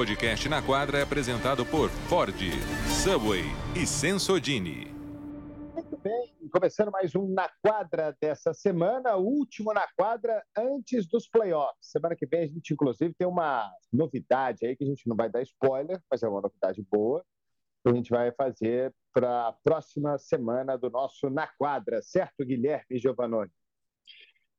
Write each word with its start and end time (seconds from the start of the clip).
podcast 0.00 0.48
Na 0.48 0.62
Quadra 0.62 0.98
é 0.98 1.02
apresentado 1.02 1.66
por 1.66 1.90
Ford, 1.90 2.34
Subway 3.04 3.42
e 3.76 3.86
Sensodini. 3.86 4.86
Muito 5.74 5.94
bem, 5.98 6.32
começando 6.50 6.90
mais 6.90 7.14
um 7.14 7.28
Na 7.28 7.50
Quadra 7.62 8.16
dessa 8.18 8.54
semana, 8.54 9.16
o 9.16 9.26
último 9.26 9.74
Na 9.74 9.86
Quadra 9.94 10.42
antes 10.56 11.06
dos 11.06 11.28
playoffs. 11.28 11.76
Semana 11.82 12.16
que 12.16 12.24
vem 12.24 12.44
a 12.44 12.46
gente, 12.46 12.72
inclusive, 12.72 13.12
tem 13.12 13.28
uma 13.28 13.70
novidade 13.92 14.64
aí 14.64 14.74
que 14.74 14.84
a 14.84 14.86
gente 14.86 15.06
não 15.06 15.14
vai 15.14 15.28
dar 15.28 15.42
spoiler, 15.42 16.00
mas 16.10 16.22
é 16.22 16.28
uma 16.28 16.40
novidade 16.40 16.82
boa, 16.90 17.22
que 17.84 17.92
a 17.92 17.94
gente 17.94 18.08
vai 18.08 18.32
fazer 18.32 18.94
para 19.12 19.48
a 19.48 19.52
próxima 19.52 20.16
semana 20.16 20.78
do 20.78 20.88
nosso 20.88 21.28
Na 21.28 21.46
Quadra, 21.46 22.00
certo, 22.00 22.42
Guilherme 22.42 22.98
Giovanoni? 22.98 23.50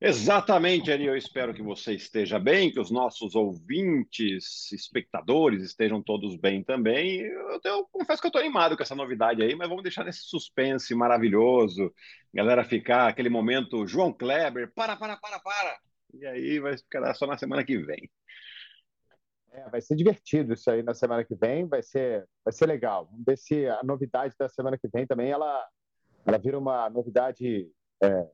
Exatamente, 0.04 0.92
Ari. 0.92 1.06
Eu 1.06 1.16
espero 1.16 1.54
que 1.54 1.62
você 1.62 1.94
esteja 1.94 2.40
bem, 2.40 2.72
que 2.72 2.80
os 2.80 2.90
nossos 2.90 3.36
ouvintes, 3.36 4.72
espectadores 4.72 5.62
estejam 5.62 6.02
todos 6.02 6.36
bem 6.36 6.64
também. 6.64 7.20
Eu, 7.22 7.60
eu 7.64 7.86
confesso 7.92 8.20
que 8.20 8.26
eu 8.26 8.30
estou 8.30 8.42
animado 8.42 8.76
com 8.76 8.82
essa 8.82 8.96
novidade 8.96 9.44
aí, 9.44 9.56
mas 9.56 9.70
vamos 9.70 9.84
deixar 9.84 10.04
nesse 10.04 10.22
suspense 10.24 10.96
maravilhoso. 10.96 11.94
Galera 12.34 12.64
ficar 12.64 13.08
aquele 13.10 13.30
momento, 13.30 13.86
João 13.86 14.12
Kleber, 14.12 14.72
para, 14.74 14.98
para, 14.98 15.18
para, 15.18 15.40
para. 15.40 15.80
E 16.16 16.26
aí 16.26 16.60
vai 16.60 16.76
ficar 16.76 17.14
só 17.14 17.28
na 17.28 17.38
semana 17.38 17.64
que 17.64 17.78
vem. 17.78 18.10
É, 19.52 19.70
vai 19.70 19.82
ser 19.82 19.96
divertido 19.96 20.54
isso 20.54 20.72
aí 20.72 20.82
na 20.82 20.96
semana 20.96 21.24
que 21.24 21.36
vem, 21.36 21.68
vai 21.68 21.84
ser, 21.84 22.28
vai 22.44 22.52
ser 22.52 22.66
legal. 22.66 23.06
Vamos 23.06 23.24
ver 23.24 23.38
se 23.38 23.68
a 23.68 23.84
novidade 23.84 24.34
da 24.40 24.50
semana 24.50 24.80
que 24.80 24.88
vem 24.92 25.06
também 25.06 25.30
ela, 25.30 25.64
ela 26.26 26.40
vira 26.40 26.58
uma 26.58 26.90
novidade 26.90 27.70
é, 28.02 28.28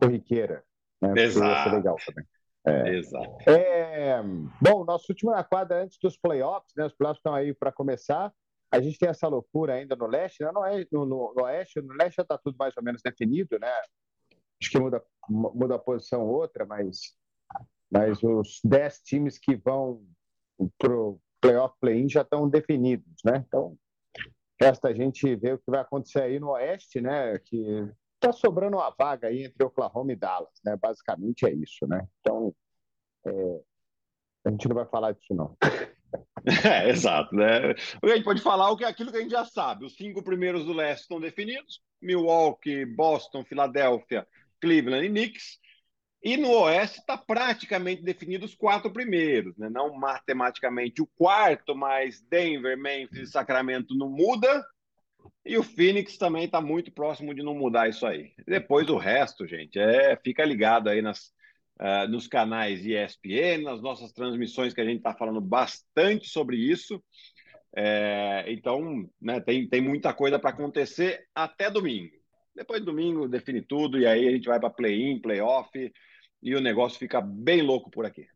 corriqueira. 0.00 0.64
Né? 1.02 1.22
Exato. 1.22 1.74
legal 1.74 1.96
também. 2.06 2.24
É. 2.64 2.96
Exato. 2.96 3.50
É, 3.50 4.22
bom, 4.60 4.84
nosso 4.84 5.06
último 5.10 5.32
na 5.32 5.42
quadra 5.42 5.82
antes 5.82 5.98
dos 6.00 6.16
playoffs, 6.16 6.72
né? 6.76 6.86
Os 6.86 6.94
playoffs 6.94 7.18
estão 7.18 7.34
aí 7.34 7.52
para 7.52 7.72
começar. 7.72 8.32
A 8.70 8.80
gente 8.80 8.98
tem 8.98 9.08
essa 9.08 9.26
loucura 9.26 9.74
ainda 9.74 9.96
no 9.96 10.06
leste, 10.06 10.42
né? 10.42 10.50
no, 10.52 10.60
no, 10.60 11.06
no, 11.06 11.34
no 11.36 11.42
oeste, 11.42 11.82
no 11.82 11.92
leste 11.94 12.16
já 12.16 12.22
está 12.22 12.38
tudo 12.38 12.56
mais 12.56 12.72
ou 12.76 12.82
menos 12.82 13.02
definido, 13.02 13.58
né? 13.58 13.68
Acho 14.62 14.70
que 14.70 14.78
muda, 14.78 15.02
muda 15.28 15.74
a 15.74 15.78
posição 15.78 16.24
outra, 16.24 16.64
mas, 16.64 17.16
mas 17.90 18.22
os 18.22 18.60
10 18.64 19.00
times 19.00 19.38
que 19.38 19.56
vão 19.56 20.06
para 20.78 20.96
o 20.96 21.20
playoff 21.40 21.74
play-in 21.80 22.08
já 22.08 22.22
estão 22.22 22.48
definidos, 22.48 23.16
né? 23.24 23.44
Então, 23.46 23.76
resta 24.60 24.88
a 24.88 24.94
gente 24.94 25.34
ver 25.34 25.54
o 25.54 25.58
que 25.58 25.70
vai 25.70 25.80
acontecer 25.80 26.22
aí 26.22 26.38
no 26.38 26.50
oeste, 26.50 27.00
né? 27.00 27.36
Que 27.40 27.90
está 28.26 28.32
sobrando 28.32 28.76
uma 28.76 28.90
vaga 28.90 29.28
aí 29.28 29.44
entre 29.44 29.64
Oklahoma 29.64 30.12
e 30.12 30.16
Dallas, 30.16 30.60
né? 30.64 30.76
Basicamente 30.76 31.46
é 31.46 31.52
isso, 31.52 31.86
né? 31.86 32.06
Então, 32.20 32.54
é, 33.26 33.60
a 34.44 34.50
gente 34.50 34.68
não 34.68 34.76
vai 34.76 34.86
falar 34.86 35.12
disso, 35.12 35.34
não. 35.34 35.56
É, 36.44 36.90
exato, 36.90 37.34
né? 37.34 37.70
A 38.02 38.08
gente 38.08 38.24
pode 38.24 38.42
falar 38.42 38.70
o 38.70 38.76
que 38.76 38.84
aquilo 38.84 39.10
que 39.10 39.16
a 39.16 39.20
gente 39.20 39.30
já 39.30 39.44
sabe. 39.44 39.86
Os 39.86 39.94
cinco 39.94 40.22
primeiros 40.22 40.64
do 40.64 40.72
leste 40.72 41.02
estão 41.02 41.20
definidos: 41.20 41.80
Milwaukee, 42.02 42.84
Boston, 42.84 43.44
Filadélfia, 43.44 44.26
Cleveland 44.60 45.06
e 45.06 45.08
Knicks. 45.08 45.58
E 46.22 46.36
no 46.36 46.50
oeste 46.50 46.98
está 46.98 47.16
praticamente 47.16 48.02
definido 48.02 48.44
os 48.44 48.54
quatro 48.54 48.92
primeiros, 48.92 49.56
né? 49.56 49.70
Não 49.70 49.94
matematicamente 49.94 51.00
o 51.00 51.08
quarto, 51.16 51.74
mas 51.74 52.20
Denver, 52.22 52.76
Memphis 52.76 53.28
e 53.28 53.32
Sacramento 53.32 53.94
não 53.96 54.10
muda. 54.10 54.64
E 55.44 55.56
o 55.58 55.62
Phoenix 55.62 56.16
também 56.16 56.44
está 56.44 56.60
muito 56.60 56.92
próximo 56.92 57.34
de 57.34 57.42
não 57.42 57.54
mudar 57.54 57.88
isso 57.88 58.06
aí. 58.06 58.32
Depois 58.46 58.88
o 58.88 58.96
resto, 58.96 59.46
gente, 59.46 59.78
é 59.78 60.16
fica 60.16 60.44
ligado 60.44 60.88
aí 60.88 61.02
nas, 61.02 61.32
uh, 61.80 62.08
nos 62.08 62.26
canais 62.28 62.84
ESPN, 62.84 63.62
nas 63.64 63.82
nossas 63.82 64.12
transmissões 64.12 64.72
que 64.72 64.80
a 64.80 64.84
gente 64.84 64.98
está 64.98 65.14
falando 65.14 65.40
bastante 65.40 66.28
sobre 66.28 66.56
isso. 66.56 67.02
É, 67.74 68.44
então, 68.48 69.08
né, 69.20 69.40
tem, 69.40 69.68
tem 69.68 69.80
muita 69.80 70.12
coisa 70.12 70.38
para 70.38 70.50
acontecer 70.50 71.26
até 71.34 71.70
domingo. 71.70 72.12
Depois 72.54 72.80
de 72.80 72.86
domingo 72.86 73.28
define 73.28 73.62
tudo 73.62 73.98
e 73.98 74.06
aí 74.06 74.28
a 74.28 74.30
gente 74.30 74.46
vai 74.46 74.60
para 74.60 74.70
play-in, 74.70 75.20
play-off 75.20 75.70
e 76.42 76.54
o 76.54 76.60
negócio 76.60 76.98
fica 76.98 77.20
bem 77.20 77.62
louco 77.62 77.90
por 77.90 78.04
aqui. 78.04 78.26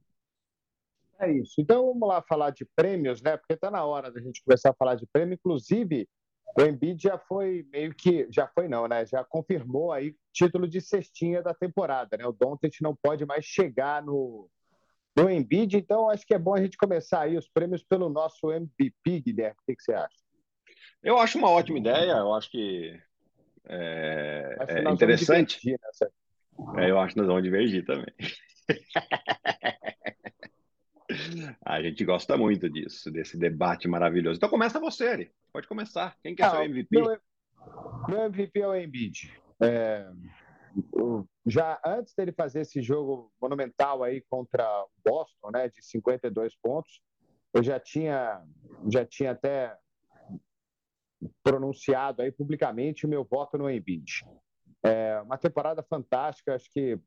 É 1.19 1.31
isso. 1.31 1.61
Então 1.61 1.87
vamos 1.87 2.09
lá 2.09 2.23
falar 2.23 2.51
de 2.51 2.67
prêmios, 2.75 3.23
né? 3.23 3.37
Porque 3.37 3.55
está 3.55 3.71
na 3.71 3.85
hora 3.85 4.11
da 4.11 4.21
gente 4.21 4.43
começar 4.43 4.71
a 4.71 4.75
falar 4.75 4.95
de 4.97 5.07
prêmio. 5.07 5.35
Inclusive, 5.35 6.09
o 6.59 6.63
Embiid 6.63 7.03
já 7.03 7.19
foi 7.19 7.67
meio 7.71 7.95
que, 7.95 8.27
já 8.31 8.49
foi 8.49 8.67
não, 8.69 8.89
né? 8.89 9.05
Já 9.05 9.23
confirmou 9.23 9.93
aí 9.93 10.15
título 10.33 10.67
de 10.67 10.81
cestinha 10.81 11.43
da 11.43 11.53
temporada, 11.53 12.17
né? 12.17 12.27
O 12.27 12.33
Doncic 12.33 12.81
não 12.81 12.97
pode 12.97 13.25
mais 13.27 13.45
chegar 13.45 14.03
no 14.03 14.49
no 15.17 15.31
Embiid, 15.31 15.79
então 15.79 16.11
acho 16.11 16.27
que 16.27 16.35
é 16.35 16.39
bom 16.39 16.55
a 16.55 16.61
gente 16.61 16.77
começar 16.77 17.23
aí 17.23 17.39
os 17.39 17.49
prêmios 17.49 17.83
pelo 17.83 18.11
nosso 18.11 18.53
MVP, 18.53 19.21
Guilherme. 19.21 19.57
O 19.63 19.65
que, 19.65 19.75
que 19.75 19.83
você 19.83 19.95
acha? 19.95 20.17
Eu 21.03 21.19
acho 21.19 21.39
uma 21.39 21.51
ótima 21.51 21.79
ideia. 21.79 22.13
Eu 22.13 22.35
acho 22.35 22.51
que 22.51 23.01
é, 23.67 24.57
é 24.69 24.91
interessante. 24.91 25.59
É, 26.77 26.91
eu 26.91 26.99
acho 26.99 27.15
que 27.15 27.21
nós 27.21 27.27
vamos 27.27 27.43
divergir 27.43 27.85
também. 27.87 28.13
A 31.65 31.83
gente 31.83 32.05
gosta 32.05 32.37
muito 32.37 32.69
disso, 32.69 33.11
desse 33.11 33.39
debate 33.39 33.89
maravilhoso. 33.89 34.37
Então 34.37 34.49
começa 34.49 34.81
você, 34.81 35.09
Ari. 35.09 35.33
Pode 35.53 35.67
começar. 35.67 36.17
Quem 36.23 36.35
quer 36.35 36.45
é 36.45 36.47
ah, 36.47 36.51
ser 36.51 36.57
o 36.57 36.63
MVP? 36.63 36.89
Meu, 36.91 37.19
meu, 38.09 38.21
MVP 38.25 38.61
é 38.61 38.67
o 38.67 38.77
Embiid. 38.77 39.33
É, 39.63 40.07
já 41.47 41.81
antes 41.85 42.15
dele 42.15 42.33
fazer 42.33 42.61
esse 42.61 42.83
jogo 42.83 43.33
monumental 43.41 44.03
aí 44.03 44.23
contra 44.29 44.65
o 44.85 44.89
Boston, 45.05 45.51
né, 45.51 45.69
de 45.69 45.83
52 45.83 46.55
pontos, 46.57 47.01
eu 47.55 47.63
já 47.63 47.81
tinha, 47.81 48.43
já 48.91 49.05
tinha 49.05 49.31
até 49.31 49.77
pronunciado 51.43 52.23
aí 52.23 52.31
publicamente 52.31 53.07
o 53.07 53.09
meu 53.09 53.25
voto 53.25 53.57
no 53.57 53.71
Embiid. 53.71 54.27
É 54.85 55.21
uma 55.23 55.39
temporada 55.39 55.83
fantástica, 55.83 56.55
acho 56.55 56.71
que 56.71 56.99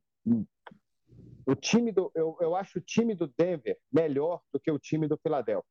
o 1.49 1.55
time 1.55 1.91
do, 1.91 2.11
eu, 2.13 2.37
eu 2.39 2.55
acho 2.55 2.77
o 2.77 2.81
time 2.81 3.15
do 3.15 3.27
Denver 3.27 3.77
melhor 3.91 4.41
do 4.53 4.59
que 4.59 4.71
o 4.71 4.77
time 4.77 5.07
do 5.07 5.17
Philadelphia. 5.17 5.69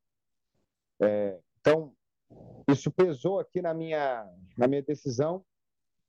É, 1.01 1.39
então, 1.59 1.95
isso 2.67 2.91
pesou 2.91 3.39
aqui 3.39 3.61
na 3.61 3.73
minha, 3.73 4.29
na 4.57 4.67
minha 4.67 4.83
decisão 4.83 5.45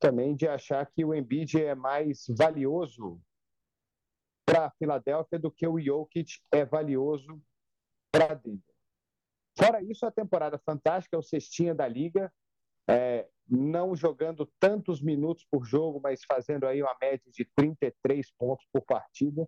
também 0.00 0.34
de 0.34 0.48
achar 0.48 0.84
que 0.90 1.04
o 1.04 1.14
Embiid 1.14 1.62
é 1.62 1.74
mais 1.74 2.24
valioso 2.28 3.20
para 4.44 4.66
a 4.66 4.70
Filadélfia 4.70 5.38
do 5.38 5.50
que 5.50 5.66
o 5.68 5.78
Jokic 5.78 6.40
é 6.50 6.64
valioso 6.64 7.40
para 8.10 8.34
Denver. 8.34 8.74
Fora 9.56 9.82
isso, 9.82 10.04
a 10.06 10.10
temporada 10.10 10.58
fantástica, 10.58 11.16
é 11.16 11.18
o 11.18 11.22
cestinha 11.22 11.74
da 11.74 11.86
liga, 11.86 12.32
é, 12.88 13.28
não 13.50 13.96
jogando 13.96 14.48
tantos 14.60 15.02
minutos 15.02 15.44
por 15.50 15.64
jogo, 15.64 16.00
mas 16.02 16.20
fazendo 16.24 16.66
aí 16.66 16.82
uma 16.82 16.96
média 17.00 17.30
de 17.32 17.44
33 17.56 18.30
pontos 18.38 18.66
por 18.72 18.82
partida. 18.82 19.42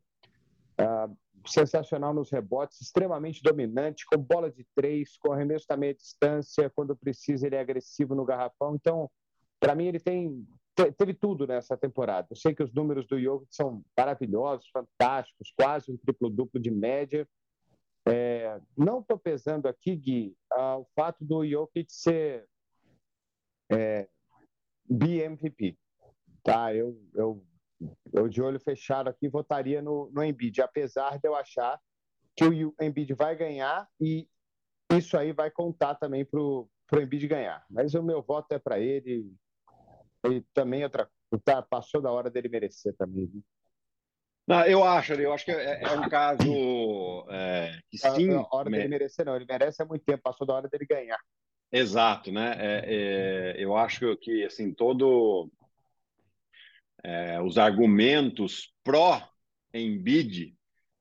Uh, 0.80 1.16
sensacional 1.46 2.14
nos 2.14 2.30
rebotes, 2.30 2.80
extremamente 2.80 3.42
dominante, 3.42 4.06
com 4.06 4.18
bola 4.18 4.50
de 4.50 4.66
três, 4.74 5.16
com 5.18 5.32
arremesso 5.32 5.66
da 5.68 5.76
meia 5.76 5.94
distância, 5.94 6.70
quando 6.70 6.96
precisa 6.96 7.46
ele 7.46 7.56
é 7.56 7.60
agressivo 7.60 8.14
no 8.14 8.24
garrafão. 8.24 8.74
Então, 8.74 9.10
para 9.60 9.74
mim, 9.74 9.86
ele 9.86 10.00
tem 10.00 10.46
teve 10.96 11.12
tudo 11.12 11.46
nessa 11.46 11.76
temporada. 11.76 12.28
Eu 12.30 12.36
sei 12.36 12.54
que 12.54 12.62
os 12.62 12.72
números 12.72 13.06
do 13.06 13.20
Jokic 13.20 13.54
são 13.54 13.84
maravilhosos, 13.96 14.70
fantásticos, 14.70 15.52
quase 15.54 15.92
um 15.92 15.98
triplo-duplo 15.98 16.58
de 16.58 16.70
média. 16.70 17.28
É, 18.08 18.58
não 18.76 19.00
estou 19.00 19.18
pesando 19.18 19.66
aqui, 19.68 19.94
Gui, 19.94 20.34
uh, 20.54 20.80
o 20.80 20.86
fato 20.96 21.24
do 21.24 21.46
Jokic 21.46 21.92
ser 21.92 22.48
é, 23.72 24.08
BMVP. 24.88 25.76
Tá, 26.42 26.74
eu, 26.74 27.00
eu 27.14 27.44
eu 28.12 28.28
de 28.28 28.40
olho 28.42 28.60
fechado 28.60 29.08
aqui 29.08 29.28
votaria 29.28 29.82
no, 29.82 30.10
no 30.12 30.22
Embiid, 30.22 30.60
apesar 30.60 31.18
de 31.18 31.28
eu 31.28 31.34
achar 31.34 31.80
que 32.36 32.44
o 32.44 32.74
Embiid 32.80 33.14
vai 33.14 33.36
ganhar 33.36 33.88
e 34.00 34.28
isso 34.92 35.16
aí 35.16 35.32
vai 35.32 35.50
contar 35.50 35.94
também 35.94 36.24
para 36.24 36.40
o 36.40 36.68
Embiid 36.94 37.26
ganhar. 37.26 37.64
Mas 37.70 37.94
o 37.94 38.02
meu 38.02 38.22
voto 38.22 38.52
é 38.52 38.58
para 38.58 38.78
ele 38.78 39.32
e 40.26 40.40
também 40.54 40.84
outra 40.84 41.08
tá, 41.44 41.62
passou 41.62 42.00
da 42.00 42.10
hora 42.10 42.30
dele 42.30 42.48
merecer 42.48 42.94
também. 42.96 43.26
Viu? 43.26 43.42
Não, 44.46 44.64
eu 44.64 44.84
acho, 44.84 45.14
eu 45.14 45.32
acho 45.32 45.44
que 45.44 45.52
é, 45.52 45.82
é 45.82 45.92
um 45.92 46.08
caso 46.08 46.42
é, 47.30 47.78
que 47.90 47.98
sim. 47.98 48.32
A, 48.34 48.46
hora 48.50 48.70
dele 48.70 48.88
merecer, 48.88 49.24
não, 49.24 49.36
ele 49.36 49.46
merece 49.48 49.82
há 49.82 49.86
muito 49.86 50.04
tempo, 50.04 50.22
passou 50.22 50.46
da 50.46 50.54
hora 50.54 50.68
dele 50.68 50.86
ganhar. 50.86 51.18
Exato, 51.72 52.30
né? 52.30 52.54
É, 52.58 53.54
é, 53.54 53.64
eu 53.64 53.74
acho 53.76 54.16
que 54.18 54.44
assim 54.44 54.72
todo 54.74 55.50
é, 57.02 57.40
os 57.40 57.58
argumentos 57.58 58.72
pró 58.84 59.20
Embiid, 59.74 60.54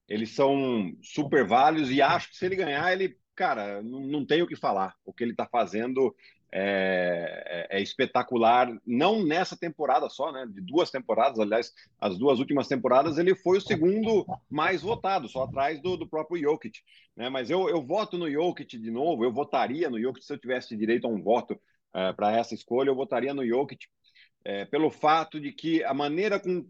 eles 0.07 0.31
são 0.33 0.93
super 1.01 1.45
válidos 1.45 1.91
e 1.91 2.01
acho 2.01 2.29
que 2.29 2.37
se 2.37 2.45
ele 2.45 2.55
ganhar, 2.55 2.91
ele, 2.93 3.17
cara, 3.35 3.81
não, 3.83 4.01
não 4.01 4.25
tem 4.25 4.41
o 4.41 4.47
que 4.47 4.55
falar. 4.55 4.95
O 5.05 5.13
que 5.13 5.23
ele 5.23 5.31
está 5.31 5.45
fazendo 5.45 6.15
é, 6.53 7.67
é, 7.71 7.77
é, 7.77 7.81
espetacular, 7.81 8.69
não 8.85 9.23
nessa 9.23 9.55
temporada 9.55 10.09
só, 10.09 10.33
né? 10.33 10.45
De 10.45 10.59
duas 10.59 10.91
temporadas, 10.91 11.39
aliás, 11.39 11.73
as 11.99 12.17
duas 12.17 12.39
últimas 12.39 12.67
temporadas, 12.67 13.17
ele 13.17 13.33
foi 13.33 13.57
o 13.57 13.61
segundo 13.61 14.25
mais 14.49 14.81
votado, 14.81 15.29
só 15.29 15.43
atrás 15.43 15.81
do, 15.81 15.95
do 15.95 16.07
próprio 16.07 16.41
Jokic. 16.41 16.79
Né? 17.15 17.29
Mas 17.29 17.49
eu, 17.49 17.69
eu 17.69 17.81
voto 17.81 18.17
no 18.17 18.29
Jokic 18.29 18.77
de 18.77 18.91
novo, 18.91 19.23
eu 19.23 19.31
votaria 19.31 19.89
no 19.89 19.99
Jokic 19.99 20.25
se 20.25 20.33
eu 20.33 20.37
tivesse 20.37 20.75
direito 20.75 21.07
a 21.07 21.09
um 21.09 21.23
voto 21.23 21.57
é, 21.93 22.11
para 22.11 22.37
essa 22.37 22.53
escolha, 22.53 22.89
eu 22.89 22.95
votaria 22.95 23.33
no 23.33 23.47
Jokic. 23.47 23.85
É, 24.43 24.65
pelo 24.65 24.89
fato 24.89 25.39
de 25.39 25.51
que 25.51 25.83
a 25.83 25.93
maneira 25.93 26.39
com. 26.39 26.65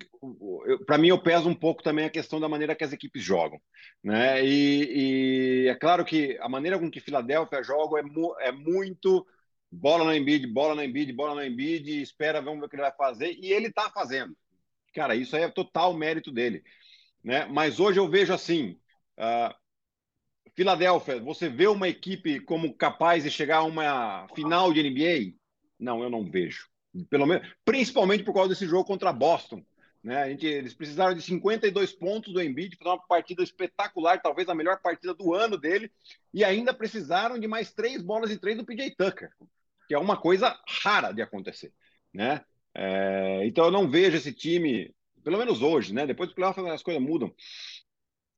Para 0.86 0.98
mim, 0.98 1.08
eu 1.08 1.18
peso 1.18 1.48
um 1.48 1.56
pouco 1.56 1.82
também 1.82 2.04
a 2.04 2.10
questão 2.10 2.38
da 2.38 2.50
maneira 2.50 2.76
que 2.76 2.84
as 2.84 2.92
equipes 2.92 3.24
jogam. 3.24 3.62
Né? 4.04 4.46
E, 4.46 5.64
e 5.64 5.68
é 5.70 5.76
claro 5.76 6.04
que 6.04 6.38
a 6.42 6.50
maneira 6.50 6.78
com 6.78 6.92
que 6.92 7.00
Filadélfia 7.00 7.64
joga 7.64 8.00
é, 8.00 8.04
mu 8.04 8.36
é 8.42 8.52
muito 8.52 9.26
bola 9.72 10.04
no 10.04 10.14
Embiid, 10.14 10.46
bola 10.48 10.76
no 10.76 10.84
Embiid, 10.84 11.14
bola 11.14 11.36
no 11.36 11.44
Embiid, 11.44 12.02
espera, 12.02 12.42
vamos 12.42 12.60
ver 12.60 12.66
o 12.66 12.70
que 12.70 12.76
ele 12.76 12.84
vai 12.84 12.92
fazer, 12.92 13.38
e 13.40 13.54
ele 13.54 13.68
está 13.68 13.90
fazendo. 13.90 14.36
Cara, 14.94 15.16
isso 15.16 15.36
aí 15.36 15.44
é 15.44 15.50
total 15.50 15.94
mérito 15.94 16.32
dele. 16.32 16.62
Né? 17.24 17.46
Mas 17.46 17.80
hoje 17.80 18.00
eu 18.00 18.10
vejo 18.10 18.34
assim, 18.34 18.78
uh, 19.18 19.56
Filadélfia, 20.56 21.22
você 21.22 21.48
vê 21.48 21.68
uma 21.68 21.88
equipe 21.88 22.42
como 22.42 22.74
capaz 22.74 23.24
de 23.24 23.32
chegar 23.32 23.58
a 23.58 23.64
uma 23.64 24.28
final 24.36 24.74
de 24.74 24.84
NBA? 24.84 25.38
Não, 25.80 26.04
eu 26.04 26.10
não 26.10 26.30
vejo. 26.30 26.68
Pelo 27.10 27.26
menos, 27.26 27.48
principalmente 27.64 28.24
por 28.24 28.34
causa 28.34 28.50
desse 28.50 28.68
jogo 28.68 28.84
contra 28.84 29.14
Boston. 29.14 29.64
Né? 30.04 30.22
A 30.22 30.30
gente, 30.30 30.46
eles 30.46 30.74
precisaram 30.74 31.16
de 31.16 31.22
52 31.22 31.94
pontos 31.94 32.34
do 32.34 32.42
Embiid, 32.42 32.76
fazer 32.76 32.90
uma 32.90 33.08
partida 33.08 33.42
espetacular, 33.42 34.22
talvez 34.22 34.50
a 34.50 34.56
melhor 34.56 34.82
partida 34.82 35.14
do 35.14 35.34
ano 35.34 35.58
dele, 35.58 35.90
e 36.34 36.44
ainda 36.44 36.74
precisaram 36.74 37.40
de 37.40 37.48
mais 37.48 37.72
três 37.72 38.02
bolas 38.02 38.30
e 38.30 38.38
três 38.38 38.58
do 38.58 38.66
PJ 38.66 38.96
Tucker 38.98 39.32
que 39.92 39.96
é 39.96 40.00
uma 40.00 40.16
coisa 40.16 40.58
rara 40.66 41.12
de 41.12 41.22
acontecer, 41.22 41.74
né? 42.14 42.46
É, 42.74 43.46
então 43.46 43.66
eu 43.66 43.72
não 43.72 43.92
vejo 43.92 44.16
esse 44.16 44.32
time, 44.32 44.96
pelo 45.22 45.38
menos 45.38 45.62
hoje, 45.62 45.94
né? 45.94 46.08
Depois 46.08 46.30
do 46.30 46.36
playoff 46.36 46.58
as 46.62 46.82
coisas 46.82 47.04
mudam. 47.04 47.36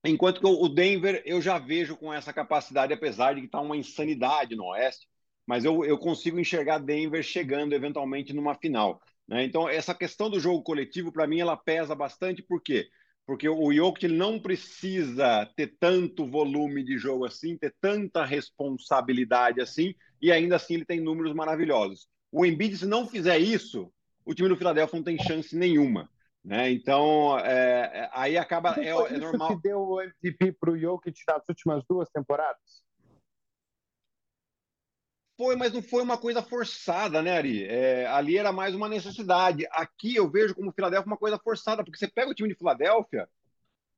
Enquanto 0.04 0.42
que 0.42 0.48
o 0.48 0.68
Denver 0.68 1.22
eu 1.28 1.40
já 1.40 1.60
vejo 1.60 1.96
com 1.96 2.12
essa 2.12 2.34
capacidade, 2.34 2.92
apesar 2.92 3.36
de 3.36 3.42
que 3.42 3.46
está 3.46 3.62
uma 3.62 3.78
insanidade 3.78 4.56
no 4.56 4.66
Oeste, 4.66 5.08
mas 5.46 5.64
eu, 5.64 5.86
eu 5.86 5.96
consigo 6.00 6.40
enxergar 6.40 6.80
Denver 6.80 7.22
chegando 7.22 7.74
eventualmente 7.74 8.34
numa 8.34 8.56
final. 8.56 9.00
Né? 9.28 9.44
Então, 9.44 9.70
essa 9.70 9.94
questão 9.94 10.32
do 10.32 10.40
jogo 10.40 10.64
coletivo, 10.64 11.12
para 11.12 11.28
mim, 11.28 11.40
ela 11.40 11.56
pesa 11.56 11.94
bastante, 11.94 12.42
por 12.42 12.64
quê? 12.64 12.90
Porque 13.26 13.48
o 13.48 13.72
Jokic 13.72 14.08
não 14.08 14.40
precisa 14.40 15.46
ter 15.56 15.76
tanto 15.80 16.30
volume 16.30 16.84
de 16.84 16.98
jogo 16.98 17.26
assim, 17.26 17.58
ter 17.58 17.74
tanta 17.80 18.26
responsabilidade 18.26 19.62
assim, 19.62 19.96
e 20.22 20.32
ainda 20.32 20.58
assim 20.58 20.76
ele 20.76 20.86
tem 20.86 21.00
números 21.00 21.34
maravilhosos. 21.34 22.08
O 22.32 22.46
Embiid, 22.46 22.78
se 22.78 22.86
não 22.86 23.08
fizer 23.08 23.38
isso, 23.38 23.92
o 24.26 24.34
time 24.34 24.50
do 24.50 24.58
Philadelphia 24.58 24.98
não 24.98 25.04
tem 25.04 25.18
chance 25.18 25.56
nenhuma. 25.56 26.10
Né? 26.44 26.72
Então, 26.72 27.40
é, 27.40 27.92
é 27.94 28.10
aí 28.12 28.38
acaba. 28.38 28.76
É, 28.78 28.90
é 28.90 29.18
normal. 29.18 29.56
que 29.56 29.64
deu 29.64 29.80
o 29.80 30.02
MVP 30.02 30.52
para 30.60 30.72
o 30.72 30.78
Jokic 30.78 31.18
nas 31.26 31.48
últimas 31.48 31.84
duas 31.88 32.10
temporadas? 32.10 32.83
Foi, 35.36 35.56
mas 35.56 35.74
não 35.74 35.82
foi 35.82 36.04
uma 36.04 36.18
coisa 36.18 36.44
forçada, 36.44 37.22
né, 37.22 37.38
Ari? 37.38 37.64
É, 37.66 38.06
ali 38.08 38.38
era 38.38 38.52
mais 38.52 38.76
uma 38.76 38.88
necessidade. 38.88 39.68
Aqui 39.72 40.16
eu 40.16 40.30
vejo 40.30 40.54
como 40.54 40.70
o 40.70 40.74
Philadelphia 40.74 41.08
uma 41.08 41.18
coisa 41.18 41.40
forçada, 41.40 41.84
porque 41.84 41.98
você 41.98 42.08
pega 42.08 42.30
o 42.30 42.36
time 42.36 42.50
de 42.50 42.56
Filadélfia, 42.56 43.28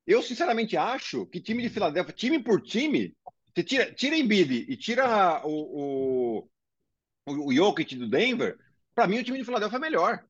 eu 0.08 0.22
sinceramente 0.22 0.78
acho 0.78 1.26
que 1.28 1.42
time 1.42 1.62
de 1.64 1.70
Filadélfia, 1.70 2.14
time 2.14 2.40
por 2.42 2.62
time, 2.62 3.16
você 3.54 3.64
tira, 3.64 3.92
tira 3.94 4.16
Embiid 4.16 4.66
e 4.70 4.78
tira 4.78 5.42
o, 5.46 6.48
o, 7.26 7.48
o 7.48 7.54
Jokic 7.54 7.96
do 7.96 8.10
Denver, 8.10 8.58
para 8.94 9.08
mim 9.08 9.20
o 9.20 9.24
time 9.24 9.38
de 9.38 9.44
Filadélfia 9.44 9.78
é 9.78 9.80
melhor. 9.80 10.24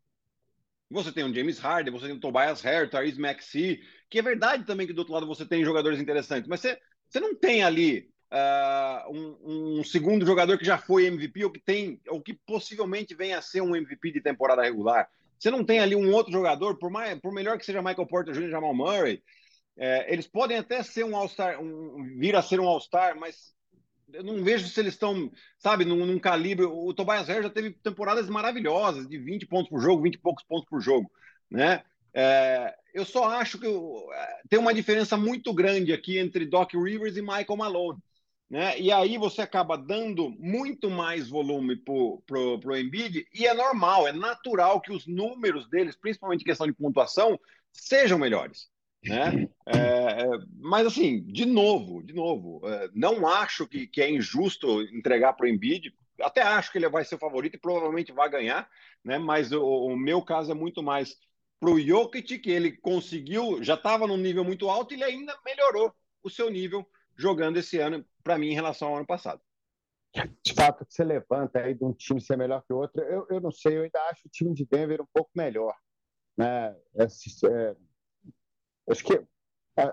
Você 0.90 1.12
tem 1.12 1.24
o 1.24 1.34
James 1.34 1.60
Harden, 1.60 1.92
você 1.92 2.08
tem 2.08 2.16
o 2.16 2.20
Tobias 2.20 2.62
Harris, 2.62 2.90
Tyrese 2.90 3.20
Maxey, 3.20 3.82
que 4.10 4.20
é 4.20 4.22
verdade 4.22 4.66
também 4.66 4.88
que 4.88 4.94
do 4.94 5.00
outro 5.00 5.14
lado 5.14 5.28
você 5.28 5.46
tem 5.46 5.64
jogadores 5.64 6.00
interessantes, 6.00 6.48
mas 6.48 6.62
você, 6.62 6.80
você 7.08 7.20
não 7.20 7.36
tem 7.36 7.64
ali 7.64 8.10
uh, 8.32 9.12
um, 9.12 9.80
um, 9.80 9.84
segundo 9.84 10.26
jogador 10.26 10.58
que 10.58 10.66
já 10.66 10.78
foi 10.78 11.06
MVP 11.06 11.46
ou 11.46 11.52
que 11.52 11.60
tem, 11.60 12.00
ou 12.08 12.22
que 12.22 12.34
possivelmente 12.34 13.16
venha 13.16 13.38
a 13.38 13.42
ser 13.42 13.62
um 13.62 13.76
MVP 13.76 14.12
de 14.12 14.22
temporada 14.22 14.62
regular. 14.62 15.10
Você 15.38 15.52
não 15.52 15.64
tem 15.64 15.80
ali 15.80 15.96
um 15.96 16.14
outro 16.14 16.32
jogador, 16.32 16.78
por, 16.78 16.90
mais, 16.90 17.20
por 17.20 17.32
melhor 17.32 17.58
que 17.58 17.66
seja 17.66 17.82
Michael 17.82 18.08
Porter 18.08 18.34
Jr. 18.34 18.48
e 18.48 18.52
Jamal 18.52 18.74
Murray, 18.74 19.22
é, 19.78 20.12
eles 20.12 20.28
podem 20.28 20.58
até 20.58 20.82
ser 20.82 21.04
um 21.04 21.16
All-Star, 21.16 21.62
um, 21.62 22.16
vir 22.18 22.36
a 22.36 22.42
ser 22.42 22.60
um 22.60 22.68
All-Star, 22.68 23.20
mas 23.20 23.54
eu 24.14 24.24
não 24.24 24.44
vejo 24.44 24.68
se 24.68 24.80
eles 24.80 24.94
estão, 24.94 25.30
sabe, 25.60 25.84
num, 25.84 26.06
num 26.06 26.20
calibre. 26.20 26.66
O 26.66 26.94
Tobias 26.94 27.28
Harris 27.28 27.44
já 27.44 27.50
teve 27.50 27.72
temporadas 27.72 28.30
maravilhosas, 28.30 29.08
de 29.08 29.18
20 29.18 29.46
pontos 29.48 29.70
por 29.70 29.82
jogo, 29.82 30.04
20 30.04 30.16
e 30.16 30.20
poucos 30.20 30.44
pontos 30.44 30.70
por 30.70 30.80
jogo, 30.80 31.12
né? 31.50 31.84
É, 32.14 32.74
eu 32.94 33.04
só 33.04 33.26
acho 33.26 33.60
que 33.60 33.66
eu, 33.66 34.08
é, 34.14 34.42
tem 34.50 34.58
uma 34.58 34.74
diferença 34.74 35.18
muito 35.18 35.54
grande 35.54 35.92
aqui 35.92 36.18
entre 36.18 36.46
Doc 36.46 36.74
Rivers 36.74 37.18
e 37.18 37.22
Michael 37.22 37.58
Malone. 37.58 38.00
Né? 38.50 38.80
E 38.80 38.92
aí 38.92 39.18
você 39.18 39.42
acaba 39.42 39.76
dando 39.76 40.30
muito 40.30 40.90
mais 40.90 41.30
volume 41.30 41.76
para 41.76 41.94
o 41.94 42.78
Embiid, 42.78 43.28
e 43.34 43.48
é 43.48 43.54
normal, 43.54 44.08
é 44.08 44.14
natural 44.14 44.80
que 44.82 44.92
os 44.92 45.08
números 45.08 45.68
deles, 45.68 45.96
principalmente 45.96 46.42
em 46.42 46.46
questão 46.46 46.68
de 46.68 46.74
pontuação, 46.74 47.40
sejam 47.72 48.20
melhores. 48.20 48.70
Né? 49.04 49.48
É, 49.68 50.22
é, 50.22 50.28
mas 50.60 50.86
assim, 50.86 51.24
de 51.24 51.44
novo, 51.44 52.04
de 52.04 52.14
novo, 52.14 52.62
é, 52.66 52.88
não 52.94 53.28
acho 53.28 53.68
que, 53.68 53.88
que 53.88 54.00
é 54.00 54.12
injusto 54.12 54.84
entregar 54.84 55.34
para 55.34 55.48
o 55.48 55.50
Embiid. 55.50 55.92
Até 56.22 56.44
acho 56.44 56.72
que 56.72 56.78
ele 56.78 56.88
vai 56.88 57.04
ser 57.04 57.16
o 57.16 57.20
favorito 57.20 57.56
e 57.56 57.60
provavelmente 57.60 58.12
vai 58.12 58.30
ganhar, 58.30 58.70
né? 59.04 59.18
Mas 59.18 59.52
o, 59.52 59.64
o 59.64 59.98
meu 59.98 60.22
caso 60.22 60.52
é 60.52 60.54
muito 60.54 60.84
mais 60.84 61.18
para 61.60 61.72
o 61.72 61.80
Jokic, 61.80 62.38
que 62.38 62.52
ele 62.52 62.74
conseguiu, 62.74 63.64
já 63.64 63.74
estava 63.74 64.06
num 64.06 64.18
nível 64.18 64.44
muito 64.44 64.70
alto 64.70 64.94
e 64.94 64.98
ele 64.98 65.04
ainda 65.04 65.36
melhorou 65.44 65.92
o 66.24 66.30
seu 66.30 66.52
nível 66.52 66.88
jogando 67.18 67.58
esse 67.58 67.80
ano, 67.80 68.06
para 68.24 68.38
mim, 68.38 68.48
em 68.48 68.56
relação 68.56 68.90
ao 68.90 68.98
ano 68.98 69.06
passado. 69.06 69.42
De 70.44 70.54
fato, 70.54 70.86
que 70.86 70.94
você 70.94 71.04
levanta 71.04 71.60
aí 71.60 71.74
de 71.74 71.84
um 71.84 71.92
time 71.92 72.22
ser 72.22 72.38
melhor 72.38 72.64
que 72.66 72.72
o 72.72 72.78
outro, 72.78 73.02
eu, 73.04 73.28
eu 73.30 73.42
não 73.42 73.52
sei, 73.52 73.78
eu 73.78 73.84
ainda 73.84 74.02
acho 74.10 74.28
o 74.28 74.32
time 74.32 74.54
de 74.54 74.66
Denver 74.66 75.02
um 75.02 75.08
pouco 75.14 75.30
melhor. 75.36 75.76
Né? 76.38 76.76
É, 76.96 77.04
é, 77.04 77.76
Acho 78.90 79.04
que 79.04 79.14
é, 79.78 79.86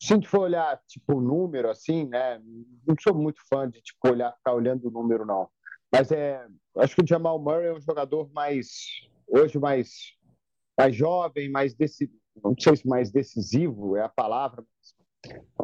se 0.00 0.12
a 0.12 0.16
gente 0.16 0.28
for 0.28 0.40
olhar 0.40 0.82
tipo 0.86 1.16
o 1.16 1.20
número 1.20 1.70
assim, 1.70 2.06
né? 2.06 2.40
Não 2.86 2.96
sou 3.00 3.14
muito 3.14 3.40
fã 3.48 3.68
de 3.68 3.80
tipo 3.80 4.08
olhar, 4.08 4.34
ficar 4.36 4.54
olhando 4.54 4.88
o 4.88 4.90
número 4.90 5.24
não. 5.24 5.48
Mas 5.92 6.10
é, 6.10 6.44
acho 6.78 6.96
que 6.96 7.02
o 7.02 7.06
Jamal 7.06 7.38
Murray 7.38 7.66
é 7.66 7.74
um 7.74 7.80
jogador 7.80 8.30
mais 8.32 8.68
hoje 9.28 9.58
mais 9.58 10.16
mais 10.78 10.96
jovem, 10.96 11.50
mais 11.50 11.74
desse, 11.74 12.10
não 12.42 12.54
sei 12.58 12.76
se 12.76 12.88
mais 12.88 13.10
decisivo 13.12 13.96
é 13.96 14.02
a 14.02 14.08
palavra. 14.08 14.64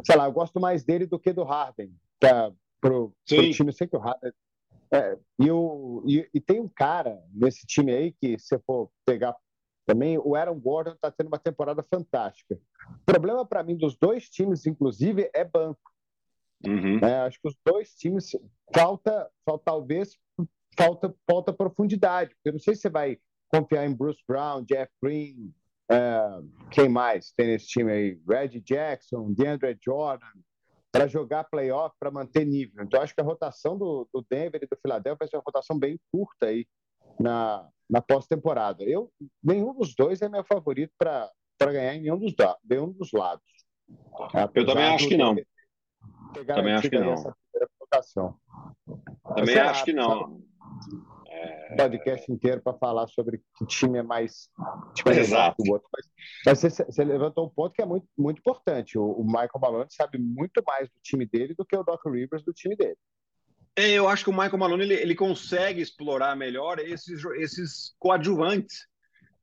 Sei 0.05 0.15
lá, 0.15 0.25
eu 0.25 0.31
gosto 0.31 0.59
mais 0.59 0.83
dele 0.83 1.05
do 1.05 1.19
que 1.19 1.33
do 1.33 1.43
Harden. 1.43 1.93
Para 2.19 2.51
pro, 2.79 3.13
pro 3.27 3.51
time, 3.51 3.69
eu 3.69 3.73
sei 3.73 3.87
que 3.87 3.95
o 3.95 3.99
Harden 3.99 4.31
é, 4.91 5.17
e, 5.39 5.51
o, 5.51 6.03
e, 6.05 6.29
e, 6.33 6.39
tem 6.39 6.61
um 6.61 6.69
cara 6.69 7.21
nesse 7.33 7.65
time 7.65 7.91
aí 7.93 8.13
que, 8.13 8.39
se 8.39 8.57
for 8.59 8.89
pegar 9.05 9.35
também 9.85 10.17
o 10.17 10.35
Aaron 10.35 10.59
Gordon 10.59 10.91
está 10.91 11.09
tendo 11.09 11.27
uma 11.27 11.39
temporada 11.39 11.83
fantástica. 11.83 12.59
O 12.89 13.05
problema 13.05 13.45
para 13.45 13.63
mim 13.63 13.75
dos 13.75 13.95
dois 13.95 14.29
times, 14.29 14.65
inclusive, 14.65 15.29
é 15.33 15.43
banco. 15.43 15.91
Uhum. 16.65 16.99
É, 16.99 17.21
acho 17.21 17.39
que 17.39 17.47
os 17.47 17.55
dois 17.65 17.93
times 17.95 18.31
falta, 18.73 19.29
falta 19.45 19.63
talvez 19.65 20.17
falta, 20.77 21.15
falta 21.25 21.53
profundidade. 21.53 22.35
Eu 22.43 22.53
não 22.53 22.59
sei 22.59 22.75
se 22.75 22.81
você 22.81 22.89
vai 22.89 23.17
confiar 23.49 23.85
em 23.85 23.95
Bruce 23.95 24.21
Brown, 24.27 24.63
Jeff 24.63 24.91
Green, 25.01 25.53
é, 25.89 26.39
quem 26.71 26.89
mais 26.89 27.31
tem 27.31 27.47
nesse 27.47 27.67
time 27.67 27.91
aí? 27.91 28.21
Reggie 28.27 28.61
Jackson, 28.61 29.33
DeAndre 29.33 29.77
Jordan, 29.83 30.25
para 30.91 31.07
jogar 31.07 31.43
playoff, 31.45 31.95
para 31.99 32.11
manter 32.11 32.45
nível. 32.45 32.83
Então, 32.83 33.01
acho 33.01 33.13
que 33.13 33.21
a 33.21 33.23
rotação 33.23 33.77
do, 33.77 34.07
do 34.13 34.25
Denver 34.29 34.61
e 34.61 34.67
do 34.67 34.77
Philadelphia 34.81 35.17
vai 35.19 35.27
ser 35.27 35.37
uma 35.37 35.43
rotação 35.45 35.77
bem 35.77 35.99
curta 36.11 36.47
aí 36.47 36.65
na, 37.19 37.67
na 37.89 38.01
pós-temporada. 38.01 38.83
Eu 38.83 39.11
nenhum 39.43 39.73
dos 39.73 39.95
dois 39.95 40.21
é 40.21 40.29
meu 40.29 40.43
favorito 40.43 40.93
para 40.97 41.31
ganhar 41.59 41.95
em 41.95 42.01
nenhum 42.01 42.17
dos, 42.17 42.33
nenhum 42.67 42.91
dos 42.91 43.11
lados. 43.11 43.45
eu 44.53 44.65
também 44.65 44.85
acho 44.85 45.07
que 45.07 45.17
não. 45.17 45.35
Também 46.45 46.73
acho 46.73 46.89
que 46.89 46.99
não. 46.99 47.15
Também 49.35 49.57
acho 49.59 49.85
que 49.85 49.93
não. 49.93 50.41
É... 51.47 51.75
podcast 51.75 52.31
inteiro 52.31 52.61
para 52.61 52.77
falar 52.77 53.07
sobre 53.07 53.41
que 53.57 53.65
time 53.65 53.99
é 53.99 54.03
mais 54.03 54.49
é 55.05 55.11
exato 55.11 55.63
o 55.63 55.71
outro. 55.71 55.87
Mas, 55.93 56.05
mas 56.45 56.59
você, 56.59 56.83
você, 56.83 57.03
levantou 57.03 57.45
um 57.45 57.49
ponto 57.49 57.73
que 57.73 57.81
é 57.81 57.85
muito, 57.85 58.07
muito 58.17 58.39
importante. 58.39 58.97
O, 58.97 59.03
o 59.03 59.25
Michael 59.25 59.49
Malone 59.61 59.87
sabe 59.89 60.17
muito 60.17 60.63
mais 60.65 60.89
do 60.89 60.95
time 61.01 61.25
dele 61.25 61.53
do 61.53 61.65
que 61.65 61.75
o 61.75 61.83
Doc 61.83 62.05
Rivers 62.05 62.43
do 62.43 62.53
time 62.53 62.75
dele. 62.75 62.97
É, 63.75 63.91
eu 63.91 64.09
acho 64.09 64.23
que 64.23 64.29
o 64.29 64.33
Michael 64.33 64.57
Malone 64.57 64.83
ele, 64.83 64.93
ele 64.95 65.15
consegue 65.15 65.81
explorar 65.81 66.35
melhor 66.35 66.79
esses, 66.79 67.23
esses 67.35 67.95
coadjuvantes. 67.99 68.87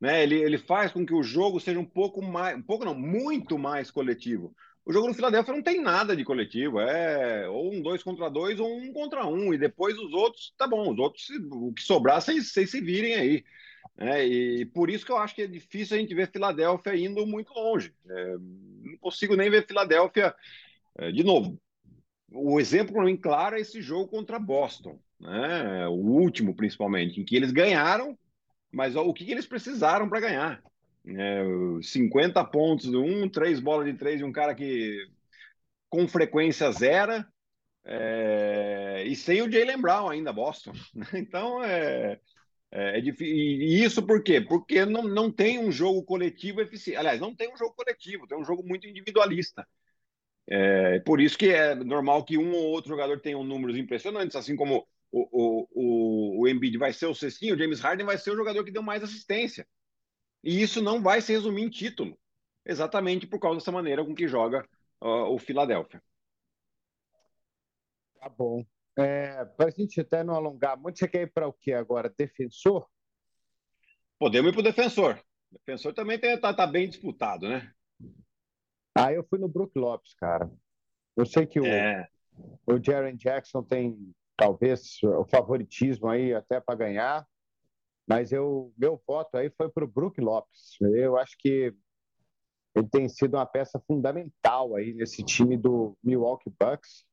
Né? 0.01 0.23
Ele, 0.25 0.43
ele 0.43 0.59
faz 0.59 0.93
com 0.93 1.07
que 1.07 1.15
o 1.15 1.23
jogo 1.23 1.61
seja 1.61 1.79
um 1.79 1.85
pouco 1.85 2.21
mais, 2.21 2.57
um 2.57 2.63
pouco 2.63 2.85
não, 2.85 2.95
muito 2.95 3.57
mais 3.57 3.91
coletivo. 3.91 4.55
O 4.87 4.93
jogo 4.93 5.09
do 5.09 5.15
Philadelphia 5.15 5.55
não 5.55 5.63
tem 5.63 5.81
nada 5.81 6.15
de 6.15 6.25
coletivo, 6.25 6.79
é 6.79 7.49
ou 7.49 7.73
um 7.73 7.81
dois 7.81 8.03
contra 8.03 8.29
dois 8.29 8.61
ou 8.61 8.77
um 8.77 8.93
contra 8.93 9.27
um, 9.27 9.55
e 9.55 9.59
depois 9.59 9.97
os 9.99 10.13
outros, 10.13 10.53
tá 10.59 10.67
bom, 10.67 10.93
os 10.93 10.99
outros, 10.99 11.27
o 11.51 11.73
que 11.73 11.83
sobrar, 11.83 12.21
vocês, 12.21 12.53
se 12.53 12.81
virem 12.81 13.15
aí. 13.15 13.45
É, 13.97 14.27
e 14.27 14.67
por 14.67 14.91
isso 14.91 15.07
que 15.07 15.13
eu 15.13 15.17
acho 15.17 15.35
que 15.35 15.43
é 15.43 15.47
difícil 15.47 15.97
a 15.97 16.01
gente 16.01 16.15
ver 16.15 16.31
Filadélfia 16.31 16.97
indo 16.97 17.25
muito 17.27 17.53
longe. 17.55 17.95
É, 18.09 18.37
não 18.39 18.99
consigo 19.01 19.37
nem 19.37 19.49
ver 19.49 19.67
Filadélfia 19.67 20.35
é, 20.99 21.11
de 21.11 21.25
novo. 21.25 21.59
O 22.31 22.61
exemplo 22.61 23.03
mim 23.05 23.17
claro 23.17 23.57
é 23.57 23.61
esse 23.61 23.81
jogo 23.81 24.09
contra 24.09 24.39
Boston, 24.39 24.99
né? 25.21 25.87
o 25.87 25.93
último 25.93 26.55
principalmente, 26.55 27.21
em 27.21 27.25
que 27.25 27.37
eles 27.37 27.53
ganharam, 27.53 28.19
mas 28.73 28.97
o 28.97 29.15
que, 29.15 29.25
que 29.25 29.31
eles 29.31 29.47
precisaram 29.47 30.09
para 30.09 30.21
ganhar? 30.21 30.63
É, 31.07 31.45
50 31.83 32.43
pontos 32.45 32.91
de 32.91 32.97
um, 32.97 33.29
três 33.29 33.61
bolas 33.61 33.87
de 33.87 33.95
três 33.95 34.19
de 34.19 34.25
um 34.25 34.33
cara 34.33 34.55
que 34.55 35.07
com 35.91 36.09
frequência 36.09 36.71
zera, 36.73 37.27
é, 37.85 39.05
e 39.07 39.17
sem 39.17 39.43
o 39.43 39.51
Jalen 39.51 39.81
Brown 39.81 40.09
ainda, 40.09 40.33
Boston. 40.33 40.73
Então 41.15 41.63
é, 41.63 42.21
é, 42.73 42.99
é 42.99 43.01
difícil. 43.01 43.35
E 43.37 43.85
isso 43.85 44.03
por 44.07 44.23
quê? 44.23 44.41
Porque 44.41 44.85
não, 44.87 45.05
não 45.05 45.31
tem 45.33 45.59
um 45.59 45.73
jogo 45.73 46.03
coletivo 46.05 46.61
eficiente. 46.61 46.99
Aliás, 46.99 47.21
não 47.21 47.35
tem 47.35 47.53
um 47.53 47.57
jogo 47.57 47.75
coletivo, 47.75 48.27
tem 48.27 48.39
um 48.39 48.45
jogo 48.45 48.63
muito 48.67 48.87
individualista. 48.87 49.67
É, 50.49 51.01
por 51.01 51.21
isso 51.21 51.39
que 51.39 51.49
é 51.49 51.75
normal 51.75 52.25
que 52.25 52.39
um 52.39 52.53
ou 52.53 52.67
outro 52.67 52.91
jogador 52.91 53.21
tenha 53.21 53.39
um 53.39 53.45
números 53.45 53.77
impressionantes, 53.77 54.37
assim 54.37 54.57
como 54.57 54.87
o, 55.11 55.29
o, 55.33 55.69
o, 55.73 56.41
o 56.43 56.49
Embiid 56.49 56.77
vai 56.79 56.93
ser 56.93 57.07
o 57.07 57.15
cestinho, 57.15 57.55
o 57.55 57.59
James 57.59 57.81
Harden 57.81 58.07
vai 58.07 58.19
ser 58.19 58.31
o 58.31 58.37
jogador 58.37 58.65
que 58.65 58.71
deu 58.71 58.83
mais 58.83 59.03
assistência. 59.03 59.67
E 60.45 60.61
isso 60.61 60.83
não 60.83 61.03
vai 61.03 61.23
se 61.23 61.33
resumir 61.33 61.63
em 61.63 61.71
título, 61.71 62.19
exatamente 62.67 63.27
por 63.27 63.41
causa 63.41 63.59
dessa 63.59 63.73
maneira 63.73 64.05
com 64.05 64.15
que 64.15 64.29
joga 64.29 64.69
uh, 65.01 65.33
o 65.33 65.39
Philadelphia. 65.39 66.03
Tá 68.21 68.29
bom. 68.29 68.63
É, 68.97 69.45
para 69.45 69.69
a 69.69 69.71
gente 69.71 70.01
até 70.01 70.23
não 70.23 70.35
alongar 70.35 70.77
muito, 70.77 70.99
você 70.99 71.09
quer 71.09 71.23
ir 71.23 71.33
para 71.33 71.49
o 71.49 71.53
que 71.53 71.73
agora? 71.73 72.13
Defensor? 72.17 72.87
Podemos 74.19 74.51
ir 74.51 74.53
para 74.53 74.61
o 74.61 74.65
defensor. 74.65 75.19
Defensor 75.51 75.95
também 75.95 76.19
está 76.19 76.53
tá 76.53 76.67
bem 76.67 76.89
disputado, 76.89 77.49
né? 77.49 77.73
Ah, 78.95 79.13
eu 79.13 79.25
fui 79.25 79.39
no 79.39 79.49
Brook 79.49 79.77
Lopes, 79.79 80.15
cara. 80.15 80.51
Eu 81.17 81.25
sei 81.25 81.47
que 81.47 81.59
o, 81.59 81.65
é. 81.65 82.07
o 82.67 82.79
Jaren 82.83 83.17
Jackson 83.17 83.63
tem 83.63 84.15
talvez 84.37 85.03
o 85.03 85.25
favoritismo 85.25 86.09
aí 86.09 86.35
até 86.35 86.61
para 86.61 86.77
ganhar, 86.77 87.27
mas 88.07 88.33
eu 88.33 88.73
meu 88.77 89.01
voto 89.07 89.37
aí 89.37 89.51
foi 89.57 89.69
para 89.69 89.85
o 89.85 89.89
Brook 89.89 90.21
Lopes. 90.21 90.77
Eu 90.81 91.17
acho 91.17 91.37
que 91.39 91.75
ele 92.75 92.89
tem 92.89 93.09
sido 93.09 93.35
uma 93.35 93.47
peça 93.47 93.81
fundamental 93.87 94.75
aí 94.75 94.93
nesse 94.93 95.25
time 95.25 95.57
do 95.57 95.97
Milwaukee 96.03 96.53
Bucks 96.61 97.05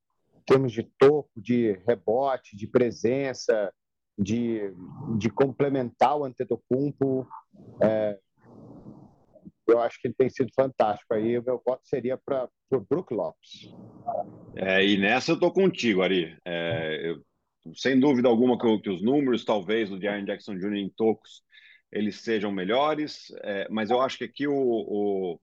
termos 0.45 0.71
de 0.71 0.83
topo, 0.97 1.29
de 1.35 1.73
rebote, 1.87 2.55
de 2.55 2.67
presença, 2.67 3.71
de, 4.17 4.73
de 5.17 5.29
complementar 5.29 6.17
o 6.17 6.25
Antetokounmpo. 6.25 7.27
É, 7.81 8.17
eu 9.67 9.79
acho 9.79 9.99
que 10.01 10.07
ele 10.07 10.15
tem 10.15 10.29
sido 10.29 10.51
fantástico. 10.53 11.13
Aí 11.13 11.37
o 11.37 11.43
meu 11.43 11.61
voto 11.65 11.81
seria 11.85 12.17
para 12.17 12.49
o 12.71 12.79
Brook 12.79 13.13
Lopes. 13.13 13.73
É, 14.55 14.85
e 14.85 14.97
nessa 14.97 15.31
eu 15.31 15.35
estou 15.35 15.51
contigo, 15.51 16.01
Ari. 16.01 16.37
É, 16.45 17.09
eu, 17.09 17.21
sem 17.75 17.99
dúvida 17.99 18.27
alguma 18.27 18.57
que, 18.57 18.89
os 18.89 19.01
números, 19.01 19.45
talvez, 19.45 19.89
do 19.89 20.01
Jaren 20.01 20.25
Jackson 20.25 20.55
Jr. 20.55 20.75
em 20.75 20.89
tocos, 20.89 21.43
eles 21.91 22.21
sejam 22.21 22.51
melhores, 22.51 23.31
é, 23.43 23.67
mas 23.69 23.89
eu 23.89 24.01
acho 24.01 24.17
que 24.17 24.23
aqui 24.23 24.47
o, 24.47 24.53
o 24.55 25.39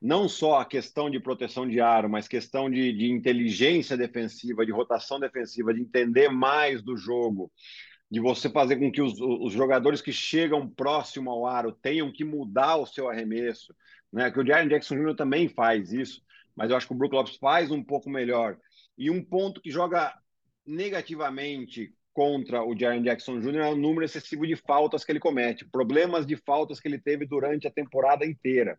não 0.00 0.28
só 0.28 0.60
a 0.60 0.64
questão 0.64 1.10
de 1.10 1.18
proteção 1.18 1.68
de 1.68 1.80
aro, 1.80 2.08
mas 2.08 2.28
questão 2.28 2.70
de, 2.70 2.92
de 2.92 3.10
inteligência 3.10 3.96
defensiva, 3.96 4.64
de 4.64 4.70
rotação 4.70 5.18
defensiva, 5.18 5.74
de 5.74 5.80
entender 5.80 6.28
mais 6.28 6.82
do 6.82 6.96
jogo, 6.96 7.50
de 8.10 8.20
você 8.20 8.48
fazer 8.48 8.76
com 8.76 8.90
que 8.92 9.02
os, 9.02 9.20
os, 9.20 9.52
jogadores 9.52 10.00
que 10.00 10.12
chegam 10.12 10.68
próximo 10.68 11.30
ao 11.30 11.46
aro 11.46 11.72
tenham 11.72 12.12
que 12.12 12.24
mudar 12.24 12.76
o 12.76 12.86
seu 12.86 13.08
arremesso, 13.08 13.74
né? 14.12 14.30
Que 14.30 14.40
o 14.40 14.46
Jaren 14.46 14.68
Jackson 14.68 14.96
Jr. 14.96 15.16
também 15.16 15.48
faz 15.48 15.92
isso, 15.92 16.22
mas 16.56 16.70
eu 16.70 16.76
acho 16.76 16.86
que 16.86 16.92
o 16.92 16.96
Brook 16.96 17.14
Lopes 17.14 17.36
faz 17.36 17.70
um 17.70 17.82
pouco 17.82 18.08
melhor. 18.08 18.56
E 18.96 19.10
um 19.10 19.22
ponto 19.22 19.60
que 19.60 19.70
joga 19.70 20.14
negativamente 20.68 21.92
contra 22.12 22.62
o 22.62 22.78
Jaren 22.78 23.02
Jackson 23.02 23.40
Jr. 23.40 23.56
é 23.60 23.68
o 23.70 23.76
número 23.76 24.04
excessivo 24.04 24.46
de 24.46 24.56
faltas 24.56 25.04
que 25.04 25.12
ele 25.12 25.20
comete, 25.20 25.64
problemas 25.64 26.26
de 26.26 26.36
faltas 26.36 26.80
que 26.80 26.88
ele 26.88 26.98
teve 26.98 27.26
durante 27.26 27.66
a 27.66 27.70
temporada 27.70 28.26
inteira 28.26 28.78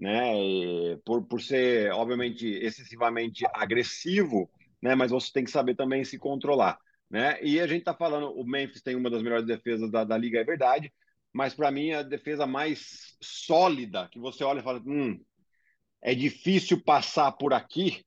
né? 0.00 0.34
E 0.34 0.96
por, 1.04 1.22
por 1.26 1.40
ser, 1.42 1.92
obviamente, 1.92 2.46
excessivamente 2.46 3.44
agressivo, 3.52 4.50
né? 4.82 4.94
Mas 4.94 5.10
você 5.10 5.30
tem 5.32 5.44
que 5.44 5.50
saber 5.50 5.76
também 5.76 6.02
se 6.04 6.18
controlar, 6.18 6.78
né? 7.10 7.38
E 7.42 7.60
a 7.60 7.66
gente 7.66 7.80
está 7.80 7.94
falando, 7.94 8.32
o 8.32 8.44
Memphis 8.44 8.82
tem 8.82 8.96
uma 8.96 9.10
das 9.10 9.22
melhores 9.22 9.46
defesas 9.46 9.90
da, 9.90 10.02
da 10.02 10.16
liga, 10.16 10.40
é 10.40 10.44
verdade, 10.44 10.90
mas 11.32 11.54
para 11.54 11.70
mim 11.70 11.92
a 11.92 12.02
defesa 12.02 12.46
mais 12.46 13.16
sólida 13.20 14.08
que 14.10 14.18
você 14.18 14.42
olha 14.42 14.60
e 14.60 14.62
fala, 14.62 14.80
hum, 14.86 15.20
é 16.02 16.14
difícil 16.14 16.82
passar 16.82 17.32
por 17.32 17.52
aqui, 17.52 18.04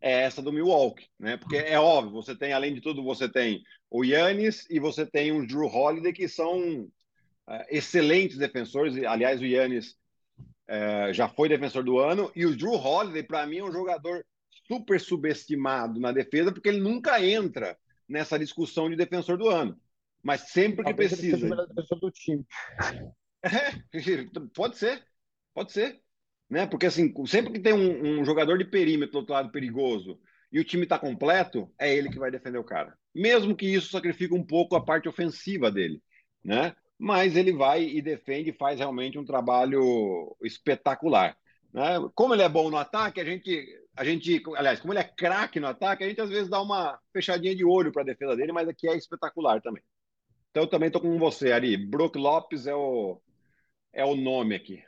é 0.00 0.22
essa 0.22 0.40
do 0.40 0.52
Milwaukee, 0.52 1.08
né? 1.18 1.36
Porque 1.36 1.56
é 1.56 1.78
óbvio, 1.78 2.12
você 2.12 2.34
tem, 2.34 2.52
além 2.52 2.74
de 2.74 2.80
tudo, 2.80 3.02
você 3.02 3.28
tem 3.28 3.62
o 3.90 4.04
Yannis 4.04 4.66
e 4.70 4.78
você 4.78 5.04
tem 5.04 5.32
o 5.32 5.46
Drew 5.46 5.66
Holiday, 5.66 6.12
que 6.12 6.28
são 6.28 6.82
uh, 6.82 7.64
excelentes 7.68 8.38
defensores. 8.38 8.96
Aliás, 9.04 9.40
o 9.40 9.46
Yannis 9.46 9.96
é, 10.68 11.12
já 11.12 11.28
foi 11.28 11.48
defensor 11.48 11.84
do 11.84 11.98
ano, 11.98 12.30
e 12.34 12.44
o 12.44 12.56
Drew 12.56 12.74
Holiday, 12.74 13.22
para 13.22 13.46
mim, 13.46 13.58
é 13.58 13.64
um 13.64 13.72
jogador 13.72 14.24
super 14.66 15.00
subestimado 15.00 16.00
na 16.00 16.12
defesa, 16.12 16.52
porque 16.52 16.68
ele 16.68 16.80
nunca 16.80 17.24
entra 17.24 17.76
nessa 18.08 18.38
discussão 18.38 18.90
de 18.90 18.96
defensor 18.96 19.38
do 19.38 19.48
ano. 19.48 19.78
Mas 20.22 20.42
sempre 20.42 20.78
que 20.78 20.90
Talvez 20.90 21.12
precisa. 21.12 21.46
Ele 21.46 21.66
defensor 21.68 22.00
do 22.00 22.10
time. 22.10 22.44
É, 23.42 23.70
pode 24.56 24.76
ser, 24.76 25.06
pode 25.54 25.70
ser. 25.70 26.02
Né? 26.48 26.66
Porque 26.66 26.86
assim, 26.86 27.12
sempre 27.26 27.52
que 27.52 27.60
tem 27.60 27.72
um, 27.72 28.20
um 28.20 28.24
jogador 28.24 28.58
de 28.58 28.64
perímetro 28.64 29.12
do 29.12 29.18
outro 29.18 29.34
lado 29.34 29.50
perigoso 29.50 30.18
e 30.52 30.60
o 30.60 30.64
time 30.64 30.84
está 30.84 30.98
completo, 30.98 31.70
é 31.78 31.94
ele 31.94 32.08
que 32.08 32.18
vai 32.18 32.30
defender 32.30 32.58
o 32.58 32.64
cara. 32.64 32.96
Mesmo 33.14 33.56
que 33.56 33.66
isso 33.66 33.90
sacrifique 33.90 34.34
um 34.34 34.44
pouco 34.44 34.76
a 34.76 34.84
parte 34.84 35.08
ofensiva 35.08 35.70
dele. 35.70 36.02
Né? 36.44 36.74
mas 36.98 37.36
ele 37.36 37.52
vai 37.52 37.82
e 37.84 38.00
defende 38.00 38.52
faz 38.52 38.78
realmente 38.78 39.18
um 39.18 39.24
trabalho 39.24 40.36
espetacular. 40.42 41.36
Né? 41.72 41.96
Como 42.14 42.34
ele 42.34 42.42
é 42.42 42.48
bom 42.48 42.70
no 42.70 42.76
ataque, 42.76 43.20
a 43.20 43.24
gente, 43.24 43.66
a 43.94 44.04
gente, 44.04 44.42
aliás, 44.56 44.80
como 44.80 44.92
ele 44.92 45.00
é 45.00 45.04
craque 45.04 45.60
no 45.60 45.66
ataque, 45.66 46.04
a 46.04 46.08
gente 46.08 46.20
às 46.20 46.30
vezes 46.30 46.48
dá 46.48 46.60
uma 46.60 46.98
fechadinha 47.12 47.54
de 47.54 47.64
olho 47.64 47.92
para 47.92 48.02
a 48.02 48.06
defesa 48.06 48.34
dele, 48.34 48.52
mas 48.52 48.68
aqui 48.68 48.88
é 48.88 48.96
espetacular 48.96 49.60
também. 49.60 49.82
Então 50.50 50.62
eu 50.62 50.68
também 50.68 50.86
estou 50.86 51.02
com 51.02 51.18
você, 51.18 51.52
Ari. 51.52 51.76
Brook 51.76 52.16
Lopes 52.16 52.66
é 52.66 52.74
o, 52.74 53.20
é 53.92 54.04
o 54.04 54.16
nome 54.16 54.54
aqui. 54.54 54.82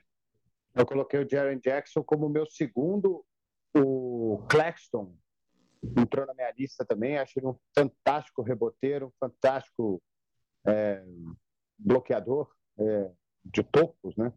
Eu 0.78 0.86
coloquei 0.86 1.18
o 1.18 1.28
Jaren 1.28 1.58
Jackson 1.58 2.04
como 2.04 2.28
meu 2.28 2.46
segundo, 2.46 3.24
o 3.76 4.44
Claxton 4.48 5.12
entrou 5.96 6.24
na 6.24 6.34
minha 6.34 6.52
lista 6.52 6.84
também, 6.84 7.18
acho 7.18 7.36
ele 7.36 7.48
um 7.48 7.56
fantástico 7.76 8.42
reboteiro, 8.42 9.08
um 9.08 9.12
fantástico 9.18 10.00
é, 10.64 11.04
bloqueador 11.76 12.48
é, 12.78 13.10
de 13.44 13.64
topos, 13.64 14.16
né? 14.16 14.32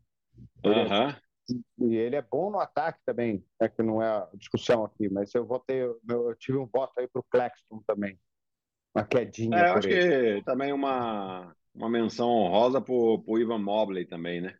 Uhum. 0.65 1.87
E 1.87 1.95
ele 1.95 2.15
é 2.15 2.21
bom 2.23 2.49
no 2.49 2.59
ataque 2.59 2.99
também, 3.05 3.45
é 3.59 3.69
que 3.69 3.83
não 3.83 4.01
é 4.01 4.07
a 4.07 4.29
discussão 4.33 4.83
aqui, 4.83 5.09
mas 5.09 5.33
eu 5.35 5.45
votei, 5.45 5.83
eu 5.83 6.35
tive 6.39 6.57
um 6.57 6.65
voto 6.65 6.99
aí 6.99 7.07
para 7.07 7.19
o 7.19 7.25
Claxton 7.29 7.83
também, 7.85 8.19
uma 8.95 9.05
quedinha. 9.05 9.57
É, 9.57 9.69
eu 9.69 9.73
acho 9.75 9.87
ele. 9.87 10.39
que 10.39 10.45
também 10.45 10.73
uma, 10.73 11.55
uma 11.71 11.87
menção 11.87 12.29
honrosa 12.29 12.81
para 12.81 12.93
o 12.93 13.37
Ivan 13.37 13.59
Mobley 13.59 14.05
também, 14.05 14.41
né? 14.41 14.57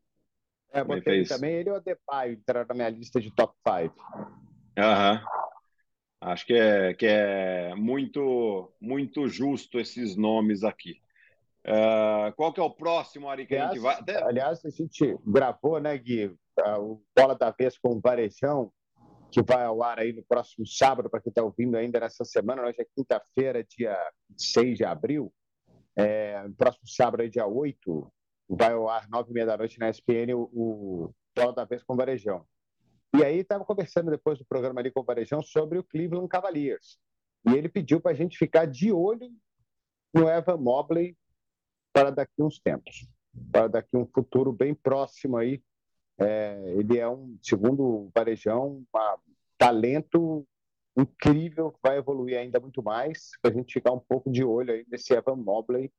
É, 0.72 0.84
botei 0.84 1.02
fez... 1.02 1.30
também 1.30 1.54
ele 1.56 1.70
e 1.70 1.72
o 1.72 1.76
Adebayo 1.76 2.34
entraram 2.34 2.68
na 2.68 2.76
minha 2.76 2.90
lista 2.90 3.20
de 3.20 3.34
top 3.36 3.54
5. 3.68 3.96
Aham. 4.78 5.22
Acho 6.22 6.46
que 6.46 6.54
é, 6.54 6.94
que 6.94 7.06
é 7.08 7.74
muito, 7.76 8.72
muito 8.80 9.28
justo 9.28 9.80
esses 9.80 10.16
nomes 10.16 10.64
aqui. 10.64 11.02
Uh, 11.66 12.32
qual 12.36 12.54
que 12.54 12.60
é 12.60 12.64
o 12.64 12.70
próximo, 12.70 13.28
Ari, 13.30 13.46
que 13.46 13.56
aliás, 13.56 13.72
a 13.72 13.74
gente 13.74 13.84
vai... 13.84 13.96
Até... 13.96 14.24
Aliás, 14.24 14.66
a 14.66 14.70
gente 14.70 15.18
gravou, 15.26 15.80
né, 15.80 15.98
Gui, 15.98 16.36
o 16.80 17.02
Bola 17.16 17.36
da 17.36 17.52
Vez 17.52 17.78
com 17.78 17.96
o 17.96 18.00
Varejão, 18.00 18.72
que 19.32 19.42
vai 19.42 19.64
ao 19.64 19.82
ar 19.82 20.00
aí 20.00 20.14
no 20.14 20.24
próximo 20.24 20.66
sábado, 20.68 21.10
para 21.10 21.22
quem 21.22 21.32
está 21.32 21.44
ouvindo 21.44 21.76
ainda 21.76 22.00
nessa 22.00 22.26
semana. 22.26 22.64
Hoje 22.64 22.82
é 22.82 22.86
quinta-feira, 22.96 23.64
dia 23.64 23.98
6 24.38 24.78
de 24.78 24.86
abril. 24.86 25.34
É, 25.96 26.44
no 26.44 26.54
próximo 26.54 26.88
sábado, 26.88 27.28
dia 27.30 27.46
8, 27.46 28.12
vai 28.56 28.74
ao 28.74 28.90
ar, 28.90 29.08
nove 29.10 29.32
e 29.32 29.34
meia 29.34 29.46
da 29.46 29.58
noite, 29.58 29.80
na 29.80 29.90
SPN, 29.90 30.34
o, 30.34 31.14
o 31.38 31.52
da 31.54 31.66
Vez 31.66 31.84
com 31.84 31.94
o 31.94 31.98
Varejão. 31.98 32.46
E 33.16 33.24
aí, 33.24 33.40
estava 33.40 33.66
conversando 33.66 34.12
depois 34.12 34.38
do 34.38 34.46
programa 34.46 34.80
ali 34.80 34.92
com 34.92 35.02
o 35.02 35.04
Varejão 35.04 35.42
sobre 35.42 35.78
o 35.78 35.84
Cleveland 35.84 36.28
Cavaliers. 36.28 36.98
E 37.48 37.54
ele 37.54 37.70
pediu 37.70 38.00
para 38.00 38.12
a 38.12 38.14
gente 38.14 38.38
ficar 38.38 38.66
de 38.66 38.92
olho 38.92 39.32
no 40.14 40.30
Evan 40.30 40.58
Mobley 40.58 41.18
para 41.94 42.10
daqui 42.10 42.42
uns 42.42 42.60
tempos, 42.60 43.08
para 43.52 43.68
daqui 43.68 43.96
um 43.96 44.06
futuro 44.06 44.52
bem 44.52 44.74
próximo 44.74 45.38
aí. 45.38 45.62
É, 46.18 46.74
ele 46.76 46.98
é 47.00 47.10
um, 47.10 47.38
segundo 47.42 47.84
o 47.84 48.12
Varejão, 48.14 48.84
uma 48.94 49.18
talento 49.58 50.46
incrível, 50.98 51.74
vai 51.82 51.98
evoluir 51.98 52.38
ainda 52.38 52.60
muito 52.60 52.84
mais, 52.84 53.32
para 53.42 53.52
a 53.52 53.54
gente 53.54 53.74
ficar 53.74 53.92
um 53.92 54.00
pouco 54.00 54.30
de 54.30 54.44
olho 54.44 54.74
aí 54.74 54.86
nesse 54.90 55.14
Evan 55.14 55.38
Mobley. 55.38 55.92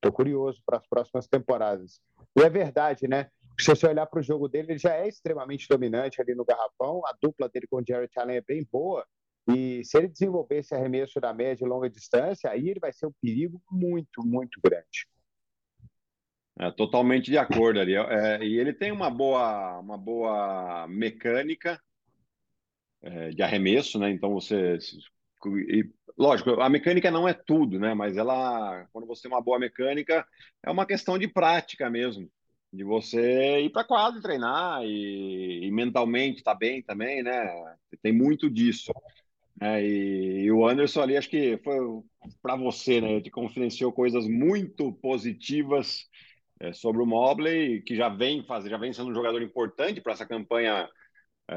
Estou 0.00 0.10
curioso 0.10 0.62
para 0.64 0.78
as 0.78 0.86
próximas 0.88 1.28
temporadas. 1.28 2.00
E 2.34 2.42
é 2.42 2.48
verdade, 2.48 3.06
né? 3.06 3.30
Se 3.60 3.66
você 3.66 3.86
olhar 3.86 4.06
para 4.06 4.20
o 4.20 4.22
jogo 4.22 4.48
dele, 4.48 4.72
ele 4.72 4.78
já 4.78 4.94
é 4.94 5.06
extremamente 5.06 5.68
dominante 5.68 6.22
ali 6.22 6.34
no 6.34 6.44
garrafão. 6.44 7.02
A 7.04 7.14
dupla 7.20 7.50
dele 7.50 7.66
com 7.70 7.76
o 7.76 7.84
Jared 7.86 8.10
Allen 8.16 8.36
é 8.36 8.40
bem 8.40 8.66
boa. 8.72 9.06
E 9.54 9.84
se 9.84 9.98
ele 9.98 10.08
desenvolver 10.08 10.58
esse 10.58 10.74
arremesso 10.74 11.20
da 11.20 11.34
média 11.34 11.64
e 11.64 11.68
longa 11.68 11.90
distância, 11.90 12.50
aí 12.50 12.70
ele 12.70 12.80
vai 12.80 12.92
ser 12.92 13.06
um 13.06 13.12
perigo 13.20 13.62
muito, 13.70 14.24
muito 14.24 14.58
grande. 14.64 15.06
É, 16.58 16.70
totalmente 16.70 17.30
de 17.30 17.36
acordo, 17.36 17.80
Ariel. 17.80 18.04
É, 18.04 18.42
e 18.42 18.58
ele 18.58 18.72
tem 18.72 18.92
uma 18.92 19.10
boa, 19.10 19.78
uma 19.80 19.98
boa 19.98 20.86
mecânica 20.88 21.78
é, 23.02 23.30
de 23.30 23.42
arremesso, 23.42 23.98
né? 23.98 24.10
Então 24.10 24.32
você. 24.32 24.78
E, 25.48 25.88
lógico, 26.16 26.60
a 26.60 26.68
mecânica 26.68 27.10
não 27.10 27.28
é 27.28 27.32
tudo, 27.32 27.78
né? 27.78 27.94
Mas 27.94 28.16
ela, 28.16 28.86
quando 28.92 29.06
você 29.06 29.22
tem 29.22 29.30
uma 29.30 29.42
boa 29.42 29.58
mecânica, 29.58 30.26
é 30.64 30.70
uma 30.70 30.86
questão 30.86 31.18
de 31.18 31.28
prática 31.28 31.88
mesmo. 31.88 32.30
De 32.72 32.84
você 32.84 33.60
ir 33.60 33.70
para 33.70 33.84
quadra 33.84 34.18
e 34.18 34.22
treinar 34.22 34.82
e, 34.84 35.66
e 35.66 35.70
mentalmente 35.72 36.38
estar 36.38 36.52
tá 36.52 36.58
bem 36.58 36.82
também, 36.82 37.22
né? 37.22 37.76
Tem 38.02 38.12
muito 38.12 38.48
disso. 38.48 38.92
É, 39.60 39.82
e, 39.82 40.44
e, 40.44 40.52
o 40.52 40.66
Anderson 40.66 41.02
ali, 41.02 41.16
acho 41.16 41.28
que 41.28 41.58
foi 41.64 41.78
para 42.40 42.56
você, 42.56 43.00
né? 43.00 43.20
Te 43.20 43.30
confidenciou 43.30 43.92
coisas 43.92 44.26
muito 44.26 44.92
positivas 44.92 46.08
é, 46.60 46.72
sobre 46.72 47.02
o 47.02 47.06
Mobley, 47.06 47.82
que 47.82 47.96
já 47.96 48.08
vem 48.08 48.44
fazer, 48.44 48.70
já 48.70 48.78
vem 48.78 48.92
sendo 48.92 49.10
um 49.10 49.14
jogador 49.14 49.42
importante 49.42 50.00
para 50.00 50.12
essa 50.12 50.26
campanha 50.26 50.88
é, 51.50 51.56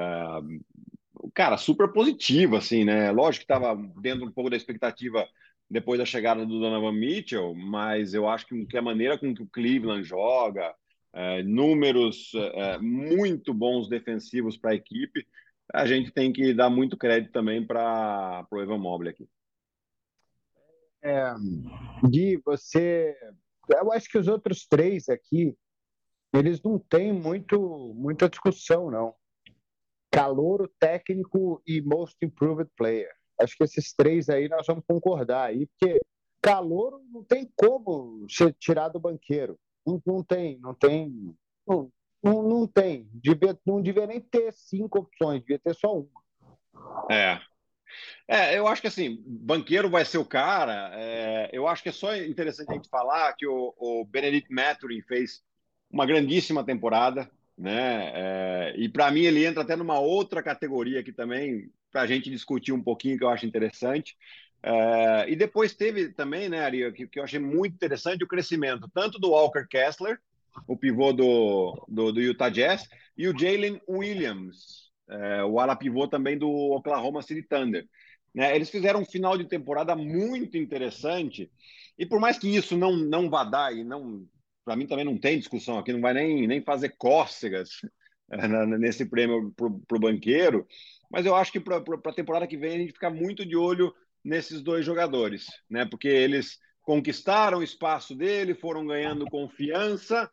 cara, 1.32 1.58
super 1.58 1.92
positivo, 1.92 2.56
assim, 2.56 2.84
né? 2.84 3.12
Lógico 3.12 3.46
que 3.46 3.54
estava 3.54 3.76
dentro 4.02 4.26
um 4.26 4.32
pouco 4.32 4.50
da 4.50 4.58
expectativa 4.58 5.28
depois 5.70 6.00
da 6.00 6.06
chegada 6.06 6.46
do 6.46 6.60
Donovan 6.60 6.92
Mitchell, 6.92 7.54
mas 7.56 8.14
eu 8.14 8.28
acho 8.28 8.46
que, 8.46 8.78
a 8.78 8.82
maneira 8.82 9.18
com 9.18 9.34
que 9.34 9.42
o 9.42 9.48
Cleveland 9.48 10.04
joga, 10.04 10.74
é, 11.14 11.44
números 11.44 12.32
é, 12.36 12.78
muito 12.80 13.54
bons 13.54 13.88
defensivos 13.88 14.58
para 14.58 14.72
a 14.72 14.76
equipe, 14.76 15.26
a 15.74 15.86
gente 15.86 16.12
tem 16.12 16.32
que 16.32 16.54
dar 16.54 16.70
muito 16.70 16.98
crédito 16.98 17.32
também 17.32 17.66
para 17.66 18.46
o 18.52 18.62
Evan 18.62 18.78
Mobley 18.78 19.12
aqui. 19.12 19.28
É, 21.02 21.34
Gui, 22.08 22.42
você. 22.46 23.16
Eu 23.70 23.92
acho 23.92 24.10
que 24.10 24.18
os 24.18 24.28
outros 24.28 24.66
três 24.68 25.10
aqui, 25.10 25.56
eles 26.34 26.62
não 26.62 26.78
têm 26.78 27.14
muito, 27.14 27.94
muita 27.96 28.30
discussão, 28.30 28.92
não 28.92 29.16
calouro 30.14 30.72
técnico 30.80 31.60
e 31.66 31.82
most 31.82 32.16
improved 32.22 32.70
player. 32.78 33.10
Acho 33.42 33.58
que 33.58 33.64
esses 33.64 33.94
três 33.94 34.30
aí 34.30 34.48
nós 34.48 34.68
vamos 34.68 34.84
concordar 34.88 35.46
aí, 35.46 35.66
porque 35.66 36.00
calouro 36.40 37.02
não 37.12 37.24
tem 37.24 37.52
como 37.56 38.28
ser 38.30 38.54
tirado 38.54 38.94
do 38.94 39.00
banqueiro. 39.00 39.60
Não, 39.86 40.00
não 40.06 40.24
tem, 40.24 40.60
não 40.60 40.76
tem. 40.76 41.36
Não, 41.68 41.92
não, 42.24 42.68
tem. 42.68 43.10
Devia, 43.12 43.58
não 43.66 43.82
devia 43.82 44.06
nem 44.06 44.22
ter 44.22 44.54
cinco 44.54 45.00
opções, 45.00 45.42
devia 45.42 45.58
ter 45.58 45.74
só 45.74 45.98
uma. 45.98 47.10
É. 47.10 47.42
É, 48.28 48.58
eu 48.58 48.68
acho 48.68 48.82
que 48.82 48.88
assim, 48.88 49.24
banqueiro 49.26 49.90
vai 49.90 50.06
ser 50.06 50.20
o 50.20 50.26
cara. 50.26 50.92
É, 50.94 51.50
eu 51.52 51.68
acho 51.68 51.82
que 51.82 51.90
é 51.90 51.92
só 51.92 52.16
interessante 52.16 52.70
a 52.70 52.76
gente 52.76 52.90
falar 52.90 53.34
que 53.34 53.48
o, 53.48 53.74
o 53.78 54.06
Benedict 54.06 54.54
Mathurin 54.54 55.02
fez 55.02 55.44
uma 55.92 56.06
grandíssima 56.06 56.64
temporada 56.64 57.30
né? 57.58 58.12
É, 58.14 58.76
e 58.78 58.90
para 58.90 59.12
mim 59.12 59.22
ele 59.22 59.46
entra 59.46 59.64
até 59.64 59.76
numa 59.76 60.00
outra 60.00 60.42
categoria 60.42 61.00
aqui 61.00 61.12
também 61.12 61.70
para 61.92 62.02
a 62.02 62.08
gente 62.08 62.30
discutir 62.30 62.72
um 62.72 62.82
pouquinho 62.82 63.18
que 63.18 63.24
eu 63.24 63.30
acho 63.30 63.46
interessante. 63.46 64.18
É, 64.62 65.30
e 65.30 65.36
depois 65.36 65.76
teve 65.76 66.10
também, 66.10 66.50
né, 66.50 66.62
Ari, 66.62 66.92
que, 66.94 67.08
que, 67.08 67.20
eu 67.20 67.24
achei 67.24 67.40
muito 67.40 67.76
interessante 67.76 68.24
o 68.24 68.28
crescimento 68.28 68.90
tanto 68.94 69.20
do 69.20 69.32
Walker 69.32 69.68
Kessler, 69.68 70.20
o 70.68 70.78
pivô 70.78 71.12
do, 71.12 71.86
do, 71.88 72.12
do 72.12 72.22
Utah 72.22 72.50
Jazz, 72.50 72.88
e 73.18 73.28
o 73.28 73.38
Jalen 73.38 73.82
Williams, 73.88 74.92
é, 75.10 75.44
o 75.44 75.60
ala 75.60 75.76
pivô 75.76 76.08
também 76.08 76.38
do 76.38 76.50
Oklahoma 76.50 77.22
City 77.22 77.44
Thunder. 77.44 77.86
Né? 78.34 78.56
Eles 78.56 78.70
fizeram 78.70 79.02
um 79.02 79.06
final 79.06 79.38
de 79.38 79.46
temporada 79.46 79.96
muito 79.96 80.58
interessante. 80.58 81.52
E 81.98 82.06
por 82.06 82.20
mais 82.20 82.40
que 82.40 82.48
isso 82.48 82.76
não, 82.76 82.96
não 82.96 83.30
vá 83.30 83.44
dar 83.44 83.76
e 83.76 83.84
não 83.84 84.26
para 84.64 84.76
mim 84.76 84.88
também 84.88 85.06
não 85.06 85.18
tem 85.18 85.38
discussão 85.38 85.78
aqui, 85.78 85.92
não 85.92 86.02
vai 86.02 86.14
nem, 86.14 86.48
nem 86.48 86.62
fazer 86.62 86.96
cócegas 86.98 87.82
nesse 88.80 89.06
prêmio 89.06 89.54
para 89.56 89.98
o 89.98 90.00
banqueiro, 90.00 90.68
mas 91.12 91.26
eu 91.26 91.36
acho 91.36 91.52
que 91.52 91.60
para 91.60 91.78
a 91.78 92.14
temporada 92.14 92.48
que 92.48 92.58
vem 92.58 92.76
a 92.76 92.78
gente 92.78 92.94
fica 92.94 93.10
muito 93.10 93.46
de 93.46 93.56
olho 93.56 93.94
nesses 94.24 94.62
dois 94.62 94.86
jogadores, 94.86 95.46
né? 95.70 95.86
Porque 95.86 96.08
eles 96.08 96.60
conquistaram 96.82 97.60
o 97.60 97.64
espaço 97.64 98.16
dele, 98.16 98.56
foram 98.56 98.86
ganhando 98.86 99.26
confiança 99.26 100.30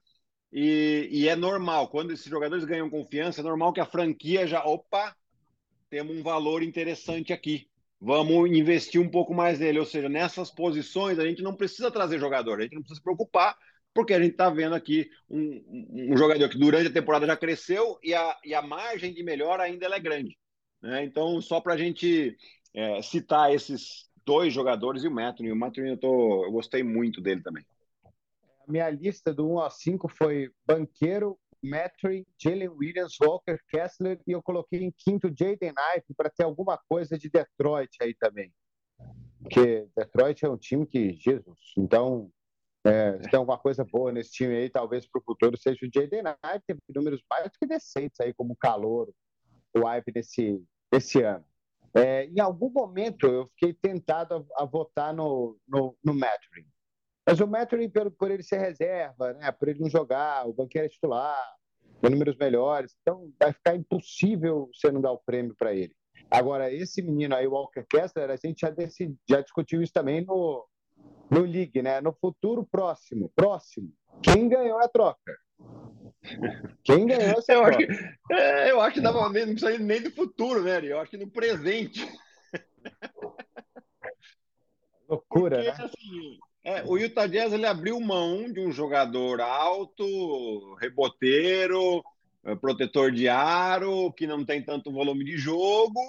e, 0.53 1.09
e, 1.11 1.29
é 1.29 1.37
normal 1.37 1.89
quando 1.89 2.13
esses 2.13 2.27
jogadores 2.27 2.65
ganham 2.65 2.91
confiança, 2.91 3.41
é 3.41 3.45
normal 3.45 3.73
que 3.73 3.81
a 3.81 3.87
franquia 3.87 4.47
já, 4.47 4.65
opa, 4.65 5.15
temos 5.89 6.17
um 6.17 6.23
valor 6.23 6.63
interessante 6.63 7.33
aqui. 7.33 7.69
Vamos 8.01 8.51
investir 8.51 9.01
um 9.01 9.09
pouco 9.09 9.35
mais 9.35 9.59
nele, 9.59 9.79
ou 9.79 9.85
seja, 9.85 10.09
nessas 10.09 10.51
posições 10.51 11.19
a 11.19 11.27
gente 11.27 11.43
não 11.43 11.55
precisa 11.55 11.91
trazer 11.91 12.19
jogador, 12.19 12.59
a 12.59 12.63
gente 12.63 12.75
não 12.75 12.81
precisa 12.81 12.99
se 12.99 13.03
preocupar 13.03 13.57
porque 13.93 14.15
a 14.15 14.21
gente 14.21 14.33
está 14.33 14.49
vendo 14.49 14.75
aqui 14.75 15.11
um, 15.29 16.13
um, 16.13 16.17
jogador 16.17 16.49
que 16.49 16.59
durante 16.59 16.89
a 16.89 16.93
temporada 16.93 17.27
já 17.27 17.37
cresceu 17.37 17.99
e 18.03 18.15
a, 18.15 18.39
e 18.45 18.55
a 18.55 18.63
margem 18.63 19.13
de 19.13 19.23
melhora 19.23 19.65
ainda 19.65 19.87
é 19.87 20.01
grande. 20.01 20.39
Né? 20.81 21.05
Então, 21.05 21.41
só 21.41 21.61
para 21.61 21.75
a 21.75 21.77
gente 21.77 22.37
é, 22.75 23.03
citar 23.03 23.53
esses 23.53 24.09
dois 24.25 24.53
jogadores 24.53 25.03
e 25.03 25.09
o 25.09 25.11
Matthew. 25.11 25.53
O 25.53 25.57
Matthew 25.57 25.87
eu, 25.87 25.97
tô, 25.97 26.45
eu 26.45 26.53
gostei 26.53 26.83
muito 26.83 27.21
dele 27.21 27.43
também. 27.43 27.65
A 28.67 28.71
minha 28.71 28.89
lista 28.91 29.35
do 29.35 29.51
1 29.51 29.59
ao 29.59 29.71
5 29.71 30.09
foi 30.09 30.51
Banqueiro, 30.65 31.39
Matthew, 31.63 32.25
Jalen 32.39 32.69
Williams, 32.69 33.17
Walker 33.21 33.59
Kessler 33.69 34.21
e 34.27 34.33
eu 34.33 34.43
coloquei 34.43 34.83
em 34.83 34.93
quinto 34.97 35.29
Jaden 35.29 35.75
Knife 35.75 36.15
para 36.17 36.31
ter 36.31 36.45
alguma 36.45 36.79
coisa 36.89 37.19
de 37.19 37.29
Detroit 37.29 37.91
aí 38.01 38.15
também. 38.15 38.53
Porque 39.43 39.87
Detroit 39.97 40.45
é 40.45 40.49
um 40.49 40.57
time 40.57 40.87
que, 40.87 41.15
Jesus, 41.15 41.59
então 41.77 42.31
é, 42.85 43.23
se 43.23 43.31
tem 43.31 43.39
alguma 43.39 43.59
coisa 43.59 43.85
boa 43.85 44.11
nesse 44.11 44.31
time 44.33 44.57
aí, 44.57 44.71
talvez 44.71 45.07
para 45.07 45.21
o 45.21 45.25
futuro 45.25 45.57
seja 45.59 45.79
o 45.83 45.91
Jaden 45.93 46.23
Ive, 46.43 46.65
teve 46.67 46.81
números 46.95 47.23
mais 47.29 47.51
que 47.57 47.67
decentes 47.67 48.19
aí, 48.21 48.33
como 48.33 48.57
calor, 48.57 49.13
o 49.75 49.89
Ive 49.89 50.13
nesse, 50.15 50.63
nesse 50.93 51.23
ano. 51.23 51.45
É, 51.95 52.25
em 52.25 52.41
algum 52.41 52.71
momento 52.71 53.27
eu 53.27 53.47
fiquei 53.49 53.75
tentado 53.75 54.47
a, 54.57 54.63
a 54.63 54.65
votar 54.65 55.13
no, 55.13 55.59
no, 55.69 55.97
no 56.03 56.15
Mathurin. 56.15 56.67
Mas 57.27 57.41
o 57.41 57.47
Mathurin, 57.47 57.91
por, 57.91 58.11
por 58.13 58.31
ele 58.31 58.43
ser 58.43 58.59
reserva, 58.59 59.35
né, 59.35 59.53
por 59.53 59.69
ele 59.69 59.81
não 59.81 59.91
jogar, 59.91 60.49
o 60.49 60.53
banqueiro 60.53 60.87
é 60.87 60.91
titular, 60.91 61.55
tem 62.01 62.11
números 62.11 62.37
melhores, 62.37 62.97
então 63.03 63.31
vai 63.39 63.53
ficar 63.53 63.77
impossível 63.77 64.71
você 64.75 64.91
não 64.91 65.03
dar 65.03 65.13
o 65.13 65.19
prêmio 65.19 65.55
para 65.55 65.75
ele. 65.75 65.95
Agora, 66.31 66.73
esse 66.73 67.03
menino 67.03 67.35
aí, 67.35 67.47
o 67.47 67.53
Walker 67.53 67.85
Kessler, 67.85 68.31
a 68.31 68.37
gente 68.37 68.61
já, 68.61 68.71
decidi, 68.71 69.17
já 69.29 69.41
discutiu 69.41 69.83
isso 69.83 69.93
também 69.93 70.25
no, 70.25 70.67
no 71.31 71.43
League, 71.43 71.81
né? 71.81 72.01
No 72.01 72.13
futuro 72.13 72.67
próximo, 72.71 73.31
próximo, 73.35 73.93
quem 74.23 74.49
ganhou 74.49 74.79
a 74.79 74.89
troca? 74.89 75.39
Quem 76.83 77.07
ganhou 77.07 77.39
essa 77.39 77.53
eu 77.55 77.63
troca? 77.63 77.77
Acho 77.77 77.87
que, 77.87 78.35
é, 78.35 78.71
eu 78.71 78.81
acho 78.81 78.95
que 78.95 79.01
dava, 79.01 79.23
não 79.23 79.33
precisa 79.33 79.79
nem 79.79 80.03
do 80.03 80.11
futuro, 80.11 80.63
né? 80.63 80.81
Eu 80.85 80.99
acho 81.01 81.11
que 81.11 81.17
no 81.17 81.31
presente. 81.31 82.07
Loucura, 85.09 85.57
Porque, 85.57 85.71
né? 85.71 85.85
Assim, 85.85 86.39
é, 86.65 86.83
o 86.85 86.99
Utah 86.99 87.27
Jazz 87.27 87.53
ele 87.53 87.67
abriu 87.67 87.99
mão 88.01 88.53
de 88.53 88.61
um 88.61 88.71
jogador 88.71 89.41
alto, 89.41 90.75
reboteiro, 90.75 92.03
é, 92.45 92.55
protetor 92.55 93.11
de 93.11 93.29
aro, 93.29 94.13
que 94.13 94.27
não 94.27 94.45
tem 94.45 94.63
tanto 94.63 94.93
volume 94.93 95.25
de 95.25 95.37
jogo, 95.37 96.01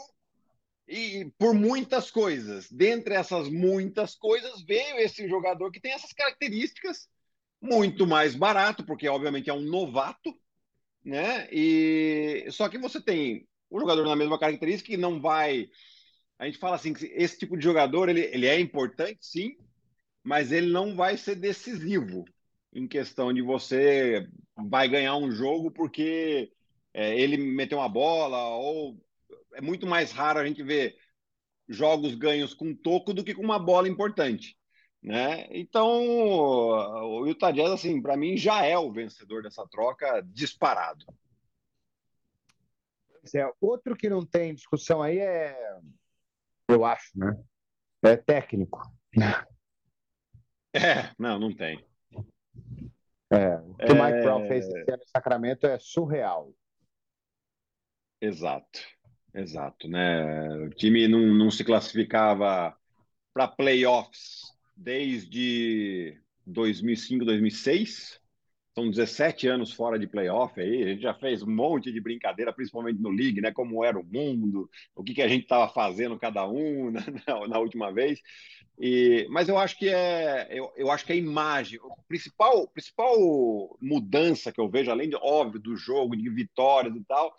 e 0.91 1.32
por 1.38 1.54
muitas 1.54 2.12
coisas. 2.12 2.69
Dentre 2.69 3.13
essas 3.13 3.47
muitas 3.47 4.13
coisas, 4.13 4.62
veio 4.63 4.97
esse 4.97 5.25
jogador 5.27 5.71
que 5.71 5.80
tem 5.80 5.93
essas 5.93 6.12
características, 6.12 7.08
muito 7.62 8.06
mais 8.06 8.36
barato, 8.36 8.86
porque 8.86 9.08
obviamente 9.08 9.49
é 9.49 9.54
um 9.54 9.62
novato, 9.62 10.38
né? 11.04 11.47
E 11.49 12.45
só 12.51 12.67
que 12.67 12.77
você 12.77 12.99
tem 12.99 13.47
um 13.71 13.80
jogador 13.80 14.06
na 14.06 14.17
mesma 14.17 14.38
característica 14.38 14.91
que 14.91 14.97
não 14.97 15.21
vai. 15.21 15.69
A 16.38 16.45
gente 16.45 16.58
fala 16.58 16.75
assim 16.75 16.93
que 16.93 17.06
esse 17.06 17.39
tipo 17.39 17.56
de 17.56 17.63
jogador 17.63 18.10
ele, 18.10 18.21
ele 18.25 18.45
é 18.45 18.60
importante, 18.60 19.19
sim, 19.21 19.56
mas 20.21 20.51
ele 20.51 20.67
não 20.71 20.93
vai 20.93 21.15
ser 21.15 21.36
decisivo 21.36 22.25
em 22.73 22.86
questão 22.86 23.34
de 23.34 23.41
você 23.41 24.27
vai 24.69 24.89
ganhar 24.89 25.15
um 25.15 25.32
jogo 25.32 25.71
porque 25.71 26.51
é, 26.93 27.17
ele 27.17 27.38
meteu 27.38 27.77
uma 27.77 27.89
bola 27.89 28.56
ou 28.56 29.01
é 29.54 29.62
muito 29.62 29.86
mais 29.88 30.12
raro 30.12 30.40
a 30.40 30.46
gente 30.46 30.64
ver 30.64 30.98
jogos 31.68 32.16
ganhos 32.16 32.54
com 32.54 32.76
toco 32.76 33.14
do 33.14 33.24
que 33.24 33.34
com 33.34 33.42
uma 33.42 33.60
bola 33.60 33.88
importante. 33.88 34.58
Né? 35.02 35.48
Então, 35.50 35.88
o 36.04 37.26
Utah 37.26 37.52
Jazz, 37.52 37.72
assim, 37.72 38.02
para 38.02 38.16
mim, 38.16 38.38
já 38.38 38.64
é 38.64 38.78
o 38.78 38.92
vencedor 38.92 39.42
dessa 39.42 39.68
troca 39.68 40.22
disparado. 40.28 41.06
É, 43.36 43.52
outro 43.60 43.96
que 43.96 44.10
não 44.10 44.26
tem 44.26 44.54
discussão 44.54 45.02
aí 45.02 45.20
é, 45.20 45.56
eu 46.68 46.86
acho, 46.86 47.18
né? 47.18 47.40
É 48.04 48.16
técnico. 48.16 48.82
É, 50.74 51.14
não, 51.20 51.38
não 51.38 51.54
tem. 51.54 51.86
É, 53.30 53.56
o 53.58 53.76
que 53.76 53.86
é... 53.86 53.92
o 53.92 54.04
Mike 54.04 54.22
Brown 54.24 54.48
fez 54.48 54.66
esse 54.66 54.92
ano 54.92 55.04
em 55.04 55.08
Sacramento 55.08 55.68
é 55.68 55.78
surreal. 55.78 56.54
Exato, 58.22 58.80
exato, 59.34 59.88
né? 59.88 60.56
O 60.65 60.70
time 60.70 61.08
não, 61.08 61.20
não 61.20 61.52
se 61.52 61.63
classificava 61.63 62.76
para 63.34 63.48
playoffs 63.48 64.41
desde 64.76 66.17
2005, 66.46 67.26
2006. 67.26 68.20
São 68.74 68.89
17 68.89 69.48
anos 69.48 69.74
fora 69.74 70.00
de 70.00 70.08
playoff 70.08 70.60
aí. 70.60 70.84
A 70.84 70.88
gente 70.88 71.02
já 71.02 71.13
fez 71.13 71.44
um 71.44 71.54
monte 71.54 71.91
de 71.91 72.00
brincadeira, 72.00 72.54
principalmente 72.54 73.02
no 73.02 73.10
League, 73.10 73.41
né? 73.41 73.52
Como 73.52 73.84
era 73.84 74.00
o 74.00 74.04
mundo, 74.04 74.70
o 74.96 75.04
que, 75.04 75.13
que 75.13 75.22
a 75.22 75.28
gente 75.28 75.44
estava 75.44 75.72
fazendo 75.72 76.17
cada 76.17 76.48
um 76.48 76.89
na, 76.91 77.02
na, 77.28 77.48
na 77.48 77.60
última 77.60 77.91
vez. 77.91 78.22
E, 78.80 79.28
mas 79.30 79.50
eu 79.50 79.58
acho 79.58 79.78
que 79.78 79.89
é, 79.89 80.48
eu, 80.50 80.72
eu 80.76 80.89
acho 80.89 81.06
que 81.06 81.12
a 81.12 81.15
imagem, 81.15 81.80
o 81.84 81.96
principal, 82.08 82.67
principal 82.70 83.15
mudança 83.82 84.52
que 84.52 84.60
eu 84.60 84.70
vejo, 84.70 84.89
além 84.89 85.10
de 85.10 85.15
óbvio 85.17 85.60
do 85.60 85.76
jogo, 85.76 86.15
de 86.15 86.30
vitórias 86.30 86.96
e 86.96 87.04
tal, 87.04 87.36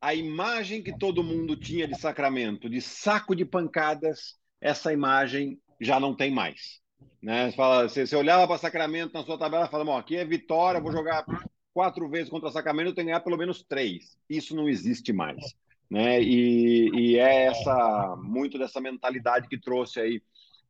a 0.00 0.14
imagem 0.14 0.82
que 0.82 0.96
todo 0.96 1.22
mundo 1.22 1.56
tinha 1.56 1.86
de 1.86 1.98
Sacramento, 1.98 2.68
de 2.68 2.80
saco 2.80 3.34
de 3.34 3.44
pancadas, 3.44 4.38
essa 4.60 4.92
imagem 4.92 5.60
já 5.80 6.00
não 6.00 6.14
tem 6.14 6.30
mais. 6.30 6.80
Né? 7.22 7.50
Você, 7.50 7.56
fala, 7.56 7.88
você, 7.88 8.06
você 8.06 8.16
olhava 8.16 8.46
para 8.46 8.58
Sacramento 8.58 9.12
na 9.14 9.24
sua 9.24 9.38
tabela 9.38 9.66
e 9.66 9.70
falava: 9.70 9.98
aqui 9.98 10.16
é 10.16 10.24
vitória, 10.24 10.80
vou 10.80 10.92
jogar 10.92 11.24
quatro 11.72 12.08
vezes 12.08 12.30
contra 12.30 12.50
Sacramento, 12.50 12.88
eu 12.88 12.94
tenho 12.94 13.06
que 13.06 13.12
ganhar 13.12 13.20
pelo 13.20 13.36
menos 13.36 13.62
três. 13.62 14.16
Isso 14.28 14.56
não 14.56 14.68
existe 14.68 15.12
mais. 15.12 15.54
Né? 15.90 16.22
E, 16.22 16.90
e 16.94 17.18
é 17.18 17.46
essa 17.46 18.16
muito 18.22 18.58
dessa 18.58 18.80
mentalidade 18.80 19.48
que 19.48 19.60
trouxe 19.60 20.00
aí 20.00 20.22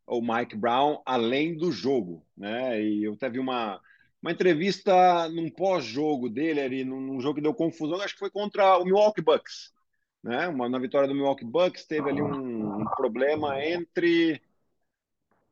o 0.07 0.21
Mike 0.21 0.57
Brown, 0.57 1.01
além 1.05 1.57
do 1.57 1.73
jogo. 1.73 2.25
Né? 2.37 2.83
E 2.83 3.05
eu 3.05 3.15
até 3.15 3.31
vi 3.31 3.39
uma, 3.39 3.81
uma 4.23 4.33
entrevista 4.33 5.29
num 5.29 5.51
pós-jogo 5.51 6.29
dele, 6.29 6.61
ali, 6.61 6.85
num, 6.85 7.21
jogo 7.21 7.37
que 7.37 7.43
deu 7.43 7.55
confusão, 7.55 8.01
acho 8.01 8.15
que 8.15 8.21
foi 8.21 8.31
contra 8.31 8.79
o 8.79 8.85
Milwaukee 8.85 9.23
Bucks. 9.23 9.73
Né? 10.23 10.49
Uma, 10.49 10.69
na 10.69 10.79
vitória 10.79 11.07
do 11.07 11.15
Milwaukee 11.15 11.45
Bucks, 11.45 11.87
teve 11.87 12.11
ali 12.11 12.21
um, 12.21 12.81
um 12.81 12.85
problema 12.97 13.65
entre 13.65 14.43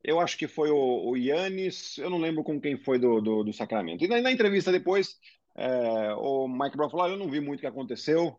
eu 0.05 0.21
acho 0.21 0.37
que 0.37 0.47
foi 0.47 0.71
o, 0.71 1.11
o 1.11 1.17
Yannis, 1.17 1.97
eu 1.97 2.11
não 2.11 2.19
lembro 2.19 2.45
com 2.45 2.61
quem 2.61 2.77
foi 2.77 2.99
do, 2.99 3.23
do, 3.23 3.43
do 3.43 3.53
Sacramento. 3.55 4.05
E 4.05 4.09
na, 4.09 4.21
na 4.21 4.31
entrevista 4.31 4.71
depois, 4.71 5.19
é, 5.57 6.15
o 6.15 6.47
Mike 6.47 6.77
Brown 6.77 6.91
falou: 6.91 7.07
ah, 7.07 7.09
eu 7.09 7.17
não 7.17 7.31
vi 7.31 7.41
muito 7.41 7.61
o 7.61 7.63
que 7.63 7.67
aconteceu, 7.67 8.39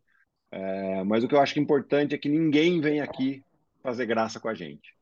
é, 0.52 1.04
mas 1.04 1.24
o 1.24 1.28
que 1.28 1.34
eu 1.34 1.42
acho 1.42 1.54
que 1.54 1.60
é 1.60 1.64
importante 1.64 2.14
é 2.14 2.18
que 2.18 2.30
ninguém 2.30 2.80
vem 2.80 3.02
aqui 3.02 3.44
fazer 3.82 4.06
graça 4.06 4.40
com 4.40 4.48
a 4.48 4.54
gente. 4.54 4.94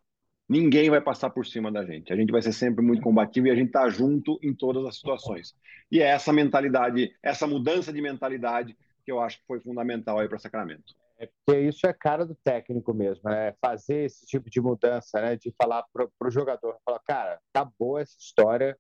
Ninguém 0.48 0.90
vai 0.90 1.02
passar 1.02 1.30
por 1.30 1.46
cima 1.46 1.72
da 1.72 1.86
gente. 1.86 2.12
A 2.12 2.16
gente 2.16 2.32
vai 2.32 2.42
ser 2.42 2.54
sempre 2.54 2.84
muito 2.84 3.02
combativo 3.02 3.48
e 3.48 3.52
a 3.52 3.56
gente 3.56 3.68
está 3.68 3.90
junto 3.90 4.38
em 4.42 4.54
todas 4.54 4.86
as 4.86 4.96
situações. 4.96 5.56
E 5.92 6.02
é 6.02 6.08
essa 6.08 6.34
mentalidade, 6.34 7.16
essa 7.24 7.48
mudança 7.48 7.94
de 7.94 8.02
mentalidade 8.02 8.78
que 9.06 9.12
eu 9.12 9.20
acho 9.20 9.40
que 9.40 9.46
foi 9.46 9.60
fundamental 9.60 10.20
aí 10.20 10.28
para 10.28 10.40
Sacramento. 10.40 10.94
É 11.18 11.30
porque 11.46 11.62
isso 11.62 11.88
é 11.88 11.94
cara 11.94 12.26
do 12.26 12.36
técnico 12.36 12.94
mesmo, 12.94 13.30
né? 13.30 13.54
Fazer 13.62 14.06
esse 14.06 14.26
tipo 14.26 14.50
de 14.50 14.60
mudança, 14.60 15.22
né? 15.22 15.36
De 15.38 15.54
falar 15.58 15.84
para 15.94 16.08
o 16.28 16.32
jogador, 16.32 16.78
falar, 16.86 17.00
cara, 17.00 17.40
acabou 17.54 17.98
essa 17.98 18.18
história 18.20 18.78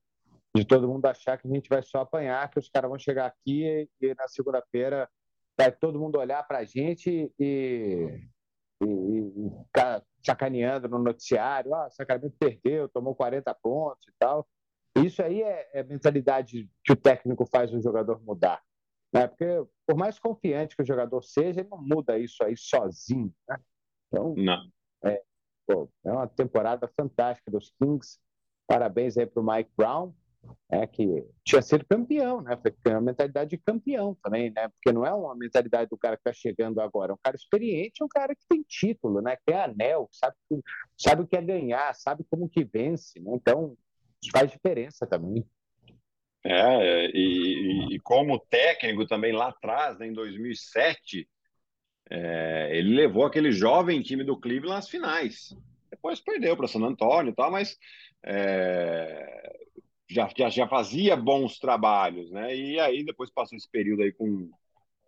de 0.55 0.65
todo 0.65 0.87
mundo 0.87 1.05
achar 1.05 1.37
que 1.37 1.47
a 1.47 1.51
gente 1.51 1.69
vai 1.69 1.81
só 1.81 2.01
apanhar, 2.01 2.49
que 2.49 2.59
os 2.59 2.69
caras 2.69 2.89
vão 2.89 2.99
chegar 2.99 3.25
aqui 3.25 3.87
e 4.01 4.13
na 4.15 4.27
segunda-feira 4.27 5.09
vai 5.57 5.71
todo 5.71 5.99
mundo 5.99 6.19
olhar 6.19 6.43
para 6.43 6.59
a 6.59 6.63
gente 6.63 7.31
e, 7.39 8.27
e, 8.81 8.85
e 8.85 9.49
ficar 9.65 10.03
sacaneando 10.23 10.87
no 10.87 10.99
noticiário, 10.99 11.73
ah, 11.75 11.89
Sacramento 11.89 12.35
perdeu, 12.39 12.89
tomou 12.89 13.15
40 13.15 13.53
pontos 13.55 14.07
e 14.07 14.13
tal. 14.17 14.47
Isso 14.95 15.21
aí 15.21 15.41
é, 15.41 15.69
é 15.73 15.83
mentalidade 15.83 16.69
que 16.83 16.93
o 16.93 16.95
técnico 16.95 17.45
faz 17.45 17.73
o 17.73 17.81
jogador 17.81 18.21
mudar. 18.23 18.61
Né? 19.11 19.27
Porque, 19.27 19.45
por 19.85 19.97
mais 19.97 20.17
confiante 20.19 20.75
que 20.75 20.81
o 20.81 20.85
jogador 20.85 21.21
seja, 21.23 21.61
ele 21.61 21.69
não 21.69 21.81
muda 21.81 22.17
isso 22.17 22.43
aí 22.43 22.55
sozinho. 22.55 23.33
Né? 23.47 23.57
Então, 24.07 24.33
não. 24.35 24.67
É, 25.03 25.21
pô, 25.67 25.89
é 26.05 26.11
uma 26.11 26.27
temporada 26.27 26.87
fantástica 26.95 27.51
dos 27.51 27.71
Kings. 27.71 28.19
Parabéns 28.67 29.17
aí 29.17 29.25
para 29.25 29.41
o 29.41 29.45
Mike 29.45 29.71
Brown, 29.75 30.13
é, 30.69 30.87
que 30.87 31.25
tinha 31.43 31.61
sido 31.61 31.85
campeão, 31.85 32.41
né? 32.41 32.57
Foi 32.81 32.91
uma 32.91 33.01
mentalidade 33.01 33.51
de 33.51 33.57
campeão 33.57 34.15
também, 34.23 34.51
né? 34.51 34.67
Porque 34.69 34.91
não 34.91 35.05
é 35.05 35.13
uma 35.13 35.35
mentalidade 35.35 35.89
do 35.89 35.97
cara 35.97 36.15
que 36.15 36.21
está 36.27 36.33
chegando 36.33 36.81
agora, 36.81 37.11
é 37.11 37.15
um 37.15 37.19
cara 37.21 37.35
experiente, 37.35 38.01
é 38.01 38.05
um 38.05 38.09
cara 38.09 38.35
que 38.35 38.45
tem 38.47 38.63
título, 38.63 39.21
né? 39.21 39.37
Que 39.45 39.53
é 39.53 39.63
anel, 39.63 40.09
sabe, 40.11 40.35
sabe 40.97 41.21
o 41.21 41.27
que 41.27 41.37
é 41.37 41.41
ganhar, 41.41 41.93
sabe 41.95 42.25
como 42.29 42.49
que 42.49 42.63
vence, 42.63 43.19
né? 43.19 43.31
Então, 43.35 43.77
faz 44.31 44.51
diferença 44.51 45.05
também. 45.05 45.45
É, 46.45 47.05
e, 47.13 47.95
e, 47.95 47.99
como 47.99 48.37
técnico 48.37 49.07
também 49.07 49.31
lá 49.31 49.47
atrás, 49.47 49.97
né, 49.97 50.07
em 50.07 50.13
2007, 50.13 51.27
é, 52.09 52.69
ele 52.77 52.95
levou 52.95 53.25
aquele 53.25 53.51
jovem 53.51 54.01
time 54.01 54.25
do 54.25 54.37
Cleveland 54.37 54.79
às 54.79 54.89
finais. 54.89 55.55
Depois 55.89 56.19
perdeu 56.19 56.57
para 56.57 56.67
San 56.67 56.81
Antonio 56.81 57.31
e 57.31 57.35
tal, 57.35 57.49
mas 57.49 57.77
é, 58.25 59.69
já, 60.13 60.29
já, 60.35 60.49
já, 60.49 60.67
fazia 60.67 61.15
bons 61.15 61.59
trabalhos, 61.59 62.31
né? 62.31 62.55
E 62.55 62.79
aí 62.79 63.03
depois 63.03 63.29
passou 63.29 63.57
esse 63.57 63.69
período 63.69 64.03
aí 64.03 64.11
com 64.11 64.49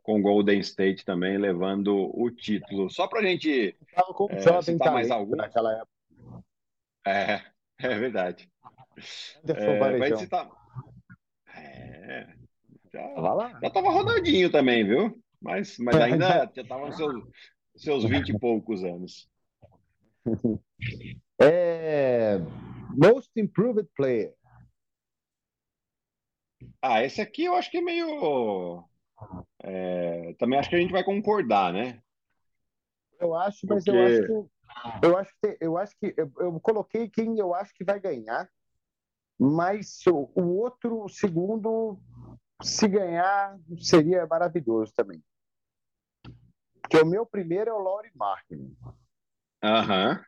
com 0.03 0.21
Golden 0.21 0.59
State 0.59 1.03
também 1.03 1.35
levando 1.35 2.11
o 2.15 2.29
título. 2.29 2.91
Só 2.91 3.07
para 3.07 3.21
a 3.21 3.23
gente 3.23 3.75
com 4.13 4.27
é, 4.29 4.61
citar 4.61 4.93
mais 4.93 5.09
algum 5.09 5.35
naquela 5.35 5.73
época. 5.73 6.43
É, 7.07 7.41
é 7.79 7.99
verdade. 7.99 8.47
É, 9.47 9.97
vai 9.97 10.15
citar 10.15 10.47
é. 12.05 12.27
Já, 12.93 13.01
lá. 13.19 13.59
já 13.61 13.69
tava 13.69 13.89
rodadinho 13.89 14.51
também, 14.51 14.85
viu? 14.85 15.21
Mas, 15.41 15.77
mas 15.79 15.95
ainda 15.99 16.51
já 16.55 16.63
tava 16.63 16.87
nos 16.87 16.97
seus, 16.97 17.23
seus 17.75 18.03
20 18.05 18.29
e 18.29 18.39
poucos 18.39 18.83
anos. 18.83 19.27
É... 21.41 22.37
Most 22.95 23.29
Improved 23.35 23.89
Player. 23.93 24.33
Ah, 26.81 27.03
esse 27.03 27.21
aqui 27.21 27.45
eu 27.45 27.55
acho 27.55 27.69
que 27.69 27.77
é 27.77 27.81
meio. 27.81 28.83
É... 29.63 30.33
Também 30.39 30.59
acho 30.59 30.69
que 30.69 30.75
a 30.75 30.79
gente 30.79 30.91
vai 30.91 31.03
concordar, 31.03 31.73
né? 31.73 32.01
Eu 33.19 33.35
acho, 33.35 33.65
mas 33.67 33.83
Porque... 33.83 33.97
eu 33.97 34.05
acho 34.05 34.27
que. 34.27 34.55
Eu 35.01 35.17
acho 35.17 35.33
que, 35.41 35.57
eu, 35.61 35.77
acho 35.77 35.99
que 35.99 36.13
eu, 36.17 36.31
eu 36.39 36.59
coloquei 36.59 37.09
quem 37.09 37.39
eu 37.39 37.53
acho 37.53 37.73
que 37.73 37.83
vai 37.83 37.99
ganhar 37.99 38.49
mas 39.37 40.05
o, 40.07 40.31
o 40.33 40.57
outro, 40.57 41.03
o 41.03 41.09
segundo, 41.09 41.99
se 42.61 42.87
ganhar, 42.87 43.57
seria 43.79 44.25
maravilhoso 44.25 44.93
também. 44.95 45.21
Porque 46.81 46.97
o 46.97 47.05
meu 47.05 47.25
primeiro 47.25 47.69
é 47.69 47.73
o 47.73 47.79
Laurie 47.79 48.11
Martin. 48.15 48.75
Aham. 49.63 50.23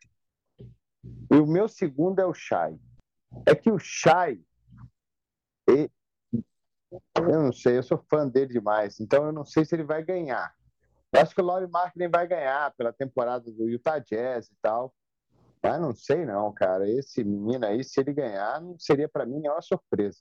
E 1.32 1.36
o 1.36 1.46
meu 1.46 1.68
segundo 1.68 2.20
é 2.20 2.26
o 2.26 2.34
Shai. 2.34 2.78
É 3.46 3.56
que 3.56 3.72
o 3.72 3.80
Shai, 3.80 4.42
eu 6.92 7.44
não 7.44 7.52
sei, 7.52 7.78
eu 7.78 7.84
sou 7.84 8.04
fã 8.10 8.28
dele 8.28 8.54
demais, 8.54 9.00
então 9.00 9.26
eu 9.26 9.32
não 9.32 9.46
sei 9.46 9.66
se 9.66 9.76
ele 9.76 9.84
vai 9.84 10.04
ganhar. 10.04 10.54
Eu 11.12 11.22
acho 11.22 11.34
que 11.34 11.42
o 11.42 11.46
Laurie 11.46 11.70
Martin 11.70 12.08
vai 12.10 12.28
ganhar 12.28 12.74
pela 12.76 12.94
temporada 12.94 13.52
do 13.52 13.70
Utah 13.70 14.00
Jazz 14.00 14.48
e 14.48 14.56
tal. 14.62 14.94
Ah, 15.64 15.80
não 15.80 15.94
sei 15.94 16.26
não, 16.26 16.54
cara. 16.54 16.90
Esse 16.90 17.24
menino 17.24 17.66
aí, 17.66 17.84
se 17.84 18.00
ele 18.00 18.14
ganhar, 18.14 18.62
não 18.62 18.78
seria 18.78 19.10
para 19.10 19.26
mim 19.26 19.40
nenhuma 19.40 19.62
surpresa. 19.62 20.20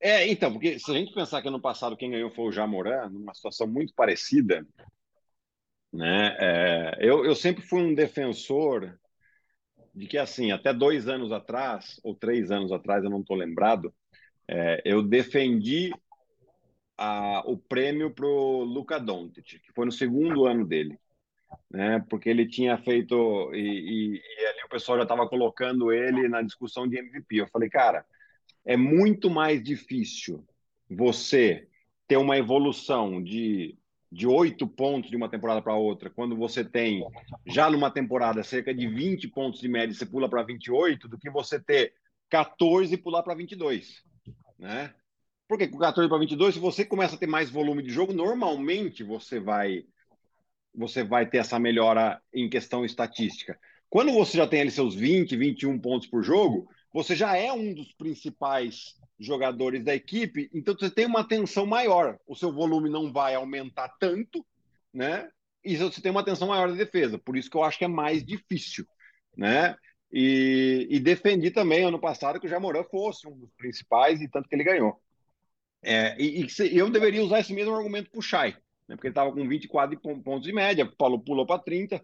É, 0.00 0.26
então, 0.28 0.52
porque 0.52 0.78
se 0.78 0.90
a 0.90 0.94
gente 0.94 1.12
pensar 1.12 1.42
que 1.42 1.48
ano 1.48 1.60
passado 1.60 1.96
quem 1.96 2.10
ganhou 2.10 2.30
foi 2.30 2.46
o 2.46 2.52
Jamoran, 2.52 3.10
numa 3.10 3.34
situação 3.34 3.66
muito 3.66 3.92
parecida, 3.94 4.66
né? 5.92 6.36
É, 6.38 6.98
eu, 7.00 7.24
eu 7.24 7.34
sempre 7.34 7.62
fui 7.62 7.82
um 7.82 7.94
defensor 7.94 8.98
de 9.94 10.06
que, 10.06 10.16
assim, 10.16 10.52
até 10.52 10.72
dois 10.72 11.06
anos 11.08 11.32
atrás, 11.32 12.00
ou 12.02 12.14
três 12.14 12.50
anos 12.50 12.72
atrás, 12.72 13.04
eu 13.04 13.10
não 13.10 13.20
estou 13.20 13.36
lembrado, 13.36 13.92
é, 14.50 14.82
eu 14.84 15.02
defendi 15.02 15.92
a, 16.98 17.42
o 17.46 17.56
prêmio 17.56 18.10
para 18.10 18.26
o 18.26 18.64
Luca 18.64 18.98
Doncic, 18.98 19.58
que 19.60 19.72
foi 19.72 19.86
no 19.86 19.92
segundo 19.92 20.46
ano 20.46 20.66
dele 20.66 20.98
né? 21.70 22.04
Porque 22.08 22.28
ele 22.28 22.46
tinha 22.46 22.76
feito 22.78 23.50
e, 23.54 23.58
e, 23.58 24.14
e 24.16 24.46
ali 24.46 24.64
o 24.64 24.68
pessoal 24.68 24.98
já 24.98 25.04
estava 25.04 25.28
colocando 25.28 25.92
ele 25.92 26.28
na 26.28 26.42
discussão 26.42 26.88
de 26.88 26.98
MVP. 26.98 27.36
Eu 27.36 27.48
falei, 27.48 27.68
cara, 27.68 28.04
é 28.64 28.76
muito 28.76 29.30
mais 29.30 29.62
difícil 29.62 30.44
você 30.88 31.68
ter 32.06 32.16
uma 32.16 32.36
evolução 32.36 33.22
de 33.22 33.76
de 34.12 34.26
oito 34.26 34.66
pontos 34.66 35.08
de 35.08 35.14
uma 35.14 35.28
temporada 35.28 35.62
para 35.62 35.76
outra, 35.76 36.10
quando 36.10 36.34
você 36.34 36.64
tem 36.64 37.06
já 37.46 37.70
numa 37.70 37.92
temporada 37.92 38.42
cerca 38.42 38.74
de 38.74 38.88
20 38.88 39.28
pontos 39.28 39.60
de 39.60 39.68
média, 39.68 39.94
você 39.94 40.04
pula 40.04 40.28
para 40.28 40.42
28, 40.42 41.06
do 41.06 41.16
que 41.16 41.30
você 41.30 41.60
ter 41.60 41.94
14 42.28 42.92
e 42.92 42.98
pular 42.98 43.22
para 43.22 43.36
22, 43.36 44.02
né? 44.60 44.94
Porque 45.48 45.66
com 45.66 45.78
14 45.78 46.08
para 46.08 46.18
22, 46.18 46.54
se 46.54 46.60
você 46.60 46.84
começa 46.84 47.16
a 47.16 47.18
ter 47.18 47.26
mais 47.26 47.50
volume 47.50 47.82
de 47.82 47.90
jogo, 47.90 48.12
normalmente 48.12 49.02
você 49.02 49.40
vai 49.40 49.84
você 50.72 51.02
vai 51.02 51.28
ter 51.28 51.38
essa 51.38 51.58
melhora 51.58 52.22
em 52.32 52.48
questão 52.48 52.84
estatística. 52.84 53.58
Quando 53.88 54.12
você 54.12 54.38
já 54.38 54.46
tem 54.46 54.60
ali 54.60 54.70
seus 54.70 54.94
20, 54.94 55.36
21 55.36 55.76
pontos 55.80 56.06
por 56.06 56.22
jogo, 56.22 56.68
você 56.92 57.16
já 57.16 57.36
é 57.36 57.52
um 57.52 57.74
dos 57.74 57.92
principais 57.92 58.96
jogadores 59.18 59.82
da 59.82 59.92
equipe, 59.92 60.48
então 60.54 60.76
você 60.78 60.88
tem 60.88 61.06
uma 61.06 61.20
atenção 61.20 61.66
maior. 61.66 62.16
O 62.24 62.36
seu 62.36 62.52
volume 62.52 62.88
não 62.88 63.12
vai 63.12 63.34
aumentar 63.34 63.88
tanto, 63.98 64.46
né? 64.94 65.28
E 65.64 65.76
você 65.76 66.00
tem 66.00 66.12
uma 66.12 66.20
atenção 66.20 66.46
maior 66.46 66.68
da 66.68 66.76
defesa. 66.76 67.18
Por 67.18 67.36
isso 67.36 67.50
que 67.50 67.56
eu 67.56 67.64
acho 67.64 67.78
que 67.78 67.84
é 67.84 67.88
mais 67.88 68.24
difícil, 68.24 68.86
né? 69.36 69.74
E, 70.12 70.88
e 70.90 70.98
defendi 70.98 71.50
também 71.50 71.84
ano 71.84 71.98
passado 71.98 72.40
que 72.40 72.46
o 72.46 72.50
Jamoran 72.50 72.82
fosse 72.84 73.28
um 73.28 73.38
dos 73.38 73.50
principais 73.52 74.20
e 74.20 74.28
tanto 74.28 74.48
que 74.48 74.54
ele 74.54 74.64
ganhou. 74.64 75.00
É, 75.82 76.20
e, 76.20 76.44
e, 76.44 76.76
eu 76.76 76.90
deveria 76.90 77.22
usar 77.22 77.40
esse 77.40 77.52
mesmo 77.52 77.74
argumento 77.74 78.10
para 78.10 78.18
o 78.18 78.22
Shai, 78.22 78.50
né? 78.88 78.96
porque 78.96 79.06
ele 79.06 79.12
estava 79.12 79.32
com 79.32 79.48
24 79.48 79.98
pontos 79.98 80.42
de 80.42 80.52
média, 80.52 80.90
Paulo 80.98 81.20
pulou 81.20 81.46
para 81.46 81.62
30. 81.62 82.02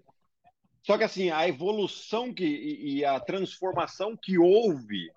Só 0.83 0.97
que 0.97 1.05
assim, 1.05 1.31
a 1.31 1.49
evolução 1.49 2.33
que, 2.33 2.45
e, 2.45 2.99
e 2.99 3.05
a 3.05 3.19
transformação 3.19 4.17
que 4.17 4.39
houve 4.39 5.11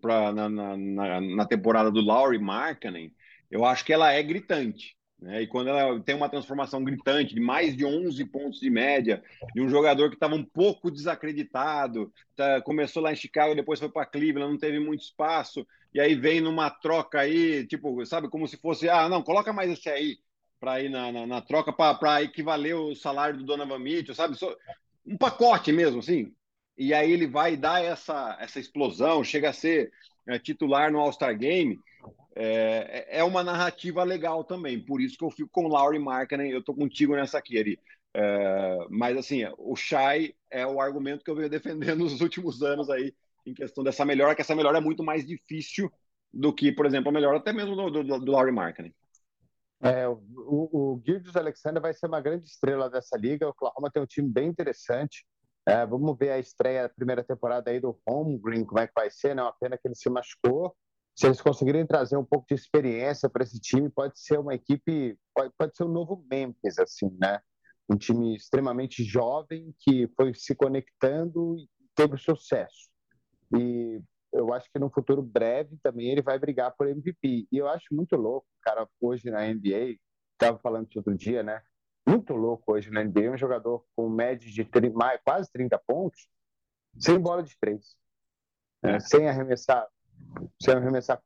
pra, 0.00 0.32
na, 0.32 0.48
na, 0.48 1.20
na, 1.20 1.46
temporada 1.46 1.90
do 1.90 2.00
Laurie 2.00 2.40
Markkanen, 2.40 3.14
eu 3.50 3.64
acho 3.64 3.84
que 3.84 3.92
ela 3.92 4.12
é 4.12 4.22
gritante. 4.22 4.95
Né? 5.20 5.42
E 5.42 5.46
quando 5.46 5.68
ela 5.68 5.98
tem 6.00 6.14
uma 6.14 6.28
transformação 6.28 6.82
gritante 6.84 7.34
de 7.34 7.40
mais 7.40 7.76
de 7.76 7.84
11 7.84 8.24
pontos 8.26 8.60
de 8.60 8.70
média, 8.70 9.22
de 9.54 9.60
um 9.60 9.68
jogador 9.68 10.08
que 10.08 10.16
estava 10.16 10.34
um 10.34 10.44
pouco 10.44 10.90
desacreditado, 10.90 12.12
tá, 12.34 12.60
começou 12.60 13.02
lá 13.02 13.12
em 13.12 13.16
Chicago, 13.16 13.54
depois 13.54 13.80
foi 13.80 13.88
para 13.88 14.06
Cleveland, 14.06 14.52
não 14.52 14.58
teve 14.58 14.78
muito 14.78 15.02
espaço, 15.02 15.66
e 15.94 16.00
aí 16.00 16.14
vem 16.14 16.40
numa 16.40 16.68
troca 16.70 17.20
aí, 17.20 17.66
tipo, 17.66 18.04
sabe, 18.04 18.28
como 18.28 18.46
se 18.46 18.56
fosse, 18.56 18.88
ah, 18.88 19.08
não, 19.08 19.22
coloca 19.22 19.52
mais 19.52 19.70
esse 19.70 19.88
aí 19.88 20.18
para 20.60 20.80
ir 20.82 20.88
na, 20.88 21.12
na, 21.12 21.26
na 21.26 21.40
troca 21.40 21.72
para 21.72 22.22
equivaler 22.22 22.76
o 22.76 22.94
salário 22.94 23.38
do 23.38 23.44
Donovan 23.44 23.78
Mitchell, 23.78 24.14
sabe? 24.14 24.36
Um 25.06 25.16
pacote 25.16 25.72
mesmo, 25.72 26.00
assim. 26.00 26.32
E 26.76 26.92
aí 26.92 27.10
ele 27.10 27.26
vai 27.26 27.56
dar 27.56 27.82
essa, 27.82 28.36
essa 28.40 28.60
explosão, 28.60 29.24
chega 29.24 29.50
a 29.50 29.52
ser 29.52 29.90
é, 30.26 30.38
titular 30.38 30.90
no 30.90 30.98
All-Star 30.98 31.36
Game. 31.36 31.78
É, 32.38 33.18
é 33.20 33.24
uma 33.24 33.42
narrativa 33.42 34.04
legal 34.04 34.44
também, 34.44 34.78
por 34.78 35.00
isso 35.00 35.16
que 35.16 35.24
eu 35.24 35.30
fico 35.30 35.48
com 35.50 35.64
o 35.64 35.68
Laurie 35.68 35.98
Markkanen, 35.98 36.50
eu 36.50 36.62
tô 36.62 36.74
contigo 36.74 37.16
nessa 37.16 37.38
aqui, 37.38 37.58
Ari. 37.58 37.80
É, 38.14 38.78
mas 38.90 39.16
assim, 39.16 39.42
o 39.56 39.74
Shai 39.74 40.34
é 40.50 40.66
o 40.66 40.78
argumento 40.78 41.24
que 41.24 41.30
eu 41.30 41.34
venho 41.34 41.48
defendendo 41.50 42.00
nos 42.00 42.20
últimos 42.20 42.62
anos 42.62 42.90
aí, 42.90 43.14
em 43.46 43.54
questão 43.54 43.82
dessa 43.82 44.04
melhora, 44.04 44.34
que 44.34 44.42
essa 44.42 44.54
melhora 44.54 44.76
é 44.76 44.80
muito 44.82 45.02
mais 45.02 45.26
difícil 45.26 45.90
do 46.30 46.52
que, 46.52 46.70
por 46.70 46.84
exemplo, 46.84 47.08
a 47.08 47.12
melhora 47.12 47.38
até 47.38 47.54
mesmo 47.54 47.74
do, 47.74 47.90
do, 47.90 48.20
do 48.20 48.32
Laurie 48.32 48.52
Markkanen. 48.52 48.94
É, 49.80 50.06
o, 50.08 50.18
o 50.46 51.02
Alexander 51.34 51.80
vai 51.80 51.94
ser 51.94 52.06
uma 52.06 52.20
grande 52.20 52.48
estrela 52.48 52.90
dessa 52.90 53.16
liga. 53.16 53.46
O 53.46 53.50
Oklahoma 53.50 53.90
tem 53.90 54.02
um 54.02 54.06
time 54.06 54.28
bem 54.28 54.48
interessante. 54.48 55.26
É, 55.66 55.86
vamos 55.86 56.16
ver 56.18 56.30
a 56.30 56.38
estreia 56.38 56.82
da 56.82 56.88
primeira 56.88 57.24
temporada 57.24 57.70
aí 57.70 57.80
do 57.80 57.98
Holmgren, 58.06 58.64
como 58.64 58.80
é 58.80 58.86
que 58.86 58.92
vai 58.94 59.10
ser, 59.10 59.34
né? 59.34 59.42
Uma 59.42 59.52
pena 59.52 59.78
que 59.78 59.88
ele 59.88 59.94
se 59.94 60.08
machucou. 60.10 60.74
Se 61.16 61.26
eles 61.26 61.40
conseguirem 61.40 61.86
trazer 61.86 62.18
um 62.18 62.24
pouco 62.24 62.46
de 62.46 62.54
experiência 62.54 63.28
para 63.28 63.42
esse 63.42 63.58
time, 63.58 63.88
pode 63.88 64.20
ser 64.20 64.38
uma 64.38 64.54
equipe, 64.54 65.18
pode, 65.34 65.50
pode 65.56 65.74
ser 65.74 65.84
um 65.84 65.88
novo 65.88 66.22
Memphis, 66.30 66.78
assim, 66.78 67.08
né? 67.18 67.40
Um 67.88 67.96
time 67.96 68.36
extremamente 68.36 69.02
jovem 69.02 69.74
que 69.78 70.06
foi 70.14 70.34
se 70.34 70.54
conectando 70.54 71.56
e 71.56 71.66
teve 71.94 72.18
sucesso. 72.18 72.90
E 73.56 73.98
eu 74.30 74.52
acho 74.52 74.70
que 74.70 74.78
no 74.78 74.90
futuro 74.90 75.22
breve 75.22 75.78
também 75.82 76.10
ele 76.10 76.20
vai 76.20 76.38
brigar 76.38 76.74
por 76.76 76.86
MVP. 76.86 77.48
E 77.50 77.56
eu 77.56 77.66
acho 77.66 77.86
muito 77.94 78.14
louco, 78.14 78.46
cara, 78.60 78.86
hoje 79.00 79.30
na 79.30 79.46
NBA, 79.46 79.96
estava 80.34 80.58
falando 80.58 80.86
isso 80.86 80.98
outro 80.98 81.16
dia, 81.16 81.42
né? 81.42 81.62
Muito 82.06 82.34
louco 82.34 82.72
hoje 82.72 82.90
na 82.90 83.02
NBA, 83.02 83.30
um 83.30 83.38
jogador 83.38 83.86
com 83.96 84.10
média 84.10 84.50
de 84.50 84.64
30, 84.66 84.94
mais, 84.94 85.18
quase 85.24 85.50
30 85.50 85.78
pontos, 85.78 86.28
sem 86.98 87.18
bola 87.18 87.42
de 87.42 87.56
três. 87.58 87.96
Né? 88.82 89.00
Sem 89.00 89.28
arremessar, 89.28 89.88
sem 90.60 90.74
arremessar, 90.74 91.20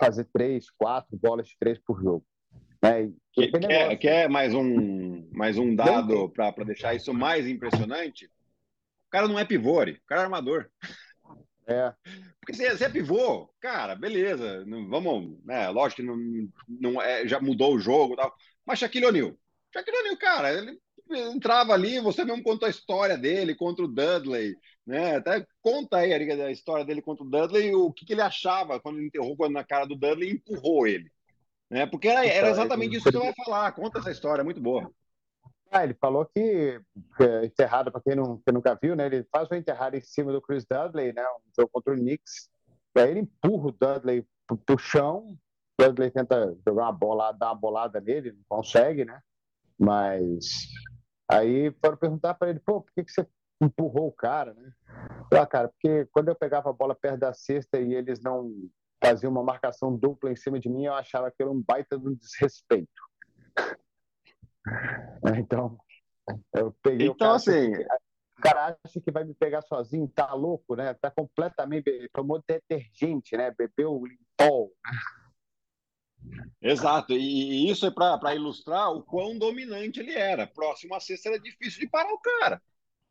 fazer 0.00 0.24
três, 0.32 0.70
quatro 0.70 1.16
bolas 1.16 1.48
de 1.48 1.56
três 1.58 1.78
por 1.78 2.00
jogo. 2.02 2.24
Né? 2.82 3.12
Quer, 3.32 3.50
quer, 3.50 3.96
quer, 3.96 4.28
mais 4.28 4.54
um, 4.54 5.28
mais 5.32 5.58
um 5.58 5.74
dado 5.74 6.28
para 6.30 6.64
deixar 6.64 6.94
isso 6.94 7.12
mais 7.12 7.46
impressionante? 7.46 8.26
O 8.26 9.10
cara 9.10 9.26
não 9.26 9.38
é 9.38 9.44
pivô, 9.44 9.82
o 9.82 10.06
cara 10.06 10.22
é 10.22 10.24
armador. 10.24 10.70
É. 11.66 11.92
Porque 12.40 12.54
se, 12.54 12.78
se 12.78 12.84
é 12.84 12.88
pivô, 12.88 13.48
cara, 13.60 13.94
beleza. 13.94 14.64
Não, 14.64 14.88
vamos, 14.88 15.38
né? 15.44 15.68
Lógico 15.68 16.00
que 16.00 16.06
não, 16.06 16.16
não 16.66 17.02
é, 17.02 17.26
já 17.26 17.40
mudou 17.40 17.74
o 17.74 17.80
jogo 17.80 18.16
tal. 18.16 18.34
Mas 18.64 18.78
Shaquille 18.78 19.06
O'Neal. 19.06 19.38
Shaquille 19.72 19.98
O'Neal, 19.98 20.16
cara, 20.16 20.52
ele 20.52 20.78
entrava 21.10 21.72
ali, 21.72 22.00
você 22.00 22.24
mesmo 22.24 22.42
contou 22.42 22.66
a 22.66 22.70
história 22.70 23.16
dele 23.16 23.54
contra 23.54 23.84
o 23.84 23.88
Dudley, 23.88 24.56
né? 24.88 25.16
Até 25.16 25.46
conta 25.60 25.98
aí 25.98 26.14
a 26.14 26.50
história 26.50 26.82
dele 26.82 27.02
contra 27.02 27.22
o 27.22 27.28
Dudley, 27.28 27.74
o 27.74 27.92
que, 27.92 28.06
que 28.06 28.14
ele 28.14 28.22
achava 28.22 28.80
quando 28.80 28.96
ele 28.96 29.08
enterrou 29.08 29.36
na 29.50 29.62
cara 29.62 29.84
do 29.84 29.94
Dudley 29.94 30.30
e 30.30 30.34
empurrou 30.36 30.86
ele. 30.86 31.12
Né? 31.68 31.84
Porque 31.84 32.08
era, 32.08 32.26
era 32.26 32.48
exatamente 32.48 32.96
isso 32.96 33.04
que 33.04 33.12
você 33.12 33.18
vai 33.18 33.34
falar. 33.44 33.70
Conta 33.72 33.98
essa 33.98 34.10
história, 34.10 34.40
é 34.40 34.44
muito 34.44 34.62
boa. 34.62 34.90
Ah, 35.70 35.84
ele 35.84 35.92
falou 35.92 36.24
que, 36.24 36.80
que 37.18 37.44
enterrado, 37.44 37.92
para 37.92 38.00
quem, 38.00 38.16
não, 38.16 38.38
quem 38.38 38.54
nunca 38.54 38.78
viu, 38.82 38.96
né? 38.96 39.04
Ele 39.04 39.26
faz 39.30 39.46
o 39.50 39.54
enterrado 39.54 39.94
em 39.94 40.00
cima 40.00 40.32
do 40.32 40.40
Chris 40.40 40.64
Dudley, 40.64 41.12
né? 41.12 41.22
Um 41.22 41.52
jogo 41.54 41.70
contra 41.70 41.92
o 41.92 41.96
Knicks. 41.96 42.48
E 42.96 43.00
aí 43.00 43.10
ele 43.10 43.20
empurra 43.20 43.68
o 43.68 43.72
Dudley 43.72 44.26
pro, 44.46 44.56
pro 44.56 44.78
chão. 44.78 45.36
O 45.78 45.84
Dudley 45.84 46.10
tenta 46.10 46.56
jogar 46.66 46.84
uma 46.84 46.92
bola, 46.92 47.32
dar 47.32 47.48
uma 47.48 47.54
bolada 47.54 48.00
nele, 48.00 48.32
não 48.32 48.44
consegue, 48.48 49.04
né? 49.04 49.20
Mas 49.78 50.70
aí 51.30 51.70
foram 51.78 51.98
perguntar 51.98 52.32
para 52.32 52.48
ele, 52.48 52.60
pô, 52.60 52.80
por 52.80 52.90
que, 52.94 53.04
que 53.04 53.12
você 53.12 53.26
empurrou 53.60 54.08
o 54.08 54.12
cara, 54.12 54.54
né? 54.54 54.72
Ah, 55.32 55.46
cara, 55.46 55.68
porque 55.68 56.06
quando 56.12 56.28
eu 56.28 56.34
pegava 56.34 56.70
a 56.70 56.72
bola 56.72 56.94
perto 56.94 57.18
da 57.18 57.32
cesta 57.32 57.78
e 57.78 57.94
eles 57.94 58.20
não 58.20 58.52
faziam 59.02 59.30
uma 59.30 59.42
marcação 59.42 59.96
dupla 59.96 60.30
em 60.30 60.36
cima 60.36 60.58
de 60.58 60.68
mim, 60.68 60.86
eu 60.86 60.94
achava 60.94 61.28
aquilo 61.28 61.52
um 61.52 61.62
baita 61.62 61.98
de 61.98 62.08
um 62.08 62.14
desrespeito. 62.14 63.02
Então, 65.38 65.78
eu 66.54 66.76
peguei 66.82 67.06
então, 67.06 67.14
o 67.14 67.18
cara, 67.18 67.36
assim, 67.36 67.72
o 68.38 68.42
cara 68.42 68.78
acha 68.84 69.00
que 69.00 69.10
vai 69.10 69.24
me 69.24 69.34
pegar 69.34 69.62
sozinho, 69.62 70.06
tá 70.08 70.34
louco, 70.34 70.76
né? 70.76 70.92
Tá 70.94 71.10
completamente 71.10 72.08
tomou 72.12 72.42
detergente, 72.46 73.34
né? 73.34 73.50
Bebeu 73.50 74.04
limpol. 74.04 74.72
Exato, 76.60 77.14
e, 77.14 77.70
isso 77.70 77.86
é 77.86 77.90
para 77.90 78.34
ilustrar 78.34 78.92
o 78.92 79.02
quão 79.02 79.38
dominante 79.38 80.00
ele 80.00 80.12
era. 80.12 80.46
Próximo 80.46 80.94
a 80.94 81.00
sexta 81.00 81.30
era 81.30 81.40
difícil 81.40 81.80
de 81.80 81.88
parar 81.88 82.12
o 82.12 82.18
cara. 82.18 82.62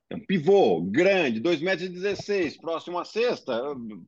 É 0.10 0.16
um 0.16 0.26
pivô 0.26 0.82
grande, 0.82 1.42
2,16 1.42 1.62
metros, 1.64 1.90
e 1.90 1.90
16, 1.90 2.58
próximo 2.58 2.98
a 2.98 3.06
sexta, 3.06 3.62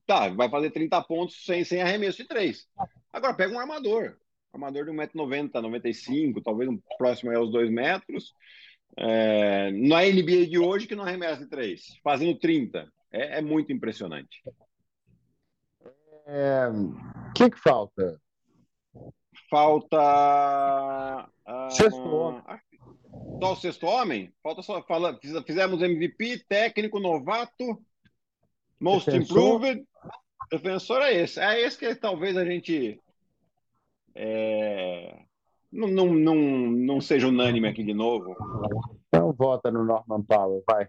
tá, 0.05 0.29
vai 0.29 0.49
fazer 0.49 0.71
30 0.71 1.01
pontos 1.03 1.45
sem, 1.45 1.63
sem 1.63 1.81
arremesso 1.81 2.17
de 2.17 2.27
três. 2.27 2.67
Agora 3.11 3.33
pega 3.33 3.53
um 3.53 3.59
armador 3.59 4.17
armador 4.53 4.85
de 4.85 4.91
1,90m, 4.91 5.61
95 5.61 6.41
talvez 6.41 6.69
um 6.69 6.79
próximo 6.97 7.35
aos 7.35 7.51
2 7.51 7.69
metros. 7.69 8.33
É, 8.97 9.71
na 9.71 10.01
NBA 10.01 10.47
de 10.47 10.57
hoje, 10.57 10.87
que 10.87 10.95
não 10.95 11.03
arremessa 11.03 11.43
de 11.43 11.49
3, 11.49 11.99
fazendo 12.03 12.37
30. 12.37 12.91
É, 13.11 13.37
é 13.37 13.41
muito 13.41 13.71
impressionante. 13.71 14.41
O 15.79 15.89
é, 16.25 16.69
que, 17.35 17.49
que 17.49 17.59
falta? 17.59 18.19
Falta. 19.49 21.29
Uh, 21.47 21.71
sexto 21.71 21.97
homem. 21.97 22.43
Só 23.41 23.53
o 23.53 23.55
sexto 23.55 23.85
homem? 23.85 24.33
Falta 24.43 24.61
só. 24.61 24.81
Fala, 24.83 25.19
fizemos 25.45 25.81
MVP, 25.81 26.45
técnico, 26.47 26.99
novato, 26.99 27.81
most 28.79 29.09
Defensor. 29.09 29.37
improved. 29.37 29.87
Defensor 30.51 31.01
é 31.01 31.13
esse. 31.13 31.39
É 31.39 31.61
esse 31.61 31.77
que 31.77 31.95
talvez 31.95 32.35
a 32.35 32.43
gente 32.45 32.99
é... 34.15 35.17
Não, 35.71 35.87
não, 35.87 36.13
não, 36.13 36.35
não 36.35 37.01
seja 37.01 37.27
unânime 37.27 37.67
aqui 37.67 37.83
de 37.83 37.93
novo. 37.93 38.35
Então 39.07 39.31
vota 39.33 39.71
no 39.71 39.85
Norman 39.85 40.23
Powell, 40.23 40.63
vai. 40.69 40.87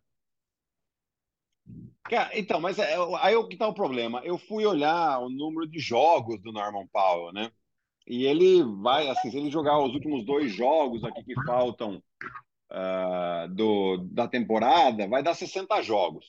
Então, 2.35 2.61
mas 2.61 2.79
é, 2.79 2.97
aí 3.21 3.37
o 3.37 3.47
que 3.47 3.55
está 3.55 3.69
o 3.69 3.75
problema? 3.75 4.21
Eu 4.25 4.37
fui 4.37 4.67
olhar 4.67 5.21
o 5.21 5.29
número 5.29 5.69
de 5.69 5.79
jogos 5.79 6.41
do 6.41 6.51
Norman 6.51 6.87
Powell, 6.93 7.33
né? 7.33 7.53
E 8.07 8.25
ele 8.25 8.63
vai, 8.83 9.09
assim, 9.09 9.31
se 9.31 9.37
ele 9.37 9.51
jogar 9.51 9.79
os 9.79 9.95
últimos 9.95 10.25
dois 10.25 10.53
jogos 10.53 11.05
aqui 11.05 11.23
que 11.23 11.35
faltam 11.45 12.03
uh, 12.71 13.49
do, 13.55 13.99
da 14.11 14.27
temporada, 14.27 15.07
vai 15.07 15.23
dar 15.23 15.35
60 15.35 15.81
jogos. 15.83 16.27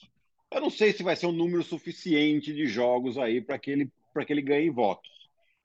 Eu 0.51 0.61
não 0.61 0.69
sei 0.69 0.91
se 0.91 1.03
vai 1.03 1.15
ser 1.15 1.27
um 1.27 1.31
número 1.31 1.63
suficiente 1.63 2.53
de 2.53 2.65
jogos 2.65 3.17
aí 3.17 3.41
para 3.41 3.57
que, 3.57 3.71
ele, 3.71 3.91
que 4.25 4.33
ele 4.33 4.41
ganhe 4.41 4.69
votos. 4.69 5.09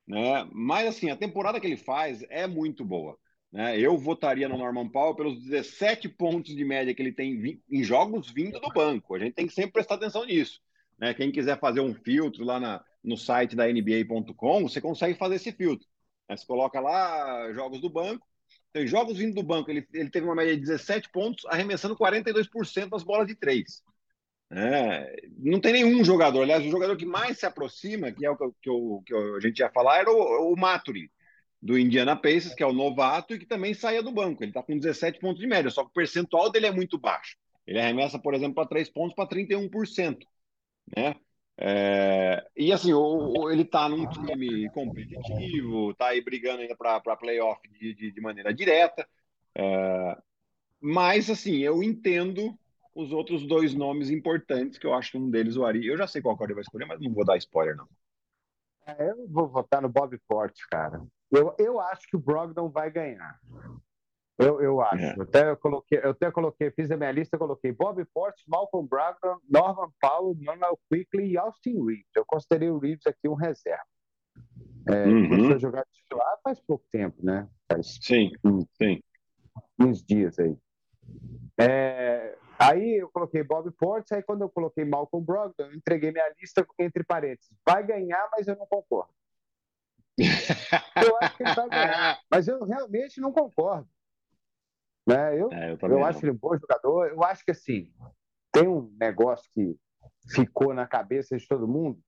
Né? 0.07 0.49
Mas 0.53 0.87
assim, 0.87 1.11
a 1.11 1.17
temporada 1.17 1.61
que 1.61 1.67
ele 1.67 1.77
faz 1.77 2.25
é 2.31 2.47
muito 2.47 2.85
boa. 2.85 3.19
Né? 3.53 3.79
Eu 3.81 3.99
votaria 3.99 4.49
no 4.49 4.59
Norman 4.59 4.89
Powell 4.89 5.17
pelos 5.17 5.43
17 5.43 6.09
pontos 6.11 6.55
de 6.55 6.65
média 6.65 6.95
que 6.95 7.03
ele 7.03 7.13
tem 7.13 7.61
em 7.69 7.83
jogos 7.83 8.31
vindo 8.31 8.61
do 8.61 8.69
banco. 8.73 9.15
A 9.15 9.19
gente 9.19 9.35
tem 9.35 9.47
que 9.47 9.55
sempre 9.55 9.73
prestar 9.73 9.97
atenção 9.97 10.25
nisso. 10.25 10.61
Né? 10.99 11.13
Quem 11.15 11.33
quiser 11.33 11.59
fazer 11.59 11.81
um 11.81 11.95
filtro 11.95 12.45
lá 12.45 12.61
na, 12.61 12.85
no 13.03 13.17
site 13.17 13.57
da 13.57 13.67
NBA.com, 13.67 14.63
você 14.63 14.81
consegue 14.81 15.19
fazer 15.19 15.37
esse 15.37 15.53
filtro. 15.53 15.87
Você 16.29 16.47
coloca 16.47 16.81
lá 16.81 17.53
jogos 17.53 17.81
do 17.81 17.91
banco, 17.91 18.27
tem 18.73 18.87
jogos 18.87 19.19
vindo 19.19 19.35
do 19.35 19.43
banco, 19.43 19.71
ele, 19.71 19.87
ele 19.93 20.11
teve 20.11 20.27
uma 20.27 20.35
média 20.35 20.55
de 20.55 20.61
17 20.61 21.11
pontos, 21.11 21.45
arremessando 21.47 21.97
42% 21.97 22.91
das 22.91 23.03
bolas 23.03 23.27
de 23.27 23.35
três. 23.35 23.83
É, 24.51 25.17
não 25.39 25.61
tem 25.61 25.73
nenhum 25.73 26.05
jogador, 26.05 26.43
aliás, 26.43 26.65
o 26.65 26.71
jogador 26.71 26.97
que 26.97 27.07
mais 27.07 27.39
se 27.39 27.47
aproxima, 27.47 28.13
que 28.13 28.25
é 28.25 28.31
o 28.31 28.37
que, 28.37 28.45
que, 28.63 28.71
eu, 28.71 29.03
que 29.05 29.15
a 29.15 29.41
gente 29.41 29.59
ia 29.59 29.71
falar, 29.71 30.01
era 30.01 30.11
o, 30.11 30.53
o 30.53 30.57
Maturin, 30.57 31.09
do 31.61 31.79
Indiana 31.79 32.15
Pacers, 32.15 32.55
que 32.55 32.63
é 32.63 32.67
o 32.67 32.73
novato 32.73 33.35
e 33.35 33.39
que 33.39 33.47
também 33.47 33.75
saía 33.75 34.03
do 34.03 34.13
banco. 34.13 34.43
Ele 34.43 34.51
está 34.51 34.63
com 34.63 34.79
17 34.79 35.19
pontos 35.19 35.41
de 35.41 35.47
média, 35.47 35.71
só 35.71 35.83
que 35.83 35.91
o 35.91 35.95
percentual 35.95 36.51
dele 36.51 36.67
é 36.67 36.71
muito 36.71 36.99
baixo. 36.99 37.37
Ele 37.67 37.81
arremessa, 37.81 38.19
por 38.19 38.35
exemplo, 38.35 38.55
para 38.55 38.69
3 38.69 38.89
pontos 38.91 39.15
para 39.15 39.29
31%. 39.29 40.19
Né? 40.97 41.17
É, 41.59 42.47
e 42.55 42.73
assim, 42.73 42.93
o, 42.93 43.01
o, 43.01 43.51
ele 43.51 43.63
está 43.63 43.89
num 43.89 44.07
time 44.09 44.69
competitivo, 44.71 45.91
está 45.91 46.09
aí 46.09 46.21
brigando 46.21 46.61
ainda 46.61 46.77
para 46.77 47.17
playoff 47.17 47.67
de, 47.69 47.95
de, 47.95 48.13
de, 48.13 48.21
maneira 48.21 48.53
direta. 48.53 49.09
É, 49.55 50.19
mas 50.81 51.31
assim, 51.31 51.57
eu 51.59 51.83
entendo 51.83 52.57
os 52.95 53.13
outros 53.13 53.47
dois 53.47 53.75
nomes 53.75 54.11
importantes, 54.11 54.79
que 54.79 54.87
eu 54.87 54.95
acho 54.95 55.13
que 55.13 55.19
um 55.19 55.31
deles 55.31 55.57
o 55.57 55.65
Ari. 55.65 55.87
Eu 55.87 55.97
já 55.97 56.07
sei 56.07 56.21
qual 56.21 56.37
que 56.37 56.45
ele 56.45 56.55
vai 56.55 56.63
escolher, 56.63 56.87
mas 56.87 57.01
não 57.01 57.13
vou 57.13 57.25
dar 57.25 57.37
spoiler, 57.37 57.77
não. 57.77 57.89
É, 58.87 59.11
eu 59.11 59.27
vou 59.29 59.49
votar 59.49 59.83
no 59.83 59.89
Bob 59.89 60.17
Forte, 60.29 60.67
cara. 60.69 61.03
Eu, 61.31 61.55
eu 61.59 61.81
acho 61.81 62.07
que 62.09 62.17
o 62.17 62.21
Brogdon 62.21 62.69
vai 62.69 62.91
ganhar. 62.91 63.41
Eu, 64.39 64.61
eu 64.61 64.81
acho. 64.83 65.03
É. 65.03 65.15
Eu 65.17 65.23
até 65.23 65.51
eu 65.51 65.57
coloquei, 65.57 65.99
eu 66.03 66.11
até 66.11 66.31
coloquei, 66.31 66.71
fiz 66.71 66.91
a 66.91 66.97
minha 66.97 67.11
lista, 67.11 67.39
coloquei 67.39 67.73
Bob 67.73 68.05
Porte, 68.13 68.45
Malcolm 68.47 68.87
Brogdon, 68.87 69.39
Norman 69.49 69.91
Powell, 70.01 70.37
Manuel 70.39 70.79
Quickly 70.91 71.33
e 71.33 71.39
Austin 71.39 71.83
Reeves. 71.85 72.15
Eu 72.15 72.25
considerei 72.27 72.71
o 72.71 72.79
Reeves 72.79 73.07
aqui 73.07 73.29
um 73.29 73.35
reserva. 73.35 73.83
É, 74.89 75.05
uhum. 75.05 75.29
Começou 75.29 75.55
a 75.55 75.59
jogar 75.59 75.85
titular 75.91 76.39
faz 76.43 76.61
pouco 76.61 76.85
tempo, 76.93 77.25
né? 77.25 77.49
Faz 77.71 77.99
sim, 78.01 78.31
sim. 78.81 79.03
uns 79.81 80.05
dias 80.05 80.39
aí. 80.39 80.57
É, 81.59 82.37
aí 82.59 82.99
eu 82.99 83.09
coloquei 83.11 83.43
Bob 83.43 83.71
Portes, 83.73 84.13
aí 84.13 84.23
quando 84.23 84.43
eu 84.43 84.51
coloquei 84.51 84.85
Malcolm 84.85 85.25
Brogdon, 85.25 85.65
eu 85.65 85.75
entreguei 85.75 86.13
minha 86.13 86.31
lista 86.41 86.67
entre 86.79 87.03
parênteses. 87.03 87.51
Vai 87.67 87.85
ganhar, 87.85 88.29
mas 88.37 88.47
eu 88.47 88.57
não 88.57 88.67
concordo. 88.67 89.13
eu 90.19 91.17
acho 91.21 91.37
que 91.37 91.43
ele 91.43 91.55
vai 91.55 91.69
ganhar, 91.69 92.21
mas 92.31 92.49
eu 92.49 92.63
realmente 92.65 93.21
não 93.21 93.33
concordo. 93.33 93.89
Né? 95.07 95.41
Eu, 95.41 95.53
é, 95.53 95.73
eu, 95.73 95.89
eu 95.89 96.05
acho 96.05 96.25
ele 96.25 96.33
um 96.33 96.39
bom 96.39 96.57
jogador. 96.59 97.07
Eu 97.07 97.23
acho 97.23 97.45
que 97.45 97.53
assim, 97.53 97.91
tem 98.53 98.67
um 98.67 98.93
negócio 98.99 99.49
que 99.55 99.77
ficou 100.29 100.75
na 100.75 100.87
cabeça 100.87 101.37
de 101.37 101.47
todo 101.47 101.69
mundo, 101.69 101.99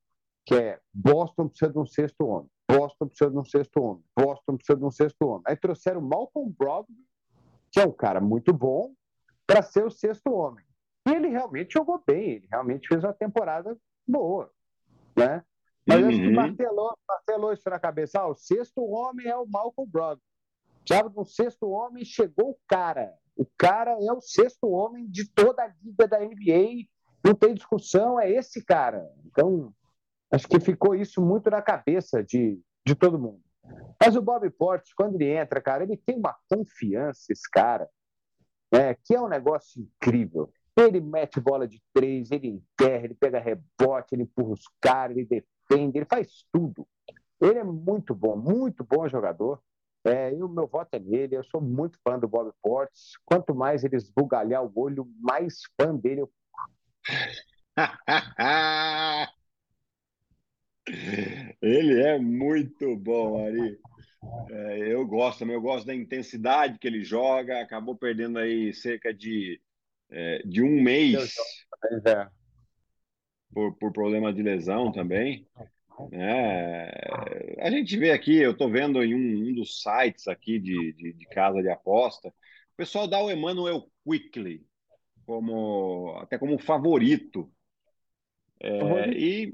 que 0.44 0.54
é 0.54 0.80
Boston 0.92 1.48
precisa 1.48 1.70
de 1.70 1.78
um 1.78 1.86
sexto 1.86 2.26
homem. 2.26 2.50
Boston 2.70 3.06
precisa 3.06 3.30
de 3.30 3.38
um 3.38 3.44
sexto 3.44 3.82
homem. 3.82 4.04
Boston 4.18 4.56
precisa 4.56 4.78
de 4.78 4.84
um 4.84 4.90
sexto 4.90 5.22
homem. 5.22 5.42
Aí 5.46 5.56
trouxeram 5.56 6.00
Malcolm 6.00 6.52
Brogdon, 6.58 6.94
que 7.70 7.80
é 7.80 7.86
um 7.86 7.92
cara 7.92 8.20
muito 8.20 8.52
bom, 8.52 8.92
para 9.46 9.62
ser 9.62 9.84
o 9.84 9.90
sexto 9.90 10.32
homem. 10.32 10.64
E 11.06 11.12
ele 11.12 11.28
realmente 11.28 11.74
jogou 11.74 12.02
bem, 12.06 12.32
ele 12.32 12.48
realmente 12.50 12.88
fez 12.88 13.02
uma 13.02 13.14
temporada 13.14 13.76
boa. 14.06 14.50
Né? 15.16 15.42
Mas 15.86 16.02
uhum. 16.02 16.08
acho 16.08 16.18
que 16.18 16.30
martelou, 16.30 16.98
martelou 17.08 17.52
isso 17.52 17.70
na 17.70 17.78
cabeça. 17.78 18.20
Ah, 18.20 18.28
o 18.28 18.34
sexto 18.34 18.82
homem 18.82 19.26
é 19.26 19.36
o 19.36 19.46
Malcolm 19.46 19.90
Brogdon. 19.90 20.20
Já 20.88 21.02
no 21.02 21.22
sexto 21.22 21.68
homem 21.68 22.02
chegou 22.02 22.52
o 22.52 22.58
cara. 22.66 23.12
O 23.36 23.44
cara 23.58 23.90
é 24.00 24.10
o 24.10 24.22
sexto 24.22 24.70
homem 24.70 25.06
de 25.06 25.28
toda 25.28 25.62
a 25.62 25.74
liga 25.82 26.08
da 26.08 26.18
NBA. 26.18 26.88
Não 27.22 27.34
tem 27.34 27.52
discussão, 27.52 28.18
é 28.18 28.30
esse 28.30 28.64
cara. 28.64 29.06
Então, 29.26 29.70
acho 30.32 30.48
que 30.48 30.58
ficou 30.58 30.94
isso 30.94 31.20
muito 31.20 31.50
na 31.50 31.60
cabeça 31.60 32.24
de, 32.24 32.58
de 32.86 32.94
todo 32.94 33.18
mundo. 33.18 33.42
Mas 34.00 34.16
o 34.16 34.22
Bob 34.22 34.48
Portes, 34.48 34.94
quando 34.94 35.16
ele 35.16 35.30
entra, 35.30 35.60
cara, 35.60 35.82
ele 35.82 35.96
tem 35.98 36.16
uma 36.16 36.34
confiança, 36.48 37.30
esse 37.30 37.50
cara, 37.50 37.86
né, 38.72 38.94
que 39.04 39.14
é 39.14 39.20
um 39.20 39.28
negócio 39.28 39.82
incrível. 39.82 40.50
Ele 40.74 41.02
mete 41.02 41.38
bola 41.38 41.68
de 41.68 41.82
três, 41.92 42.30
ele 42.30 42.48
enterra, 42.48 43.04
ele 43.04 43.14
pega 43.14 43.38
rebote, 43.38 44.14
ele 44.14 44.22
empurra 44.22 44.52
os 44.52 44.64
caras, 44.80 45.18
ele 45.18 45.26
defende, 45.26 45.98
ele 45.98 46.06
faz 46.06 46.46
tudo. 46.50 46.88
Ele 47.38 47.58
é 47.58 47.64
muito 47.64 48.14
bom, 48.14 48.36
muito 48.36 48.82
bom 48.84 49.06
jogador. 49.06 49.60
É, 50.08 50.34
e 50.34 50.42
o 50.42 50.48
meu 50.48 50.66
voto 50.66 50.94
é 50.94 50.98
nele. 50.98 51.36
Eu 51.36 51.44
sou 51.44 51.60
muito 51.60 51.98
fã 52.02 52.18
do 52.18 52.28
Bob 52.28 52.52
Portes. 52.62 53.12
Quanto 53.24 53.54
mais 53.54 53.84
ele 53.84 53.96
esbugalhar 53.96 54.64
o 54.64 54.72
olho, 54.74 55.08
mais 55.20 55.60
fã 55.80 55.94
dele 55.94 56.22
eu 56.22 56.30
ele 61.62 62.02
é 62.02 62.18
muito 62.18 62.96
bom, 62.96 63.46
Ari. 63.46 63.78
É, 64.50 64.92
eu 64.92 65.06
gosto 65.06 65.38
também, 65.40 65.54
eu 65.54 65.60
gosto 65.60 65.86
da 65.86 65.94
intensidade 65.94 66.78
que 66.78 66.86
ele 66.86 67.04
joga. 67.04 67.60
Acabou 67.60 67.96
perdendo 67.96 68.38
aí 68.38 68.74
cerca 68.74 69.14
de, 69.14 69.60
é, 70.10 70.42
de 70.44 70.62
um 70.62 70.82
mês 70.82 71.36
é. 72.04 72.28
por, 73.52 73.74
por 73.76 73.92
problema 73.92 74.32
de 74.32 74.42
lesão 74.42 74.90
também. 74.90 75.46
É, 76.12 77.56
a 77.60 77.70
gente 77.70 77.96
vê 77.96 78.12
aqui, 78.12 78.36
eu 78.36 78.52
estou 78.52 78.70
vendo 78.70 79.02
em 79.02 79.14
um, 79.14 79.50
um, 79.50 79.54
dos 79.54 79.82
sites 79.82 80.28
aqui 80.28 80.58
de, 80.58 80.92
de, 80.92 81.12
de, 81.12 81.26
casa 81.26 81.60
de 81.60 81.68
aposta, 81.68 82.28
o 82.28 82.32
pessoal 82.76 83.08
dá 83.08 83.20
o 83.20 83.30
Emmanuel 83.30 83.90
Quickly 84.04 84.64
como 85.26 86.16
até 86.20 86.38
como 86.38 86.58
favorito. 86.58 87.50
É, 88.60 89.10
e 89.10 89.52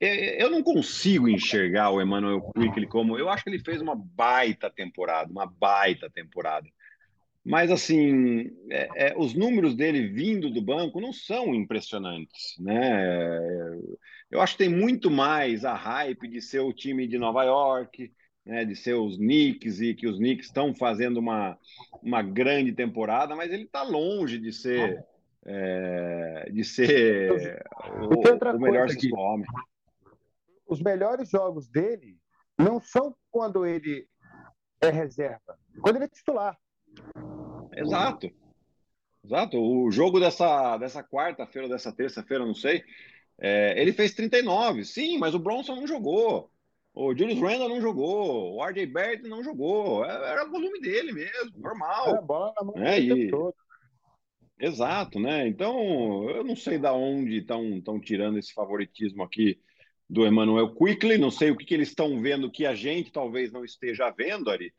eu 0.00 0.50
não 0.50 0.62
consigo 0.62 1.28
enxergar 1.28 1.90
o 1.90 2.00
Emmanuel 2.00 2.40
Quickly 2.52 2.86
como. 2.86 3.18
Eu 3.18 3.28
acho 3.28 3.44
que 3.44 3.50
ele 3.50 3.62
fez 3.62 3.80
uma 3.80 3.94
baita 3.94 4.70
temporada, 4.70 5.30
uma 5.30 5.46
baita 5.46 6.08
temporada. 6.10 6.68
Mas, 7.46 7.70
assim, 7.70 8.50
é, 8.68 9.10
é, 9.10 9.14
os 9.16 9.32
números 9.32 9.76
dele 9.76 10.08
vindo 10.08 10.50
do 10.50 10.60
banco 10.60 11.00
não 11.00 11.12
são 11.12 11.54
impressionantes, 11.54 12.56
né? 12.58 13.78
Eu 14.28 14.40
acho 14.40 14.54
que 14.56 14.64
tem 14.64 14.68
muito 14.68 15.08
mais 15.08 15.64
a 15.64 15.72
hype 15.72 16.26
de 16.26 16.42
ser 16.42 16.58
o 16.58 16.72
time 16.72 17.06
de 17.06 17.16
Nova 17.16 17.44
York, 17.44 18.12
né, 18.44 18.64
de 18.64 18.74
ser 18.74 18.94
os 18.94 19.16
Knicks 19.16 19.80
e 19.80 19.94
que 19.94 20.08
os 20.08 20.18
Knicks 20.18 20.46
estão 20.46 20.74
fazendo 20.74 21.18
uma, 21.18 21.56
uma 22.02 22.20
grande 22.20 22.72
temporada, 22.72 23.36
mas 23.36 23.52
ele 23.52 23.62
está 23.62 23.84
longe 23.84 24.40
de 24.40 24.52
ser 24.52 25.04
é, 25.44 26.50
de 26.52 26.64
ser 26.64 27.64
o, 28.10 28.56
o 28.56 28.60
melhor 28.60 28.90
sexto 28.90 29.16
homem. 29.16 29.46
Os 30.66 30.82
melhores 30.82 31.30
jogos 31.30 31.68
dele 31.68 32.18
não 32.58 32.80
são 32.80 33.14
quando 33.30 33.64
ele 33.64 34.08
é 34.80 34.90
reserva, 34.90 35.56
quando 35.80 35.94
ele 35.94 36.06
é 36.06 36.08
titular. 36.08 36.58
Exato. 37.76 38.30
Exato. 39.24 39.58
O 39.58 39.90
jogo 39.90 40.20
dessa, 40.20 40.76
dessa 40.78 41.02
quarta-feira, 41.02 41.68
dessa 41.68 41.92
terça-feira, 41.92 42.46
não 42.46 42.54
sei, 42.54 42.84
é, 43.38 43.80
ele 43.80 43.92
fez 43.92 44.14
39. 44.14 44.84
Sim, 44.84 45.18
mas 45.18 45.34
o 45.34 45.38
Bronson 45.38 45.74
não 45.74 45.86
jogou. 45.86 46.50
O 46.94 47.14
Julius 47.14 47.38
Randle 47.38 47.68
não 47.68 47.80
jogou. 47.80 48.54
O 48.54 48.64
RJ 48.64 48.86
Barrett 48.86 49.28
não 49.28 49.42
jogou. 49.42 50.04
É, 50.04 50.30
era 50.30 50.46
o 50.46 50.50
volume 50.50 50.80
dele 50.80 51.12
mesmo, 51.12 51.58
normal. 51.58 52.16
É, 52.16 52.22
bola 52.22 52.54
na 52.56 52.64
mão 52.64 52.74
né? 52.76 53.00
e... 53.00 53.30
Exato, 54.58 55.20
né? 55.20 55.46
Então, 55.46 56.30
eu 56.30 56.42
não 56.42 56.56
sei 56.56 56.78
da 56.78 56.94
onde 56.94 57.36
estão 57.36 58.00
tirando 58.00 58.38
esse 58.38 58.54
favoritismo 58.54 59.22
aqui 59.22 59.60
do 60.08 60.26
Emmanuel 60.26 60.74
Quickly. 60.74 61.18
Não 61.18 61.30
sei 61.30 61.50
o 61.50 61.56
que, 61.56 61.66
que 61.66 61.74
eles 61.74 61.88
estão 61.88 62.18
vendo 62.22 62.50
que 62.50 62.64
a 62.64 62.74
gente 62.74 63.12
talvez 63.12 63.52
não 63.52 63.64
esteja 63.64 64.10
vendo, 64.10 64.48
Ari. 64.48 64.72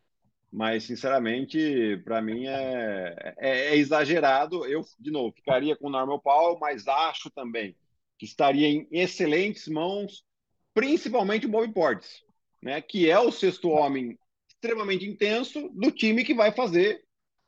Mas, 0.51 0.83
sinceramente, 0.85 1.97
para 2.05 2.21
mim 2.21 2.47
é, 2.47 3.35
é, 3.37 3.59
é, 3.69 3.75
exagerado. 3.75 4.65
Eu, 4.65 4.81
de 4.99 5.11
novo, 5.11 5.35
ficaria 5.35 5.75
com 5.75 5.87
o 5.87 5.91
Normal 5.91 6.21
Powell, 6.21 6.57
mas 6.59 6.87
acho 6.87 7.29
também 7.29 7.75
que 8.17 8.25
estaria 8.25 8.67
em 8.67 8.87
excelentes 8.91 9.67
mãos, 9.67 10.25
principalmente 10.73 11.45
o 11.45 11.49
Bob 11.49 11.71
Portes, 11.73 12.23
né, 12.61 12.81
que 12.81 13.09
é 13.09 13.19
o 13.19 13.31
sexto 13.31 13.69
homem 13.69 14.17
extremamente 14.49 15.05
intenso 15.05 15.69
do 15.69 15.91
time 15.91 16.23
que 16.23 16.33
vai 16.33 16.51
fazer, 16.51 17.03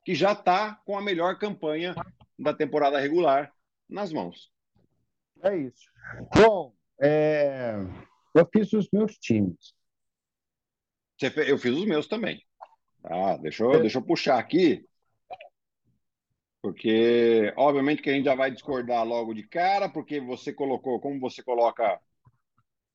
que 0.06 0.14
já 0.14 0.34
está 0.34 0.76
com 0.86 0.98
a 0.98 1.02
melhor 1.02 1.40
campanha 1.40 1.96
da 2.38 2.54
temporada 2.54 3.00
regular 3.00 3.52
nas 3.90 4.14
mãos. 4.14 4.52
É 5.42 5.58
isso. 5.58 5.90
Bom, 6.36 6.74
é... 7.02 7.76
eu 8.36 8.48
fiz 8.52 8.72
os 8.74 8.88
meus 8.92 9.18
times. 9.18 9.74
Eu 11.48 11.58
fiz 11.58 11.76
os 11.76 11.86
meus 11.86 12.08
também. 12.08 12.42
Ah, 13.04 13.38
deixa 13.38 13.64
eu, 13.64 13.80
deixa 13.80 13.98
eu 13.98 14.04
puxar 14.04 14.38
aqui, 14.38 14.86
porque 16.62 17.54
obviamente 17.56 18.02
que 18.02 18.10
a 18.10 18.14
gente 18.14 18.26
já 18.26 18.36
vai 18.36 18.52
discordar 18.52 19.06
logo 19.06 19.34
de 19.34 19.44
cara, 19.48 19.88
porque 19.90 20.20
você 20.20 20.54
colocou, 20.54 21.00
como 21.00 21.20
você 21.20 21.42
coloca 21.42 22.00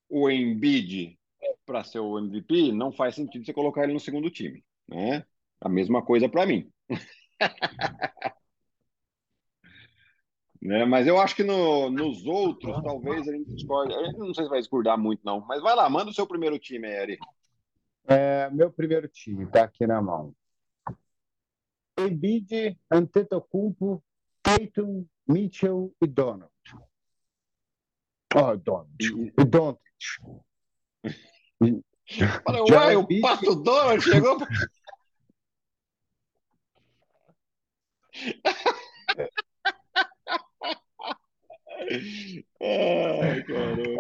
o 0.09 0.31
Embiid 0.31 1.19
para 1.65 1.83
ser 1.83 1.99
o 2.01 2.19
MVP, 2.19 2.73
não 2.73 2.93
faz 2.93 3.15
sentido 3.15 3.45
você 3.45 3.53
colocar 3.53 3.85
ele 3.85 3.95
no 3.95 4.01
segundo 4.01 4.31
time, 4.31 4.63
né? 4.87 5.25
A 5.61 5.69
mesma 5.69 6.05
coisa 6.05 6.29
para 6.29 6.47
mim. 6.47 6.71
Né? 10.65 10.87
Mas 10.87 11.07
eu 11.07 11.21
acho 11.21 11.37
que 11.37 11.45
no, 11.45 11.91
nos 11.91 12.25
outros, 12.25 12.83
talvez 12.83 13.29
a 13.29 13.33
gente 13.33 13.55
discorde. 13.55 13.93
Eu 13.93 14.13
não 14.15 14.33
sei 14.33 14.45
se 14.45 14.51
vai 14.51 14.61
discordar 14.61 14.97
muito, 14.97 15.21
não. 15.23 15.45
Mas 15.47 15.61
vai 15.61 15.77
lá, 15.77 15.91
manda 15.91 16.11
o 16.11 16.15
seu 16.15 16.27
primeiro 16.27 16.59
time, 16.59 16.89
Eri. 16.89 17.19
É, 18.07 18.51
meu 18.51 18.71
primeiro 18.71 19.09
time 19.09 19.45
está 19.45 19.65
aqui 19.65 19.87
na 19.87 20.01
mão. 20.01 20.35
Embiid, 21.99 22.79
Antetokounmpo, 22.91 24.05
Tatum, 24.43 25.07
Mitchell 25.27 25.95
e 26.03 26.07
Donald. 26.07 26.51
Oh, 28.35 28.57
Donald. 28.57 28.91
E 29.01 29.45
Donald. 29.45 29.79
Falei, 32.45 32.61
uai, 32.71 32.97
o 32.97 33.21
Pato 33.21 33.55
Donald 33.55 34.03
chegou. 34.03 34.39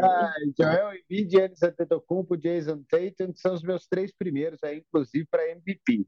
Ai, 0.03 0.53
Joel 0.59 0.97
Embiid, 0.97 1.31
Giannis 1.31 1.63
Antetokounmpo, 1.63 2.37
Jason 2.37 2.83
Tatum 2.89 3.33
são 3.35 3.55
os 3.55 3.63
meus 3.63 3.87
três 3.87 4.13
primeiros 4.13 4.63
aí, 4.63 4.79
inclusive 4.79 5.27
para 5.31 5.51
MVP. 5.51 6.07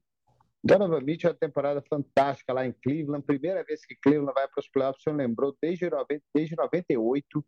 Donovan 0.64 1.00
Mitchell, 1.00 1.30
uma 1.30 1.36
temporada 1.36 1.82
fantástica 1.88 2.52
lá 2.52 2.66
em 2.66 2.72
Cleveland. 2.72 3.24
Primeira 3.24 3.62
vez 3.62 3.84
que 3.84 3.94
Cleveland 3.94 4.34
vai 4.34 4.48
para 4.48 4.60
os 4.60 4.68
playoffs, 4.68 5.02
você 5.02 5.12
lembrou, 5.12 5.56
desde, 5.62 5.88
90, 5.88 6.22
desde 6.34 6.56
98. 6.56 7.44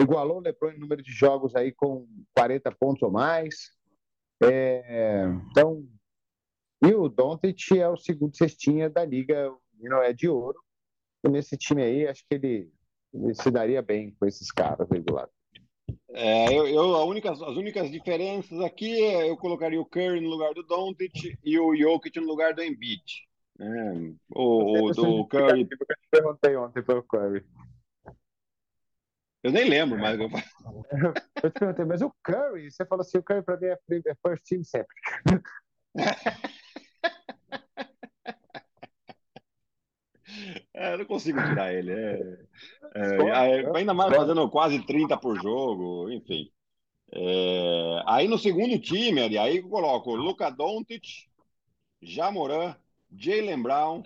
Igualou 0.00 0.38
o 0.38 0.40
LeBron 0.40 0.72
em 0.72 0.78
número 0.78 1.02
de 1.02 1.12
jogos 1.12 1.54
aí 1.54 1.72
com 1.72 2.06
40 2.34 2.70
pontos 2.72 3.02
ou 3.02 3.10
mais. 3.10 3.70
É, 4.42 5.24
então, 5.50 5.86
e 6.84 6.92
o 6.92 7.08
Doncic 7.08 7.72
é 7.78 7.88
o 7.88 7.96
segundo 7.96 8.36
cestinha 8.36 8.90
da 8.90 9.04
liga, 9.04 9.50
não 9.78 10.02
é 10.02 10.12
de 10.12 10.28
ouro. 10.28 10.60
E 11.24 11.28
nesse 11.28 11.56
time 11.56 11.82
aí, 11.82 12.06
acho 12.06 12.24
que 12.28 12.34
ele, 12.34 12.70
ele 13.12 13.34
se 13.34 13.50
daria 13.50 13.82
bem 13.82 14.10
com 14.18 14.26
esses 14.26 14.50
caras 14.50 14.90
aí 14.90 15.00
do 15.00 15.14
lado. 15.14 15.30
É, 16.10 16.52
eu, 16.52 16.66
eu 16.66 16.82
única, 17.06 17.30
as 17.30 17.40
únicas 17.40 17.90
diferenças 17.90 18.60
aqui 18.60 19.02
é 19.02 19.28
eu 19.28 19.36
colocaria 19.36 19.80
o 19.80 19.86
Curry 19.86 20.20
no 20.20 20.30
lugar 20.30 20.54
do 20.54 20.62
Doncic 20.62 21.38
e 21.44 21.58
o 21.58 21.76
Jokic 21.76 22.18
no 22.18 22.26
lugar 22.26 22.54
do 22.54 22.62
Embiid. 22.62 23.02
É, 23.58 23.92
o, 24.34 24.88
o 24.88 24.92
do 24.92 25.26
Curry. 25.28 25.62
Eu 25.62 25.68
te 25.68 26.08
perguntei 26.10 26.56
ontem 26.56 26.82
pelo 26.82 27.02
Curry. 27.02 27.44
Eu 29.42 29.52
nem 29.52 29.68
lembro, 29.68 29.98
mas 29.98 30.18
eu... 30.18 30.28
eu 31.42 31.50
te 31.50 31.58
perguntei, 31.58 31.84
mas 31.84 32.02
o 32.02 32.12
Curry, 32.24 32.70
você 32.70 32.84
falou 32.84 33.02
assim, 33.02 33.18
o 33.18 33.22
Curry 33.22 33.42
para 33.42 33.56
mim 33.58 33.66
é, 33.66 33.78
é 34.06 34.14
first 34.26 34.44
team 34.44 34.64
sempre. 34.64 34.96
É, 40.74 40.96
não 40.96 41.04
consigo 41.04 41.42
tirar 41.42 41.72
ele. 41.72 41.92
É, 41.92 42.38
é, 42.94 43.76
ainda 43.76 43.94
mais 43.94 44.14
fazendo 44.14 44.48
quase 44.50 44.84
30 44.84 45.16
por 45.16 45.40
jogo, 45.40 46.10
enfim. 46.10 46.50
É, 47.12 48.02
aí 48.06 48.26
no 48.28 48.38
segundo 48.38 48.78
time, 48.78 49.38
aí 49.38 49.58
eu 49.58 49.68
coloco 49.68 50.14
Luca 50.14 50.50
Doncic, 50.50 51.28
Jamoran, 52.02 52.74
Jalen 53.16 53.62
Brown, 53.62 54.02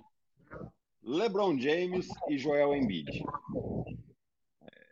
LeBron 1.03 1.59
James 1.59 2.09
e 2.29 2.39
Joel 2.39 2.75
Embiid. 2.75 3.23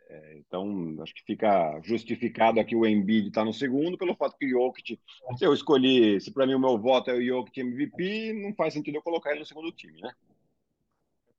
É, 0.09 0.37
então, 0.37 0.97
acho 1.01 1.13
que 1.13 1.23
fica 1.23 1.79
justificado 1.83 2.59
aqui 2.59 2.75
o 2.75 2.85
Embiid 2.85 3.27
estar 3.27 3.41
tá 3.41 3.45
no 3.45 3.53
segundo, 3.53 3.97
pelo 3.97 4.15
fato 4.15 4.37
que 4.37 4.47
o 4.47 4.49
Jokic, 4.49 4.99
se 5.37 5.45
eu 5.45 5.53
escolhi, 5.53 6.19
se 6.19 6.31
para 6.31 6.47
mim 6.47 6.55
o 6.55 6.59
meu 6.59 6.79
voto 6.79 7.11
é 7.11 7.13
o 7.13 7.23
Jokic 7.23 7.59
MVP, 7.59 8.33
não 8.33 8.55
faz 8.55 8.73
sentido 8.73 8.95
eu 8.95 9.03
colocar 9.03 9.31
ele 9.31 9.41
no 9.41 9.45
segundo 9.45 9.71
time, 9.71 10.01
né? 10.01 10.11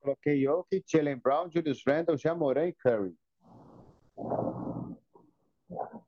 Coloquei 0.00 0.42
Jokic, 0.42 0.84
Jalen 0.90 1.18
Brown, 1.18 1.50
Julius 1.50 1.82
Randle, 1.86 2.16
Jamoran 2.16 2.68
e 2.68 2.72
Curry. 2.72 3.14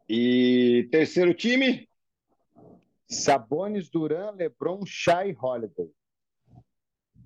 E 0.09 0.89
terceiro 0.91 1.35
time? 1.35 1.89
Sabonis, 3.09 3.91
Duran, 3.91 4.33
LeBron, 4.33 4.85
Shai 4.87 5.37
Holiday. 5.39 5.91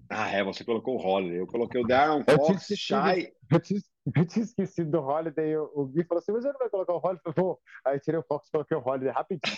Ah, 0.08 0.30
é, 0.30 0.42
você 0.42 0.64
colocou 0.64 0.96
o 0.96 1.04
Holiday. 1.04 1.40
Eu 1.40 1.46
coloquei 1.46 1.80
o 1.80 1.86
Darren 1.86 2.24
Fox, 2.24 2.66
Shai. 2.76 3.32
Eu 3.50 3.60
tinha, 3.60 3.80
eu 4.14 4.26
tinha 4.26 4.44
esquecido 4.44 4.90
do 4.90 5.00
Holiday. 5.00 5.56
O 5.56 5.86
Gui 5.86 6.04
falou 6.04 6.20
assim: 6.20 6.32
Mas 6.32 6.44
eu 6.44 6.52
não 6.52 6.58
vai 6.58 6.70
colocar 6.70 6.92
o 6.92 6.96
Holiday? 6.96 7.22
Eu 7.24 7.32
falei, 7.32 7.44
Vou. 7.44 7.60
Aí 7.84 8.00
tirei 8.00 8.20
o 8.20 8.24
Fox 8.24 8.48
e 8.48 8.52
coloquei 8.52 8.76
o 8.76 8.82
Holiday 8.84 9.12
rapidinho. 9.12 9.56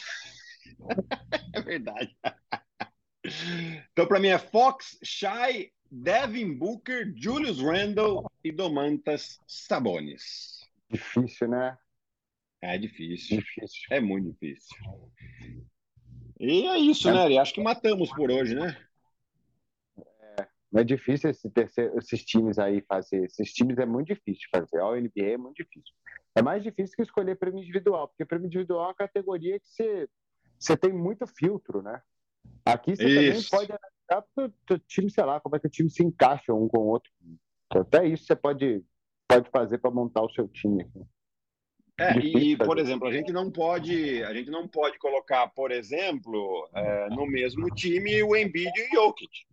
é 1.55 1.61
verdade. 1.61 2.17
Então, 3.93 4.07
para 4.07 4.21
mim 4.21 4.29
é 4.29 4.39
Fox, 4.39 4.99
Shai, 5.03 5.71
Devin 5.91 6.55
Booker, 6.55 7.13
Julius 7.17 7.61
Randle 7.61 8.31
e 8.45 8.53
Domantas 8.53 9.41
Sabonis. 9.47 10.61
Difícil, 10.91 11.49
né? 11.49 11.77
É 12.61 12.77
difícil. 12.77 13.39
difícil. 13.39 13.83
É 13.91 14.01
muito 14.01 14.33
difícil. 14.33 14.77
E 16.41 16.67
é 16.67 16.79
isso, 16.79 17.09
é. 17.09 17.13
né, 17.13 17.23
Ari? 17.23 17.39
Acho 17.39 17.55
que 17.55 17.63
matamos 17.63 18.11
por 18.11 18.31
hoje, 18.31 18.55
né? 18.55 18.77
É, 20.39 20.81
é 20.81 20.85
difícil 20.85 21.31
esse 21.31 21.51
terceiro, 21.51 21.99
esses 21.99 22.25
times 22.25 22.59
aí 22.59 22.83
fazer. 22.83 23.25
Esses 23.25 23.53
times 23.53 23.79
é 23.79 23.87
muito 23.87 24.09
difícil 24.09 24.49
fazer. 24.51 24.81
A 24.81 25.01
NBA 25.01 25.33
é 25.33 25.37
muito 25.37 25.57
difícil. 25.57 25.95
É 26.35 26.43
mais 26.43 26.63
difícil 26.63 26.95
que 26.97 27.03
escolher 27.03 27.37
prêmio 27.37 27.63
individual, 27.63 28.09
porque 28.09 28.25
prêmio 28.25 28.47
individual 28.47 28.85
é 28.85 28.89
uma 28.89 28.95
categoria 28.95 29.59
que 29.59 29.67
você, 29.67 30.09
você 30.59 30.77
tem 30.77 30.93
muito 30.93 31.27
filtro, 31.27 31.83
né? 31.83 32.01
Aqui 32.65 32.97
você 32.97 33.31
isso. 33.31 33.51
também 33.51 33.69
pode 33.69 33.73
analisar 33.73 34.53
o 34.71 34.79
time, 34.81 35.11
sei 35.11 35.25
lá, 35.25 35.41
como 35.41 35.57
é 35.57 35.59
que 35.59 35.67
o 35.67 35.71
time 35.71 35.91
se 35.91 36.03
encaixa 36.03 36.53
um 36.53 36.69
com 36.69 36.79
o 36.79 36.87
outro. 36.87 37.11
Até 37.71 38.07
isso 38.07 38.25
você 38.25 38.37
pode, 38.37 38.85
pode 39.27 39.51
fazer 39.51 39.79
para 39.79 39.91
montar 39.91 40.23
o 40.23 40.31
seu 40.31 40.49
time. 40.49 40.87
É, 42.01 42.17
e, 42.17 42.57
por 42.57 42.79
exemplo, 42.79 43.09
a 43.09 43.13
gente 43.13 43.33
não 43.33 43.51
pode, 43.51 44.23
a 44.23 44.33
gente 44.33 44.51
não 44.51 44.69
pode 44.69 44.99
colocar, 44.99 45.49
por 45.49 45.73
exemplo, 45.73 46.69
é, 46.73 47.09
no 47.11 47.27
mesmo 47.27 47.67
time 47.75 48.23
o 48.23 48.37
Embiid 48.37 48.71
e 48.77 48.97
o 48.97 49.07
Jokic. 49.07 49.49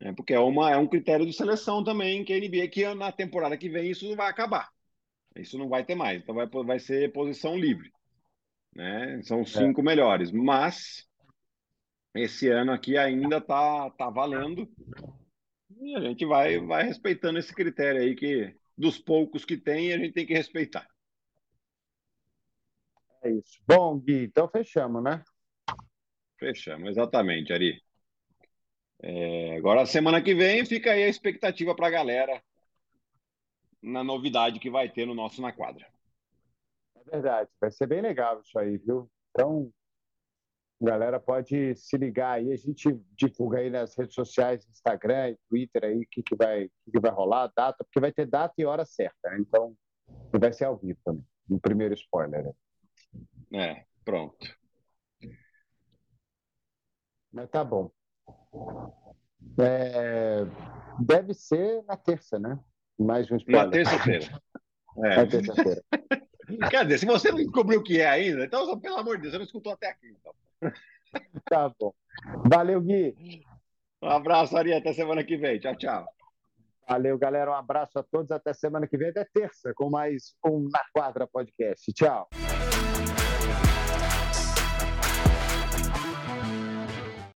É, 0.00 0.12
porque 0.12 0.34
é, 0.34 0.40
uma, 0.40 0.72
é 0.72 0.76
um 0.76 0.86
critério 0.86 1.24
de 1.24 1.32
seleção 1.32 1.84
também 1.84 2.24
que 2.24 2.32
a 2.32 2.38
NBA, 2.38 2.68
que 2.68 2.94
na 2.94 3.12
temporada 3.12 3.56
que 3.56 3.68
vem 3.68 3.90
isso 3.90 4.14
vai 4.16 4.28
acabar. 4.28 4.68
Isso 5.36 5.56
não 5.56 5.68
vai 5.68 5.84
ter 5.84 5.94
mais. 5.94 6.20
Então 6.20 6.34
vai, 6.34 6.46
vai 6.46 6.78
ser 6.78 7.12
posição 7.12 7.56
livre. 7.56 7.92
Né? 8.74 9.20
São 9.22 9.44
cinco 9.44 9.80
é. 9.80 9.84
melhores. 9.84 10.32
Mas 10.32 11.07
esse 12.14 12.48
ano 12.48 12.72
aqui 12.72 12.96
ainda 12.96 13.40
tá, 13.40 13.90
tá 13.90 14.10
valendo. 14.10 14.68
E 15.80 15.94
a 15.94 16.00
gente 16.00 16.24
vai, 16.24 16.58
vai 16.58 16.84
respeitando 16.84 17.38
esse 17.38 17.54
critério 17.54 18.00
aí 18.00 18.14
que 18.14 18.56
dos 18.76 18.98
poucos 18.98 19.44
que 19.44 19.56
tem, 19.56 19.92
a 19.92 19.98
gente 19.98 20.12
tem 20.12 20.26
que 20.26 20.34
respeitar. 20.34 20.88
É 23.22 23.30
isso. 23.30 23.60
Bom, 23.66 23.98
Gui, 23.98 24.24
então 24.24 24.48
fechamos, 24.48 25.02
né? 25.02 25.22
Fechamos, 26.38 26.90
exatamente, 26.90 27.52
Ari. 27.52 27.82
É, 29.00 29.56
agora, 29.56 29.86
semana 29.86 30.22
que 30.22 30.34
vem, 30.34 30.64
fica 30.64 30.92
aí 30.92 31.04
a 31.04 31.08
expectativa 31.08 31.74
para 31.74 31.88
a 31.88 31.90
galera 31.90 32.42
na 33.82 34.02
novidade 34.02 34.58
que 34.58 34.70
vai 34.70 34.88
ter 34.88 35.06
no 35.06 35.14
nosso 35.14 35.40
Na 35.40 35.52
Quadra. 35.52 35.86
É 36.96 37.10
verdade, 37.10 37.50
vai 37.60 37.70
ser 37.70 37.86
bem 37.86 38.00
legal 38.00 38.40
isso 38.40 38.58
aí, 38.58 38.76
viu? 38.78 39.10
Então, 39.30 39.72
galera 40.80 41.18
pode 41.18 41.74
se 41.74 41.96
ligar 41.96 42.32
aí, 42.32 42.52
a 42.52 42.56
gente 42.56 43.00
divulga 43.16 43.58
aí 43.58 43.70
nas 43.70 43.96
redes 43.96 44.14
sociais, 44.14 44.66
Instagram 44.68 45.34
Twitter 45.48 45.84
aí, 45.84 45.98
o 45.98 46.06
que, 46.10 46.22
que, 46.22 46.36
vai, 46.36 46.68
que, 46.84 46.90
que 46.92 47.00
vai 47.00 47.10
rolar, 47.10 47.50
data, 47.54 47.84
porque 47.84 48.00
vai 48.00 48.12
ter 48.12 48.26
data 48.26 48.54
e 48.58 48.64
hora 48.64 48.84
certa, 48.84 49.30
né? 49.30 49.38
Então, 49.40 49.74
vai 50.32 50.52
ser 50.52 50.64
ao 50.64 50.76
vivo 50.76 50.98
também, 51.04 51.24
no 51.48 51.60
primeiro 51.60 51.94
spoiler. 51.94 52.44
Né? 52.44 52.52
É, 53.52 53.84
pronto. 54.04 54.36
Mas 57.32 57.50
tá 57.50 57.64
bom. 57.64 57.90
É, 59.60 60.44
deve 61.00 61.34
ser 61.34 61.82
na 61.84 61.96
terça, 61.96 62.38
né? 62.38 62.58
Mais 62.98 63.30
um 63.30 63.36
spoiler. 63.36 63.64
Na 63.64 63.70
terça-feira. 63.70 64.42
É. 65.00 65.16
Na 65.16 65.26
terça-feira. 65.28 65.84
Quer 66.70 66.84
dizer, 66.84 66.98
se 66.98 67.06
você 67.06 67.30
não 67.30 67.38
descobriu 67.38 67.80
o 67.80 67.82
que 67.82 68.00
é 68.00 68.08
ainda, 68.08 68.44
então, 68.44 68.78
pelo 68.78 68.96
amor 68.96 69.16
de 69.16 69.22
Deus, 69.22 69.32
você 69.32 69.38
não 69.38 69.44
escutou 69.44 69.72
até 69.72 69.90
aqui. 69.90 70.08
Então. 70.08 70.32
Tá 71.48 71.72
bom. 71.80 71.94
Valeu, 72.50 72.82
Gui. 72.82 73.14
Um 74.02 74.10
abraço, 74.10 74.54
Ari. 74.58 74.74
Até 74.74 74.92
semana 74.92 75.24
que 75.24 75.38
vem. 75.38 75.58
Tchau, 75.58 75.74
tchau. 75.74 76.06
Valeu, 76.86 77.16
galera. 77.16 77.50
Um 77.50 77.54
abraço 77.54 77.98
a 77.98 78.02
todos. 78.02 78.30
Até 78.30 78.52
semana 78.52 78.86
que 78.86 78.98
vem. 78.98 79.08
Até 79.08 79.24
terça, 79.24 79.72
com 79.74 79.88
mais 79.88 80.34
um 80.44 80.68
Na 80.70 80.82
Quadra 80.92 81.26
Podcast. 81.26 81.90
Tchau. 81.94 82.28